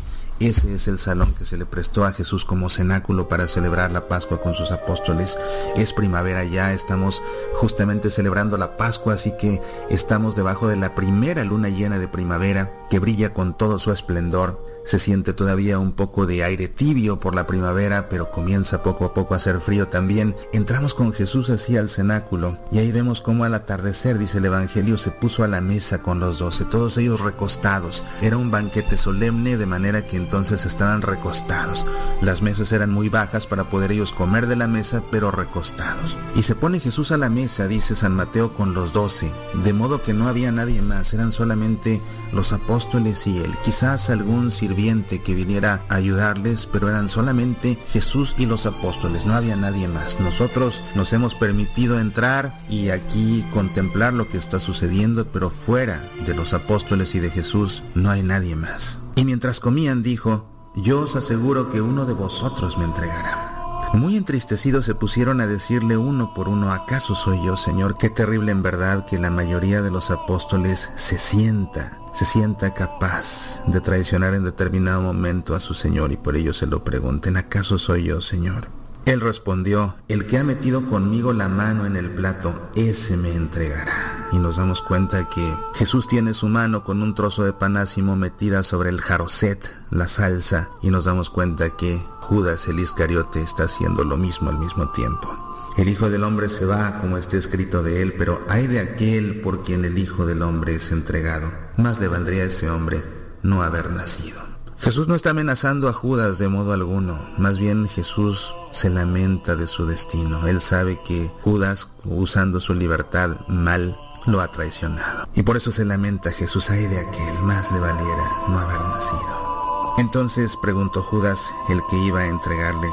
ese 0.47 0.73
es 0.73 0.87
el 0.87 0.97
salón 0.97 1.33
que 1.33 1.45
se 1.45 1.57
le 1.57 1.65
prestó 1.65 2.05
a 2.05 2.13
Jesús 2.13 2.45
como 2.45 2.69
cenáculo 2.69 3.27
para 3.27 3.47
celebrar 3.47 3.91
la 3.91 4.07
Pascua 4.07 4.41
con 4.41 4.53
sus 4.53 4.71
apóstoles. 4.71 5.37
Es 5.75 5.93
primavera 5.93 6.43
ya, 6.43 6.73
estamos 6.73 7.21
justamente 7.53 8.09
celebrando 8.09 8.57
la 8.57 8.77
Pascua, 8.77 9.13
así 9.13 9.33
que 9.37 9.61
estamos 9.89 10.35
debajo 10.35 10.67
de 10.67 10.77
la 10.77 10.95
primera 10.95 11.43
luna 11.43 11.69
llena 11.69 11.99
de 11.99 12.07
primavera 12.07 12.71
que 12.89 12.99
brilla 12.99 13.33
con 13.33 13.53
todo 13.55 13.77
su 13.79 13.91
esplendor. 13.91 14.70
Se 14.83 14.97
siente 14.97 15.33
todavía 15.33 15.79
un 15.79 15.91
poco 15.91 16.25
de 16.25 16.43
aire 16.43 16.67
tibio 16.67 17.19
por 17.19 17.35
la 17.35 17.45
primavera, 17.45 18.09
pero 18.09 18.31
comienza 18.31 18.81
poco 18.81 19.05
a 19.05 19.13
poco 19.13 19.33
a 19.33 19.37
hacer 19.37 19.59
frío 19.59 19.87
también. 19.87 20.35
Entramos 20.53 20.93
con 20.93 21.13
Jesús 21.13 21.49
así 21.49 21.77
al 21.77 21.89
cenáculo 21.89 22.57
y 22.71 22.79
ahí 22.79 22.91
vemos 22.91 23.21
cómo 23.21 23.43
al 23.43 23.53
atardecer, 23.53 24.17
dice 24.17 24.39
el 24.39 24.45
Evangelio, 24.45 24.97
se 24.97 25.11
puso 25.11 25.43
a 25.43 25.47
la 25.47 25.61
mesa 25.61 26.01
con 26.01 26.19
los 26.19 26.39
doce, 26.39 26.65
todos 26.65 26.97
ellos 26.97 27.21
recostados. 27.21 28.03
Era 28.21 28.37
un 28.37 28.51
banquete 28.51 28.97
solemne 28.97 29.57
de 29.57 29.65
manera 29.65 30.05
que 30.05 30.17
entonces 30.17 30.65
estaban 30.65 31.01
recostados. 31.01 31.85
Las 32.21 32.41
mesas 32.41 32.71
eran 32.71 32.91
muy 32.91 33.09
bajas 33.09 33.47
para 33.47 33.69
poder 33.69 33.91
ellos 33.91 34.11
comer 34.11 34.47
de 34.47 34.55
la 34.55 34.67
mesa, 34.67 35.03
pero 35.11 35.31
recostados. 35.31 36.17
Y 36.35 36.43
se 36.43 36.55
pone 36.55 36.79
Jesús 36.79 37.11
a 37.11 37.17
la 37.17 37.29
mesa, 37.29 37.67
dice 37.67 37.95
San 37.95 38.15
Mateo, 38.15 38.53
con 38.53 38.73
los 38.73 38.93
doce, 38.93 39.31
de 39.63 39.73
modo 39.73 40.01
que 40.01 40.13
no 40.13 40.27
había 40.27 40.51
nadie 40.51 40.81
más, 40.81 41.13
eran 41.13 41.31
solamente 41.31 42.01
los 42.31 42.53
apóstoles 42.53 43.27
y 43.27 43.39
él. 43.39 43.53
Quizás 43.63 44.09
algún 44.09 44.51
que 44.75 45.35
viniera 45.35 45.83
a 45.89 45.95
ayudarles, 45.95 46.67
pero 46.71 46.89
eran 46.89 47.09
solamente 47.09 47.77
Jesús 47.91 48.35
y 48.37 48.45
los 48.45 48.65
apóstoles, 48.65 49.25
no 49.25 49.33
había 49.33 49.55
nadie 49.55 49.87
más. 49.87 50.19
Nosotros 50.19 50.81
nos 50.95 51.11
hemos 51.13 51.35
permitido 51.35 51.99
entrar 51.99 52.59
y 52.69 52.89
aquí 52.89 53.45
contemplar 53.53 54.13
lo 54.13 54.27
que 54.29 54.37
está 54.37 54.59
sucediendo, 54.59 55.25
pero 55.25 55.49
fuera 55.49 56.09
de 56.25 56.35
los 56.35 56.53
apóstoles 56.53 57.15
y 57.15 57.19
de 57.19 57.29
Jesús 57.29 57.83
no 57.95 58.09
hay 58.09 58.23
nadie 58.23 58.55
más. 58.55 58.99
Y 59.15 59.25
mientras 59.25 59.59
comían 59.59 60.03
dijo, 60.03 60.45
yo 60.75 61.01
os 61.01 61.15
aseguro 61.15 61.69
que 61.69 61.81
uno 61.81 62.05
de 62.05 62.13
vosotros 62.13 62.77
me 62.77 62.85
entregará. 62.85 63.50
Muy 63.93 64.15
entristecidos 64.15 64.85
se 64.85 64.95
pusieron 64.95 65.41
a 65.41 65.47
decirle 65.47 65.97
uno 65.97 66.33
por 66.33 66.47
uno, 66.47 66.71
¿acaso 66.71 67.13
soy 67.13 67.43
yo, 67.45 67.57
Señor? 67.57 67.97
Qué 67.97 68.09
terrible 68.09 68.51
en 68.51 68.63
verdad 68.63 69.05
que 69.05 69.19
la 69.19 69.29
mayoría 69.29 69.81
de 69.81 69.91
los 69.91 70.11
apóstoles 70.11 70.89
se 70.95 71.17
sienta, 71.17 71.99
se 72.13 72.23
sienta 72.23 72.73
capaz 72.73 73.61
de 73.67 73.81
traicionar 73.81 74.33
en 74.33 74.45
determinado 74.45 75.01
momento 75.01 75.55
a 75.55 75.59
su 75.59 75.73
Señor 75.73 76.13
y 76.13 76.17
por 76.17 76.37
ello 76.37 76.53
se 76.53 76.67
lo 76.67 76.85
pregunten, 76.85 77.35
¿acaso 77.35 77.77
soy 77.77 78.03
yo, 78.03 78.21
Señor? 78.21 78.80
Él 79.05 79.19
respondió, 79.19 79.95
el 80.09 80.27
que 80.27 80.37
ha 80.37 80.43
metido 80.43 80.87
conmigo 80.87 81.33
la 81.33 81.49
mano 81.49 81.85
en 81.85 81.97
el 81.97 82.11
plato, 82.11 82.53
ese 82.75 83.17
me 83.17 83.33
entregará. 83.33 84.29
Y 84.31 84.37
nos 84.37 84.57
damos 84.57 84.81
cuenta 84.81 85.27
que 85.27 85.55
Jesús 85.73 86.07
tiene 86.07 86.33
su 86.33 86.47
mano 86.47 86.83
con 86.83 87.01
un 87.01 87.15
trozo 87.15 87.43
de 87.43 87.51
panásimo 87.51 88.15
metida 88.15 88.63
sobre 88.63 88.89
el 88.89 89.01
jaroset, 89.01 89.73
la 89.89 90.07
salsa, 90.07 90.69
y 90.83 90.91
nos 90.91 91.05
damos 91.05 91.31
cuenta 91.31 91.71
que 91.71 91.99
Judas 92.21 92.67
el 92.67 92.79
Iscariote 92.79 93.41
está 93.41 93.63
haciendo 93.63 94.03
lo 94.03 94.17
mismo 94.17 94.49
al 94.49 94.59
mismo 94.59 94.89
tiempo. 94.91 95.35
El 95.77 95.89
Hijo 95.89 96.09
del 96.09 96.23
Hombre 96.23 96.49
se 96.49 96.65
va, 96.65 96.99
como 96.99 97.17
está 97.17 97.37
escrito 97.37 97.81
de 97.81 98.01
él, 98.01 98.13
pero 98.17 98.41
hay 98.49 98.67
de 98.67 98.81
aquel 98.81 99.41
por 99.41 99.63
quien 99.63 99.83
el 99.83 99.97
Hijo 99.97 100.25
del 100.25 100.43
Hombre 100.43 100.75
es 100.75 100.91
entregado. 100.91 101.51
Más 101.77 101.99
le 101.99 102.07
valdría 102.07 102.43
a 102.43 102.47
ese 102.47 102.69
hombre 102.69 103.03
no 103.41 103.63
haber 103.63 103.89
nacido. 103.89 104.39
Jesús 104.77 105.07
no 105.07 105.15
está 105.15 105.31
amenazando 105.31 105.87
a 105.87 105.93
Judas 105.93 106.39
de 106.39 106.49
modo 106.49 106.73
alguno, 106.73 107.19
más 107.37 107.57
bien 107.57 107.87
Jesús 107.87 108.53
se 108.71 108.89
lamenta 108.89 109.55
de 109.55 109.67
su 109.67 109.85
destino. 109.85 110.47
Él 110.47 110.61
sabe 110.61 110.99
que 111.01 111.31
Judas, 111.43 111.89
usando 112.05 112.59
su 112.59 112.73
libertad 112.73 113.37
mal, 113.47 113.97
lo 114.25 114.41
ha 114.41 114.47
traicionado. 114.49 115.27
Y 115.33 115.43
por 115.43 115.57
eso 115.57 115.71
se 115.71 115.85
lamenta 115.85 116.31
Jesús, 116.31 116.69
ay 116.69 116.87
de 116.87 116.99
aquel, 116.99 117.39
más 117.43 117.71
le 117.71 117.79
valiera 117.79 118.31
no 118.47 118.59
haber 118.59 118.79
nacido. 118.79 119.95
Entonces 119.97 120.57
preguntó 120.61 121.01
Judas, 121.01 121.39
el 121.69 121.81
que 121.89 121.97
iba 121.97 122.21
a 122.21 122.27
entregarle, 122.27 122.87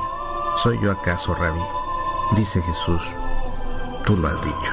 ¿soy 0.57 0.79
yo 0.83 0.91
acaso, 0.91 1.35
rabí? 1.35 1.61
Dice 2.37 2.61
Jesús, 2.63 3.03
tú 4.05 4.17
lo 4.17 4.29
has 4.29 4.43
dicho. 4.43 4.73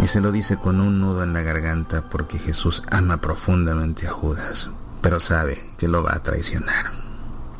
Y 0.00 0.06
se 0.06 0.20
lo 0.20 0.30
dice 0.30 0.58
con 0.58 0.80
un 0.80 1.00
nudo 1.00 1.24
en 1.24 1.32
la 1.32 1.42
garganta 1.42 2.08
porque 2.08 2.38
Jesús 2.38 2.84
ama 2.90 3.20
profundamente 3.20 4.06
a 4.06 4.12
Judas, 4.12 4.70
pero 5.02 5.18
sabe 5.18 5.72
que 5.76 5.88
lo 5.88 6.04
va 6.04 6.14
a 6.14 6.22
traicionar. 6.22 7.07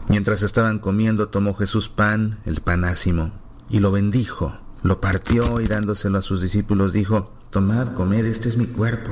Mientras 0.09 0.43
estaban 0.43 0.79
comiendo, 0.79 1.29
tomó 1.29 1.55
Jesús 1.55 1.89
pan, 1.89 2.41
el 2.47 2.61
panásimo, 2.61 3.33
y 3.69 3.81
lo 3.81 3.93
bendijo, 3.93 4.57
lo 4.83 5.01
partió 5.01 5.61
y 5.61 5.67
dándoselo 5.67 6.19
a 6.19 6.23
sus 6.23 6.41
discípulos 6.41 6.93
dijo, 6.93 7.33
Tomad, 7.51 7.95
comed, 7.95 8.25
este 8.27 8.49
es 8.49 8.57
mi 8.57 8.67
cuerpo. 8.67 9.11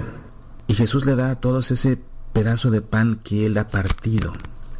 Y 0.66 0.74
Jesús 0.74 1.06
le 1.06 1.16
da 1.16 1.30
a 1.30 1.40
todos 1.40 1.70
ese 1.70 1.98
pedazo 2.32 2.70
de 2.70 2.82
pan 2.82 3.20
que 3.22 3.46
él 3.46 3.56
ha 3.58 3.68
partido, 3.68 4.32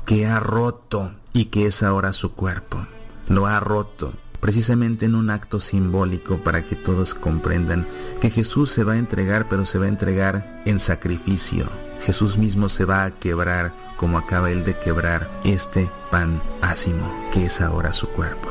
que 0.04 0.26
ha 0.26 0.40
roto 0.40 1.14
y 1.32 1.46
que 1.46 1.66
es 1.66 1.82
ahora 1.82 2.12
su 2.12 2.32
cuerpo. 2.32 2.86
Lo 3.28 3.46
ha 3.46 3.60
roto 3.60 4.12
precisamente 4.40 5.06
en 5.06 5.14
un 5.14 5.30
acto 5.30 5.58
simbólico 5.58 6.38
para 6.38 6.64
que 6.64 6.76
todos 6.76 7.14
comprendan 7.14 7.86
que 8.20 8.30
Jesús 8.30 8.70
se 8.70 8.84
va 8.84 8.92
a 8.92 8.98
entregar, 8.98 9.48
pero 9.48 9.66
se 9.66 9.78
va 9.78 9.86
a 9.86 9.88
entregar 9.88 10.62
en 10.66 10.78
sacrificio. 10.78 11.68
Jesús 12.00 12.36
mismo 12.36 12.68
se 12.68 12.84
va 12.84 13.04
a 13.04 13.10
quebrar 13.10 13.74
como 13.96 14.18
acaba 14.18 14.50
él 14.50 14.64
de 14.64 14.76
quebrar 14.78 15.30
este 15.44 15.90
pan 16.10 16.40
ácimo, 16.62 17.12
que 17.32 17.46
es 17.46 17.60
ahora 17.60 17.92
su 17.92 18.08
cuerpo. 18.08 18.48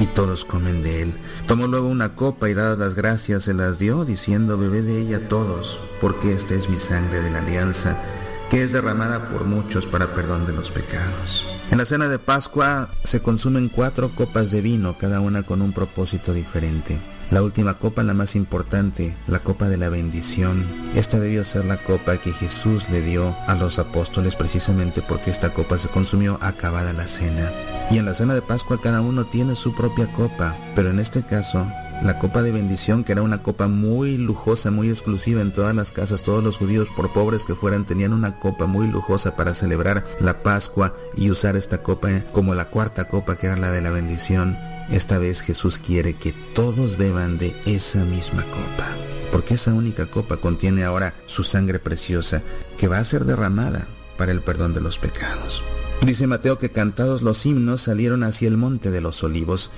Y 0.00 0.06
todos 0.06 0.44
comen 0.44 0.82
de 0.82 1.02
él. 1.02 1.14
Tomó 1.46 1.66
luego 1.66 1.88
una 1.88 2.14
copa 2.14 2.48
y 2.48 2.54
dadas 2.54 2.78
las 2.78 2.94
gracias 2.94 3.44
se 3.44 3.54
las 3.54 3.78
dio, 3.78 4.04
diciendo, 4.04 4.56
bebé 4.56 4.82
de 4.82 5.00
ella 5.00 5.28
todos, 5.28 5.80
porque 6.00 6.32
esta 6.32 6.54
es 6.54 6.68
mi 6.68 6.78
sangre 6.78 7.20
de 7.20 7.30
la 7.30 7.40
alianza, 7.40 8.00
que 8.48 8.62
es 8.62 8.72
derramada 8.72 9.28
por 9.28 9.44
muchos 9.44 9.86
para 9.86 10.14
perdón 10.14 10.46
de 10.46 10.52
los 10.52 10.70
pecados. 10.70 11.46
En 11.70 11.78
la 11.78 11.84
cena 11.84 12.08
de 12.08 12.18
Pascua 12.18 12.90
se 13.02 13.20
consumen 13.20 13.68
cuatro 13.68 14.10
copas 14.14 14.50
de 14.50 14.60
vino, 14.60 14.96
cada 14.96 15.20
una 15.20 15.42
con 15.42 15.60
un 15.60 15.72
propósito 15.72 16.32
diferente. 16.32 16.98
La 17.30 17.42
última 17.42 17.74
copa, 17.74 18.02
la 18.02 18.14
más 18.14 18.36
importante, 18.36 19.14
la 19.26 19.40
copa 19.40 19.68
de 19.68 19.76
la 19.76 19.90
bendición. 19.90 20.64
Esta 20.94 21.20
debió 21.20 21.44
ser 21.44 21.66
la 21.66 21.76
copa 21.76 22.16
que 22.16 22.32
Jesús 22.32 22.88
le 22.88 23.02
dio 23.02 23.36
a 23.46 23.54
los 23.54 23.78
apóstoles 23.78 24.34
precisamente 24.34 25.02
porque 25.06 25.30
esta 25.30 25.52
copa 25.52 25.76
se 25.76 25.88
consumió 25.88 26.38
acabada 26.40 26.94
la 26.94 27.06
cena. 27.06 27.52
Y 27.90 27.98
en 27.98 28.06
la 28.06 28.14
cena 28.14 28.34
de 28.34 28.40
Pascua 28.40 28.80
cada 28.80 29.02
uno 29.02 29.26
tiene 29.26 29.56
su 29.56 29.74
propia 29.74 30.10
copa, 30.12 30.56
pero 30.74 30.88
en 30.88 30.98
este 30.98 31.22
caso 31.22 31.66
la 32.02 32.18
copa 32.18 32.42
de 32.42 32.52
bendición, 32.52 33.04
que 33.04 33.12
era 33.12 33.22
una 33.22 33.42
copa 33.42 33.68
muy 33.68 34.16
lujosa, 34.16 34.70
muy 34.70 34.88
exclusiva 34.88 35.42
en 35.42 35.52
todas 35.52 35.74
las 35.74 35.92
casas. 35.92 36.22
Todos 36.22 36.42
los 36.42 36.56
judíos, 36.56 36.88
por 36.96 37.12
pobres 37.12 37.44
que 37.44 37.54
fueran, 37.54 37.84
tenían 37.84 38.14
una 38.14 38.38
copa 38.38 38.66
muy 38.66 38.86
lujosa 38.86 39.36
para 39.36 39.54
celebrar 39.54 40.04
la 40.20 40.42
Pascua 40.42 40.94
y 41.16 41.30
usar 41.30 41.56
esta 41.56 41.82
copa 41.82 42.08
como 42.32 42.54
la 42.54 42.66
cuarta 42.66 43.08
copa, 43.08 43.36
que 43.36 43.48
era 43.48 43.56
la 43.56 43.70
de 43.70 43.82
la 43.82 43.90
bendición. 43.90 44.56
Esta 44.90 45.18
vez 45.18 45.42
Jesús 45.42 45.78
quiere 45.78 46.14
que 46.14 46.32
todos 46.54 46.96
beban 46.96 47.38
de 47.38 47.54
esa 47.66 48.04
misma 48.04 48.44
copa, 48.44 48.88
porque 49.30 49.54
esa 49.54 49.74
única 49.74 50.06
copa 50.06 50.38
contiene 50.38 50.84
ahora 50.84 51.14
su 51.26 51.44
sangre 51.44 51.78
preciosa, 51.78 52.42
que 52.78 52.88
va 52.88 52.98
a 52.98 53.04
ser 53.04 53.24
derramada 53.24 53.86
para 54.16 54.32
el 54.32 54.40
perdón 54.40 54.72
de 54.72 54.80
los 54.80 54.98
pecados. 54.98 55.62
Dice 56.02 56.26
Mateo 56.26 56.58
que 56.58 56.70
cantados 56.70 57.22
los 57.22 57.44
himnos 57.44 57.82
salieron 57.82 58.22
hacia 58.22 58.48
el 58.48 58.56
monte 58.56 58.90
de 58.90 59.00
los 59.00 59.22
olivos, 59.22 59.70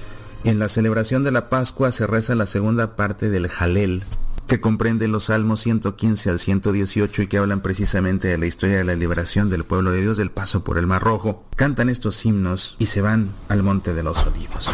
en 0.44 0.58
la 0.58 0.68
celebración 0.68 1.24
de 1.24 1.32
la 1.32 1.48
Pascua 1.48 1.92
se 1.92 2.06
reza 2.06 2.34
la 2.34 2.46
segunda 2.46 2.94
parte 2.94 3.30
del 3.30 3.48
Jalel, 3.48 4.04
que 4.46 4.60
comprende 4.60 5.06
los 5.06 5.24
salmos 5.24 5.60
115 5.60 6.30
al 6.30 6.38
118 6.38 7.22
y 7.22 7.26
que 7.26 7.38
hablan 7.38 7.60
precisamente 7.60 8.28
de 8.28 8.38
la 8.38 8.46
historia 8.46 8.78
de 8.78 8.84
la 8.84 8.94
liberación 8.94 9.50
del 9.50 9.64
pueblo 9.64 9.90
de 9.90 10.00
Dios 10.00 10.16
del 10.16 10.30
paso 10.30 10.64
por 10.64 10.78
el 10.78 10.86
Mar 10.86 11.02
Rojo. 11.02 11.44
Cantan 11.56 11.88
estos 11.88 12.24
himnos 12.24 12.76
y 12.78 12.86
se 12.86 13.00
van 13.00 13.30
al 13.48 13.62
Monte 13.62 13.92
de 13.92 14.02
los 14.02 14.26
Olivos. 14.26 14.70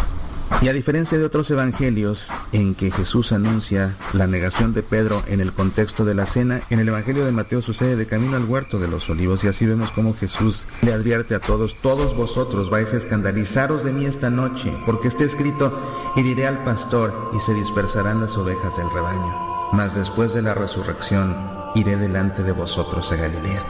Y 0.63 0.69
a 0.69 0.73
diferencia 0.73 1.19
de 1.19 1.25
otros 1.25 1.51
evangelios 1.51 2.29
en 2.53 2.75
que 2.75 2.91
Jesús 2.91 3.33
anuncia 3.33 3.95
la 4.13 4.27
negación 4.27 4.73
de 4.73 4.83
Pedro 4.83 5.23
en 5.27 5.41
el 5.41 5.53
contexto 5.53 6.05
de 6.05 6.15
la 6.15 6.27
cena, 6.27 6.61
en 6.71 6.81
el 6.81 6.89
evangelio 6.89 7.25
de 7.25 7.33
Mateo 7.33 7.63
sucede 7.63 7.95
de 7.97 8.07
camino 8.07 8.37
al 8.37 8.45
huerto 8.45 8.79
de 8.79 8.89
los 8.89 9.09
olivos 9.11 9.45
y 9.45 9.49
así 9.49 9.67
vemos 9.67 9.91
como 9.91 10.15
Jesús 10.15 10.67
le 10.83 10.93
advierte 10.93 11.35
a 11.35 11.41
todos, 11.41 11.77
todos 11.77 12.17
vosotros 12.17 12.71
vais 12.71 12.93
a 12.95 12.97
escandalizaros 12.97 13.85
de 13.85 13.93
mí 13.93 14.07
esta 14.07 14.31
noche, 14.31 14.73
porque 14.87 15.09
está 15.09 15.25
escrito, 15.25 15.73
heriré 16.17 16.47
al 16.47 16.59
pastor 16.65 17.31
y 17.37 17.41
se 17.41 17.55
dispersarán 17.55 18.21
las 18.21 18.37
ovejas 18.37 18.77
del 18.77 18.91
rebaño. 18.91 19.71
Mas 19.73 19.95
después 19.95 20.33
de 20.33 20.43
la 20.43 20.55
resurrección 20.55 21.37
iré 21.75 21.97
delante 21.97 22.43
de 22.43 22.53
vosotros 22.53 23.13
a 23.13 23.17
Galilea. 23.17 23.63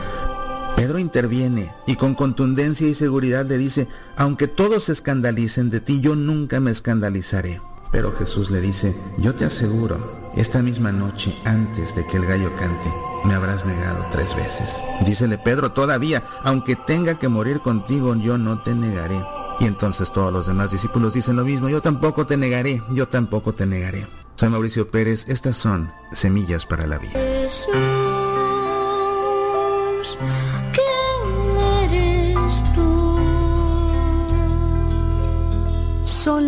Pedro 0.76 0.98
interviene 0.98 1.72
y 1.86 1.96
con 1.96 2.14
contundencia 2.14 2.86
y 2.86 2.94
seguridad 2.94 3.46
le 3.46 3.56
dice, 3.56 3.88
aunque 4.14 4.46
todos 4.46 4.84
se 4.84 4.92
escandalicen 4.92 5.70
de 5.70 5.80
ti, 5.80 6.00
yo 6.00 6.14
nunca 6.14 6.60
me 6.60 6.70
escandalizaré. 6.70 7.62
Pero 7.90 8.12
Jesús 8.12 8.50
le 8.50 8.60
dice, 8.60 8.94
yo 9.16 9.34
te 9.34 9.46
aseguro, 9.46 9.96
esta 10.36 10.62
misma 10.62 10.92
noche, 10.92 11.34
antes 11.46 11.96
de 11.96 12.06
que 12.06 12.18
el 12.18 12.26
gallo 12.26 12.54
cante, 12.56 12.88
me 13.24 13.34
habrás 13.34 13.64
negado 13.64 14.04
tres 14.10 14.36
veces. 14.36 14.78
Dícele 15.06 15.38
Pedro, 15.38 15.72
todavía, 15.72 16.22
aunque 16.44 16.76
tenga 16.76 17.18
que 17.18 17.28
morir 17.28 17.60
contigo, 17.60 18.14
yo 18.14 18.36
no 18.36 18.60
te 18.60 18.74
negaré. 18.74 19.18
Y 19.58 19.64
entonces 19.64 20.12
todos 20.12 20.30
los 20.30 20.46
demás 20.46 20.72
discípulos 20.72 21.14
dicen 21.14 21.36
lo 21.36 21.44
mismo, 21.44 21.70
yo 21.70 21.80
tampoco 21.80 22.26
te 22.26 22.36
negaré, 22.36 22.82
yo 22.90 23.08
tampoco 23.08 23.54
te 23.54 23.64
negaré. 23.64 24.06
Soy 24.34 24.50
Mauricio 24.50 24.90
Pérez, 24.90 25.24
estas 25.28 25.56
son 25.56 25.90
Semillas 26.12 26.66
para 26.66 26.86
la 26.86 26.98
Vida. 26.98 27.18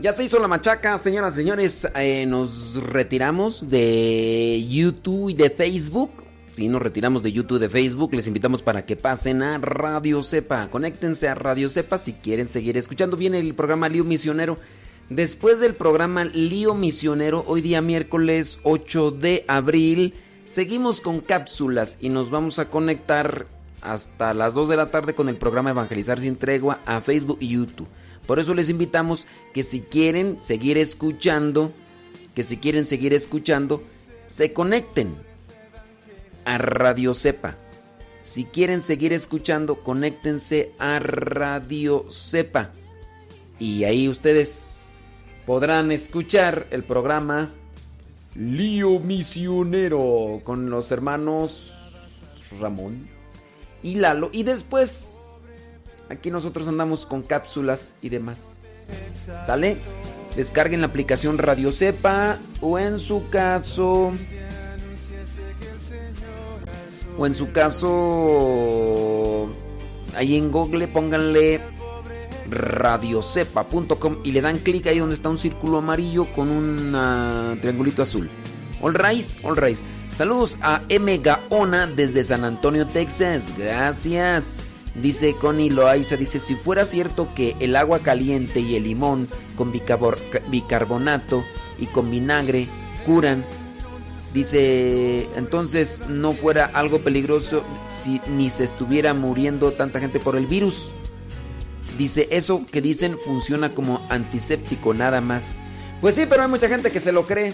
Ya 0.00 0.14
se 0.14 0.24
hizo 0.24 0.38
la 0.38 0.48
machaca, 0.48 0.96
señoras 0.96 1.34
y 1.34 1.36
señores. 1.36 1.86
Eh, 1.94 2.24
nos 2.24 2.82
retiramos 2.86 3.68
de 3.68 4.66
YouTube 4.66 5.28
y 5.28 5.34
de 5.34 5.50
Facebook. 5.50 6.10
Si 6.52 6.68
nos 6.68 6.80
retiramos 6.80 7.22
de 7.22 7.32
YouTube 7.32 7.58
y 7.58 7.60
de 7.60 7.68
Facebook, 7.68 8.14
les 8.14 8.26
invitamos 8.26 8.62
para 8.62 8.86
que 8.86 8.96
pasen 8.96 9.42
a 9.42 9.58
Radio 9.58 10.22
Cepa. 10.22 10.68
Conéctense 10.68 11.28
a 11.28 11.34
Radio 11.34 11.68
Cepa 11.68 11.98
si 11.98 12.14
quieren 12.14 12.48
seguir 12.48 12.78
escuchando. 12.78 13.18
Viene 13.18 13.40
el 13.40 13.52
programa 13.52 13.90
Lío 13.90 14.04
Misionero. 14.04 14.56
Después 15.10 15.60
del 15.60 15.74
programa 15.74 16.24
Lío 16.24 16.72
Misionero, 16.72 17.44
hoy 17.46 17.60
día 17.60 17.82
miércoles 17.82 18.58
8 18.62 19.10
de 19.10 19.44
abril, 19.48 20.14
seguimos 20.46 21.02
con 21.02 21.20
cápsulas 21.20 21.98
y 22.00 22.08
nos 22.08 22.30
vamos 22.30 22.58
a 22.58 22.70
conectar 22.70 23.46
hasta 23.82 24.32
las 24.32 24.54
2 24.54 24.70
de 24.70 24.76
la 24.76 24.90
tarde 24.90 25.14
con 25.14 25.28
el 25.28 25.36
programa 25.36 25.70
Evangelizar 25.70 26.18
sin 26.20 26.36
tregua 26.36 26.80
a 26.86 27.02
Facebook 27.02 27.36
y 27.38 27.48
YouTube. 27.48 27.88
Por 28.30 28.38
eso 28.38 28.54
les 28.54 28.70
invitamos 28.70 29.26
que 29.52 29.64
si 29.64 29.80
quieren 29.80 30.38
seguir 30.38 30.78
escuchando, 30.78 31.72
que 32.32 32.44
si 32.44 32.58
quieren 32.58 32.86
seguir 32.86 33.12
escuchando, 33.12 33.82
se 34.24 34.52
conecten 34.52 35.16
a 36.44 36.56
Radio 36.56 37.12
Cepa. 37.12 37.56
Si 38.20 38.44
quieren 38.44 38.82
seguir 38.82 39.12
escuchando, 39.12 39.82
conéctense 39.82 40.70
a 40.78 41.00
Radio 41.00 42.06
Cepa. 42.08 42.70
Y 43.58 43.82
ahí 43.82 44.08
ustedes 44.08 44.84
podrán 45.44 45.90
escuchar 45.90 46.68
el 46.70 46.84
programa 46.84 47.50
Lío 48.36 49.00
Misionero 49.00 50.40
con 50.44 50.70
los 50.70 50.92
hermanos 50.92 51.74
Ramón 52.60 53.08
y 53.82 53.96
Lalo. 53.96 54.30
Y 54.32 54.44
después, 54.44 55.19
aquí 56.10 56.30
nosotros 56.30 56.68
andamos 56.68 57.06
con 57.06 57.22
cápsulas 57.22 57.94
y 58.02 58.10
demás. 58.10 58.84
¿Sale? 59.46 59.78
Descarguen 60.36 60.80
la 60.80 60.88
aplicación 60.88 61.38
Radio 61.38 61.72
Cepa 61.72 62.38
o 62.60 62.78
en 62.78 63.00
su 63.00 63.30
caso... 63.30 64.12
O 67.16 67.26
en 67.26 67.34
su 67.34 67.52
caso... 67.52 67.90
Ahí 70.16 70.36
en 70.36 70.50
Google 70.50 70.88
pónganle 70.88 71.60
radiocepa.com 72.50 74.16
y 74.24 74.32
le 74.32 74.40
dan 74.40 74.58
clic 74.58 74.86
ahí 74.88 74.98
donde 74.98 75.14
está 75.14 75.28
un 75.28 75.38
círculo 75.38 75.78
amarillo 75.78 76.26
con 76.34 76.50
un 76.50 76.92
ah, 76.94 77.54
triangulito 77.60 78.02
azul. 78.02 78.28
All 78.80 78.94
rise, 78.94 79.38
all 79.44 79.56
rise. 79.56 79.84
Saludos 80.16 80.56
a 80.60 80.82
M. 80.88 81.18
Gaona 81.18 81.86
desde 81.86 82.24
San 82.24 82.44
Antonio, 82.44 82.86
Texas. 82.86 83.54
Gracias. 83.56 84.56
Dice 84.94 85.34
Connie 85.34 85.70
Loaiza, 85.70 86.16
dice, 86.16 86.40
si 86.40 86.56
fuera 86.56 86.84
cierto 86.84 87.28
que 87.34 87.54
el 87.60 87.76
agua 87.76 88.00
caliente 88.00 88.60
y 88.60 88.74
el 88.74 88.84
limón 88.84 89.28
con 89.56 89.72
bicarbonato 89.72 91.44
y 91.78 91.86
con 91.86 92.10
vinagre 92.10 92.68
curan, 93.06 93.44
dice, 94.34 95.28
entonces 95.36 96.02
no 96.08 96.32
fuera 96.32 96.66
algo 96.74 97.00
peligroso 97.00 97.62
si 98.02 98.20
ni 98.28 98.50
se 98.50 98.64
estuviera 98.64 99.14
muriendo 99.14 99.72
tanta 99.72 100.00
gente 100.00 100.18
por 100.18 100.34
el 100.36 100.46
virus. 100.46 100.88
Dice, 101.96 102.26
eso 102.30 102.64
que 102.70 102.80
dicen 102.80 103.16
funciona 103.24 103.70
como 103.70 104.00
antiséptico 104.08 104.92
nada 104.92 105.20
más. 105.20 105.62
Pues 106.00 106.14
sí, 106.16 106.26
pero 106.28 106.42
hay 106.42 106.48
mucha 106.48 106.68
gente 106.68 106.90
que 106.90 106.98
se 106.98 107.12
lo 107.12 107.26
cree. 107.26 107.52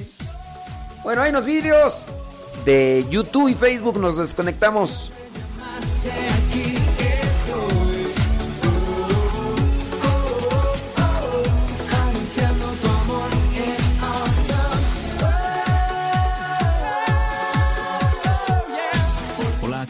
Bueno, 1.02 1.22
hay 1.22 1.30
unos 1.30 1.44
vídeos 1.44 2.06
de 2.64 3.04
YouTube 3.10 3.48
y 3.48 3.54
Facebook, 3.54 3.98
nos 3.98 4.16
desconectamos. 4.16 5.12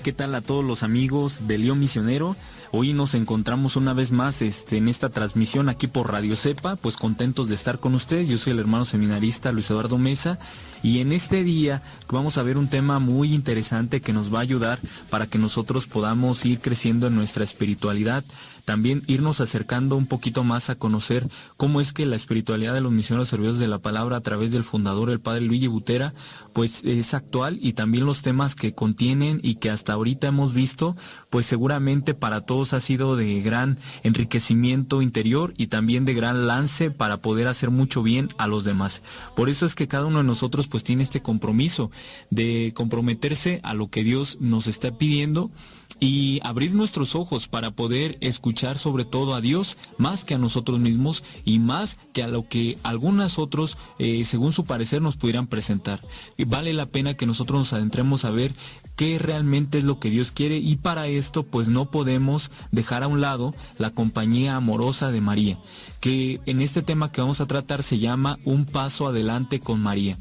¿Qué 0.07 0.13
tal 0.13 0.37
a 0.37 0.41
todos 0.41 0.65
los 0.65 0.85
amigos 0.85 1.49
de 1.49 1.59
León 1.59 1.81
Misionero? 1.81 2.37
Hoy 2.71 2.93
nos 2.93 3.15
encontramos 3.15 3.75
una 3.75 3.93
vez 3.93 4.13
más 4.13 4.41
este, 4.41 4.77
en 4.77 4.87
esta 4.87 5.09
transmisión 5.09 5.69
aquí 5.69 5.89
por 5.89 6.13
Radio 6.13 6.37
Cepa, 6.37 6.77
pues 6.77 6.97
contentos 6.97 7.49
de 7.49 7.57
estar 7.57 7.81
con 7.81 7.93
ustedes. 7.97 8.29
Yo 8.29 8.39
soy 8.39 8.53
el 8.53 8.61
hermano 8.61 8.85
seminarista 8.85 9.51
Luis 9.51 9.69
Eduardo 9.69 9.99
Mesa 9.99 10.39
y 10.81 11.01
en 11.01 11.11
este 11.11 11.43
día 11.43 11.83
vamos 12.09 12.39
a 12.39 12.45
ver 12.45 12.57
un 12.57 12.69
tema 12.69 13.01
muy 13.01 13.35
interesante 13.35 14.01
que 14.01 14.13
nos 14.13 14.33
va 14.33 14.39
a 14.39 14.43
ayudar 14.43 14.79
para 15.11 15.27
que 15.27 15.39
nosotros 15.39 15.89
podamos 15.89 16.45
ir 16.45 16.61
creciendo 16.61 17.09
en 17.09 17.17
nuestra 17.17 17.43
espiritualidad 17.43 18.23
también 18.67 19.03
irnos 19.07 19.41
acercando 19.41 19.97
un 19.97 20.07
poquito 20.07 20.43
más 20.43 20.69
a 20.71 20.75
conocer 20.75 21.29
cómo 21.57 21.81
es 21.81 21.93
que 21.93 22.05
la 22.05 22.17
espiritualidad 22.17 22.75
de 22.75 22.81
los 22.81 22.91
misioneros 22.91 23.29
servidores 23.29 23.61
de 23.61 23.69
la 23.69 23.79
palabra 23.79 24.17
a 24.17 24.21
través 24.21 24.51
del 24.51 24.65
fundador, 24.65 25.09
el 25.09 25.21
padre 25.21 25.43
Luigi 25.43 25.69
Butera, 25.69 26.15
pues 26.53 26.83
es 26.85 27.15
actual 27.15 27.59
y 27.63 27.75
también 27.75 28.05
los 28.05 28.23
temas 28.23 28.57
que 28.57 28.75
contienen 28.75 29.39
y 29.43 29.55
que 29.55 29.71
hasta 29.71 29.93
ahorita 29.93 30.27
hemos 30.27 30.53
visto, 30.53 30.97
pues 31.31 31.47
seguramente 31.47 32.13
para 32.15 32.41
todos 32.41 32.73
ha 32.73 32.81
sido 32.81 33.15
de 33.15 33.41
gran 33.41 33.79
enriquecimiento 34.03 35.01
interior 35.01 35.55
y 35.57 35.69
también 35.69 36.05
de 36.05 36.15
gran 36.15 36.49
lance 36.49 36.91
para 36.91 37.19
poder 37.19 37.47
hacer 37.47 37.71
mucho 37.71 38.03
bien 38.03 38.31
a 38.37 38.49
los 38.49 38.65
demás. 38.65 39.01
Por 39.37 39.49
eso 39.49 39.65
es 39.65 39.77
que 39.77 39.87
cada 39.87 40.07
uno 40.07 40.19
de 40.19 40.25
nosotros 40.25 40.67
pues 40.67 40.83
tiene 40.83 41.05
este 41.05 41.23
compromiso 41.23 41.93
de 42.31 42.73
comprometerse 42.75 43.61
a 43.63 43.75
lo 43.75 43.91
que 43.91 44.03
Dios 44.03 44.39
nos 44.41 44.67
está 44.67 44.91
pidiendo 44.99 45.53
y 45.99 46.41
abrir 46.43 46.73
nuestros 46.73 47.15
ojos 47.15 47.49
para 47.49 47.71
poder 47.71 48.19
escuchar 48.21 48.79
sobre 48.79 49.05
todo 49.05 49.35
a 49.35 49.41
Dios 49.41 49.77
más 49.99 50.25
que 50.25 50.35
a 50.35 50.39
nosotros 50.39 50.79
mismos 50.79 51.25
y 51.45 51.59
más 51.59 51.97
que 52.13 52.23
a 52.23 52.29
lo 52.29 52.49
que 52.49 52.79
algunos 52.83 53.39
otros, 53.39 53.79
eh, 53.99 54.25
según 54.25 54.53
su 54.53 54.65
parecer, 54.65 55.03
nos 55.03 55.17
pudieran 55.17 55.47
presentar. 55.47 56.01
Vale 56.47 56.73
la 56.73 56.87
pena 56.87 57.15
que 57.15 57.27
nosotros 57.27 57.59
nos 57.59 57.73
adentremos 57.73 58.25
a 58.25 58.31
ver 58.31 58.53
qué 58.97 59.19
realmente 59.19 59.79
es 59.79 59.85
lo 59.85 60.01
que 60.01 60.11
Dios 60.11 60.33
quiere 60.33 60.57
y 60.59 60.77
para 60.77 61.07
esto 61.07 61.43
pues 61.43 61.69
no 61.69 61.91
podemos 61.91 62.51
dejar 62.73 63.03
a 63.03 63.09
un 63.09 63.21
lado 63.21 63.55
la 63.79 63.91
compañía 63.91 64.57
amorosa 64.57 65.13
de 65.13 65.21
María, 65.21 65.59
que 66.01 66.41
en 66.47 66.61
este 66.63 66.83
tema 66.83 67.13
que 67.13 67.21
vamos 67.21 67.41
a 67.41 67.47
tratar 67.47 67.83
se 67.83 67.99
llama 67.99 68.39
Un 68.45 68.65
paso 68.65 69.07
adelante 69.07 69.61
con 69.61 69.81
María. 69.81 70.17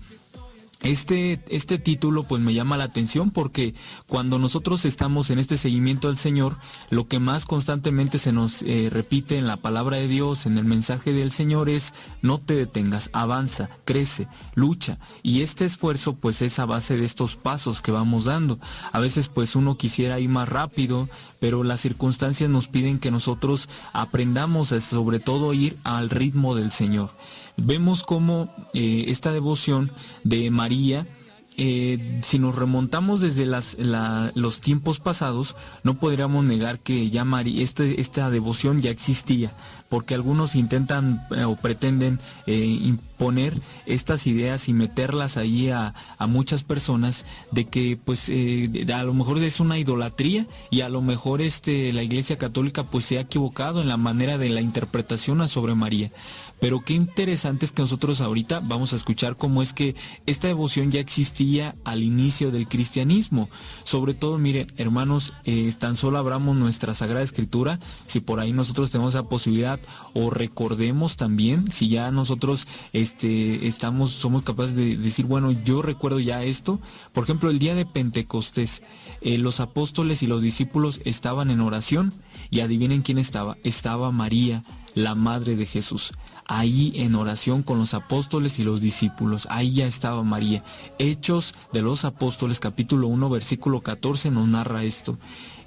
Este, 0.86 1.42
este 1.50 1.80
título 1.80 2.26
pues 2.26 2.44
me 2.44 2.54
llama 2.54 2.78
la 2.78 2.84
atención 2.84 3.32
porque 3.32 3.74
cuando 4.06 4.38
nosotros 4.38 4.86
estamos 4.86 5.32
en 5.32 5.40
este 5.40 5.58
seguimiento 5.58 6.10
al 6.10 6.18
Señor, 6.20 6.58
lo 6.92 7.08
que 7.08 7.18
más 7.18 7.48
constantemente 7.48 8.20
se 8.20 8.32
nos 8.32 8.62
eh, 8.62 8.90
repite 8.92 9.40
en 9.40 9.48
la 9.48 9.58
palabra 9.58 9.98
de 9.98 10.08
Dios, 10.08 10.46
en 10.46 10.60
el 10.60 10.66
mensaje 10.66 11.12
del 11.12 11.32
Señor 11.32 11.70
es 11.70 11.92
no 12.22 12.38
te 12.38 12.54
detengas, 12.54 13.10
avanza, 13.14 13.68
crece, 13.84 14.28
lucha. 14.54 15.00
Y 15.24 15.42
este 15.42 15.66
esfuerzo 15.66 16.14
pues 16.18 16.44
es 16.44 16.60
a 16.60 16.68
base 16.68 16.98
de 16.98 17.06
estos 17.06 17.36
pasos 17.36 17.82
que 17.82 17.92
vamos 17.92 18.26
dando. 18.26 18.60
A 18.92 19.00
veces 19.00 19.28
pues 19.28 19.56
uno 19.56 19.78
quisiera 19.78 20.20
ir 20.20 20.30
más 20.30 20.48
rápido, 20.48 21.10
pero 21.40 21.64
las 21.64 21.82
circunstancias 21.82 22.48
nos 22.48 22.68
piden 22.68 23.00
que 23.00 23.10
nosotros 23.10 23.70
aprendamos 23.92 24.72
a, 24.72 24.80
sobre 24.82 25.20
todo 25.20 25.52
ir 25.52 25.78
al 25.84 26.12
ritmo 26.12 26.54
del 26.54 26.70
Señor 26.70 27.10
vemos 27.58 28.04
cómo 28.04 28.50
eh, 28.74 29.06
esta 29.08 29.32
devoción 29.32 29.92
de 30.24 30.50
María, 30.52 31.08
eh, 31.58 32.20
si 32.22 32.38
nos 32.38 32.54
remontamos 32.56 33.22
desde 33.22 33.46
las, 33.46 33.78
la- 33.80 34.32
los 34.36 34.60
tiempos 34.60 35.00
pasados, 35.00 35.56
no 35.84 35.94
podríamos 35.96 36.44
negar 36.44 36.80
que 36.80 37.10
ya 37.10 37.24
María, 37.24 37.64
este, 37.64 38.02
esta 38.02 38.30
devoción 38.30 38.80
ya 38.82 38.90
existía, 38.90 39.54
porque 39.88 40.16
algunos 40.16 40.56
intentan 40.56 41.22
eh, 41.34 41.46
o 41.46 41.56
pretenden 41.56 42.20
imponer 42.48 43.54
estas 43.86 44.28
ideas 44.28 44.68
y 44.68 44.74
meterlas 44.74 45.38
ahí 45.38 45.70
a, 45.70 45.94
a 46.18 46.28
muchas 46.28 46.64
personas 46.66 47.24
de 47.52 47.64
que 47.66 47.98
pues 48.04 48.30
a 48.94 49.04
lo 49.04 49.14
mejor 49.14 49.38
es 49.42 49.62
una 49.62 49.78
idolatría 49.80 50.48
y 50.72 50.82
a 50.82 50.90
lo 50.90 51.02
mejor 51.02 51.42
este 51.42 51.94
la 51.94 52.04
Iglesia 52.04 52.38
Católica 52.38 52.84
pues 52.84 53.06
se 53.06 53.18
ha 53.18 53.22
equivocado 53.22 53.82
en 53.82 53.88
la 53.88 53.96
manera 53.96 54.38
de 54.38 54.50
la 54.50 54.60
interpretación 54.60 55.48
sobre 55.48 55.76
María. 55.76 56.12
Pero 56.60 56.82
qué 56.82 56.94
interesante 56.94 57.66
es 57.66 57.72
que 57.72 57.82
nosotros 57.82 58.22
ahorita 58.22 58.62
vamos 58.62 58.94
a 58.94 58.96
escuchar 58.96 59.36
cómo 59.36 59.62
es 59.62 59.74
que 59.74 59.96
esta 60.26 60.48
devoción 60.48 60.90
ya 60.90 61.00
existía 61.00 61.76
al 61.84 62.02
inicio 62.02 62.52
del 62.52 62.68
cristianismo. 62.68 63.50
Sobre 63.84 64.14
todo, 64.14 64.38
miren, 64.38 64.72
hermanos, 64.78 65.34
eh, 65.44 65.72
tan 65.78 65.96
solo 65.96 66.18
abramos 66.18 66.56
nuestra 66.56 66.94
Sagrada 66.94 67.24
Escritura, 67.24 67.80
si 68.06 68.20
por 68.20 68.40
ahí 68.40 68.54
nosotros 68.54 68.92
tenemos 68.92 69.14
esa 69.14 69.28
posibilidad, 69.28 69.80
o 70.14 70.30
recordemos 70.30 71.18
también, 71.18 71.72
si 71.72 71.90
ya 71.90 72.10
nosotros 72.12 72.68
este, 72.94 73.68
estamos, 73.68 74.12
somos 74.12 74.44
capaces 74.44 74.76
de 74.76 74.98
decir, 74.98 75.26
bueno, 75.26 75.52
yo 75.52 75.82
recuerdo 75.82 76.20
ya 76.20 76.44
esto. 76.44 76.80
Por 77.14 77.26
ejemplo, 77.26 77.50
el 77.50 77.60
día 77.60 77.76
de 77.76 77.86
Pentecostés, 77.86 78.82
eh, 79.22 79.38
los 79.38 79.60
apóstoles 79.60 80.24
y 80.24 80.28
los 80.28 80.42
discípulos 80.42 81.02
estaban 81.06 81.52
en 81.52 81.60
oración, 81.60 82.14
y 82.50 82.60
adivinen 82.60 83.02
quién 83.02 83.18
estaba, 83.18 83.58
estaba 83.64 84.12
María, 84.12 84.64
la 84.94 85.16
madre 85.16 85.56
de 85.56 85.66
Jesús 85.66 86.14
ahí 86.46 86.94
en 86.96 87.16
oración 87.16 87.64
con 87.64 87.80
los 87.80 87.94
apóstoles 87.94 88.60
y 88.60 88.64
los 88.64 88.82
discípulos. 88.82 89.48
Ahí 89.50 89.74
ya 89.74 89.88
estaba 89.88 90.24
María. 90.24 90.64
Hechos 91.00 91.56
de 91.74 91.82
los 91.82 92.06
Apóstoles 92.06 92.60
capítulo 92.60 93.08
1 93.08 93.30
versículo 93.30 93.82
14 93.82 94.32
nos 94.32 94.48
narra 94.48 94.84
esto. 94.84 95.18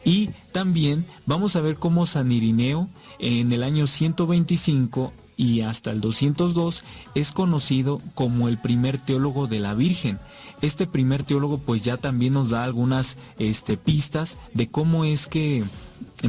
Y 0.05 0.31
también 0.53 1.05
vamos 1.26 1.57
a 1.57 1.61
ver 1.61 1.76
cómo 1.76 2.07
San 2.07 2.33
Irineo 2.33 2.89
en 3.18 3.53
el 3.53 3.62
año 3.62 3.87
125 3.87 5.12
y 5.37 5.61
hasta 5.61 5.91
el 5.91 6.01
202 6.01 6.85
es 7.14 7.33
conocido 7.33 8.01
como 8.14 8.49
el 8.49 8.59
primer 8.59 8.99
teólogo 8.99 9.47
de 9.47 9.61
la 9.61 9.74
Virgen. 9.74 10.18
Este 10.62 10.87
primer 10.87 11.22
teólogo 11.22 11.59
pues 11.59 11.83
ya 11.83 11.97
también 11.97 12.33
nos 12.33 12.51
da 12.51 12.64
algunas 12.64 13.16
este, 13.39 13.76
pistas 13.76 14.39
de 14.55 14.68
cómo 14.68 15.05
es 15.05 15.26
que 15.26 15.64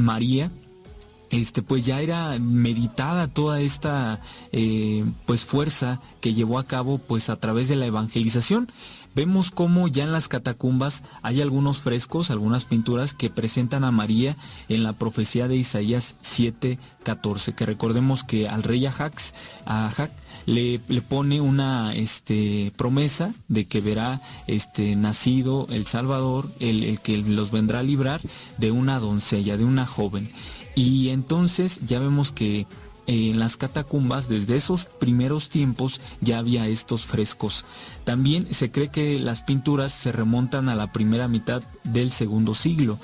María 0.00 0.50
este 1.30 1.62
pues 1.62 1.86
ya 1.86 2.00
era 2.00 2.38
meditada 2.38 3.28
toda 3.28 3.60
esta 3.60 4.20
eh, 4.52 5.04
pues 5.26 5.44
fuerza 5.44 6.00
que 6.20 6.34
llevó 6.34 6.58
a 6.58 6.66
cabo 6.66 6.98
pues 6.98 7.30
a 7.30 7.36
través 7.36 7.68
de 7.68 7.76
la 7.76 7.86
evangelización 7.86 8.70
vemos 9.14 9.50
cómo 9.50 9.88
ya 9.88 10.04
en 10.04 10.12
las 10.12 10.28
catacumbas 10.28 11.02
hay 11.22 11.40
algunos 11.40 11.78
frescos 11.78 12.30
algunas 12.30 12.64
pinturas 12.64 13.14
que 13.14 13.30
presentan 13.30 13.84
a 13.84 13.92
María 13.92 14.36
en 14.68 14.82
la 14.82 14.92
profecía 14.92 15.48
de 15.48 15.56
Isaías 15.56 16.14
7:14 16.22 17.54
que 17.54 17.66
recordemos 17.66 18.24
que 18.24 18.48
al 18.48 18.62
rey 18.62 18.86
Ajax 18.86 19.32
Ajax 19.66 20.12
le, 20.46 20.80
le 20.88 21.02
pone 21.02 21.40
una 21.40 21.94
este, 21.94 22.72
promesa 22.76 23.32
de 23.48 23.66
que 23.66 23.80
verá 23.80 24.20
este, 24.46 24.96
nacido 24.96 25.66
el 25.70 25.86
Salvador, 25.86 26.50
el, 26.60 26.84
el 26.84 27.00
que 27.00 27.18
los 27.18 27.50
vendrá 27.50 27.80
a 27.80 27.82
librar 27.82 28.20
de 28.58 28.70
una 28.70 28.98
doncella, 28.98 29.56
de 29.56 29.64
una 29.64 29.86
joven. 29.86 30.30
Y 30.80 31.10
entonces 31.10 31.78
ya 31.84 31.98
vemos 31.98 32.32
que 32.32 32.66
en 33.06 33.38
las 33.38 33.58
catacumbas, 33.58 34.30
desde 34.30 34.56
esos 34.56 34.86
primeros 34.86 35.50
tiempos, 35.50 36.00
ya 36.22 36.38
había 36.38 36.68
estos 36.68 37.04
frescos. 37.04 37.66
También 38.04 38.46
se 38.54 38.70
cree 38.70 38.88
que 38.88 39.20
las 39.20 39.42
pinturas 39.42 39.92
se 39.92 40.10
remontan 40.10 40.70
a 40.70 40.74
la 40.74 40.90
primera 40.90 41.28
mitad 41.28 41.62
del 41.84 42.10
segundo 42.12 42.54
siglo. 42.54 42.98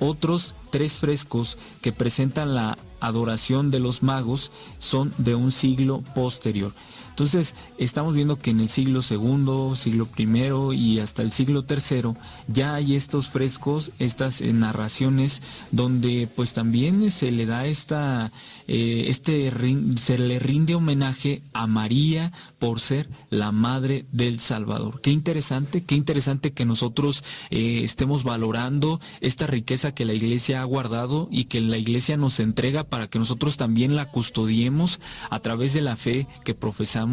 Otros 0.00 0.54
tres 0.70 1.00
frescos 1.00 1.58
que 1.82 1.92
presentan 1.92 2.54
la 2.54 2.78
adoración 2.98 3.70
de 3.70 3.80
los 3.80 4.02
magos 4.02 4.50
son 4.78 5.12
de 5.18 5.34
un 5.34 5.52
siglo 5.52 6.00
posterior. 6.14 6.72
Entonces, 7.18 7.56
estamos 7.78 8.14
viendo 8.14 8.38
que 8.38 8.50
en 8.50 8.60
el 8.60 8.68
siglo 8.68 9.02
segundo, 9.02 9.74
siglo 9.74 10.06
primero 10.06 10.72
y 10.72 11.00
hasta 11.00 11.22
el 11.22 11.32
siglo 11.32 11.64
tercero 11.64 12.14
ya 12.46 12.76
hay 12.76 12.94
estos 12.94 13.28
frescos, 13.30 13.90
estas 13.98 14.40
eh, 14.40 14.52
narraciones 14.52 15.42
donde 15.72 16.28
pues 16.36 16.52
también 16.52 17.10
se 17.10 17.32
le 17.32 17.44
da 17.44 17.66
esta, 17.66 18.30
eh, 18.68 19.06
este, 19.08 19.52
se 19.96 20.16
le 20.16 20.38
rinde 20.38 20.76
homenaje 20.76 21.42
a 21.54 21.66
María 21.66 22.32
por 22.60 22.78
ser 22.78 23.08
la 23.30 23.50
madre 23.50 24.06
del 24.12 24.38
Salvador. 24.38 25.00
Qué 25.00 25.10
interesante, 25.10 25.82
qué 25.82 25.96
interesante 25.96 26.52
que 26.52 26.64
nosotros 26.64 27.24
eh, 27.50 27.80
estemos 27.82 28.22
valorando 28.22 29.00
esta 29.20 29.48
riqueza 29.48 29.92
que 29.92 30.04
la 30.04 30.14
iglesia 30.14 30.62
ha 30.62 30.64
guardado 30.64 31.26
y 31.32 31.46
que 31.46 31.60
la 31.60 31.78
iglesia 31.78 32.16
nos 32.16 32.38
entrega 32.38 32.84
para 32.84 33.08
que 33.08 33.18
nosotros 33.18 33.56
también 33.56 33.96
la 33.96 34.08
custodiemos 34.08 35.00
a 35.30 35.40
través 35.40 35.74
de 35.74 35.80
la 35.80 35.96
fe 35.96 36.28
que 36.44 36.54
profesamos, 36.54 37.07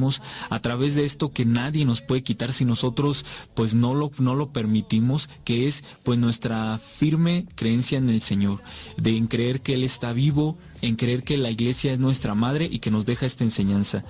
a 0.49 0.59
través 0.59 0.95
de 0.95 1.05
esto 1.05 1.31
que 1.31 1.45
nadie 1.45 1.85
nos 1.85 2.01
puede 2.01 2.23
quitar 2.23 2.53
si 2.53 2.65
nosotros 2.65 3.25
pues 3.53 3.73
no 3.73 3.93
lo, 3.93 4.11
no 4.19 4.35
lo 4.35 4.49
permitimos, 4.49 5.29
que 5.43 5.67
es 5.67 5.83
pues 6.03 6.19
nuestra 6.19 6.77
firme 6.77 7.45
creencia 7.55 7.97
en 7.97 8.09
el 8.09 8.21
Señor, 8.21 8.61
de 8.97 9.17
en 9.17 9.27
creer 9.27 9.61
que 9.61 9.73
Él 9.73 9.83
está 9.83 10.13
vivo, 10.13 10.57
en 10.81 10.95
creer 10.95 11.23
que 11.23 11.37
la 11.37 11.49
iglesia 11.49 11.93
es 11.93 11.99
nuestra 11.99 12.35
madre 12.35 12.67
y 12.69 12.79
que 12.79 12.91
nos 12.91 13.05
deja 13.05 13.25
esta 13.25 13.43
enseñanza. 13.43 14.03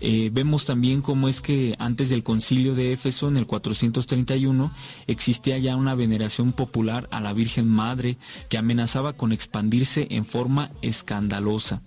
Eh, 0.00 0.30
vemos 0.32 0.64
también 0.64 1.02
cómo 1.02 1.28
es 1.28 1.40
que 1.40 1.74
antes 1.78 2.08
del 2.08 2.22
concilio 2.22 2.74
de 2.74 2.92
Éfeso, 2.92 3.28
en 3.28 3.36
el 3.36 3.46
431, 3.46 4.70
existía 5.06 5.58
ya 5.58 5.76
una 5.76 5.94
veneración 5.94 6.52
popular 6.52 7.08
a 7.10 7.20
la 7.20 7.32
Virgen 7.32 7.68
Madre 7.68 8.16
que 8.48 8.58
amenazaba 8.58 9.14
con 9.14 9.32
expandirse 9.32 10.06
en 10.10 10.24
forma 10.24 10.70
escandalosa. 10.82 11.82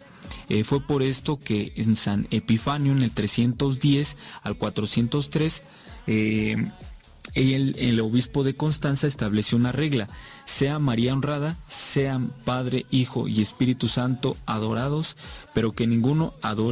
Eh, 0.49 0.63
fue 0.63 0.81
por 0.81 1.03
esto 1.03 1.39
que 1.39 1.73
en 1.75 1.95
San 1.95 2.27
Epifanio, 2.31 2.91
en 2.91 3.01
el 3.01 3.11
310 3.11 4.17
al 4.43 4.57
403, 4.57 5.63
eh, 6.07 6.71
el, 7.33 7.75
el 7.77 7.99
obispo 8.01 8.43
de 8.43 8.55
Constanza 8.55 9.07
estableció 9.07 9.57
una 9.57 9.71
regla, 9.71 10.09
sea 10.45 10.79
María 10.79 11.13
honrada, 11.13 11.57
sean 11.67 12.33
Padre, 12.43 12.85
Hijo 12.91 13.27
y 13.27 13.41
Espíritu 13.41 13.87
Santo 13.87 14.35
adorados, 14.45 15.15
pero 15.53 15.71
que 15.73 15.87
ninguno 15.87 16.33
adore 16.41 16.61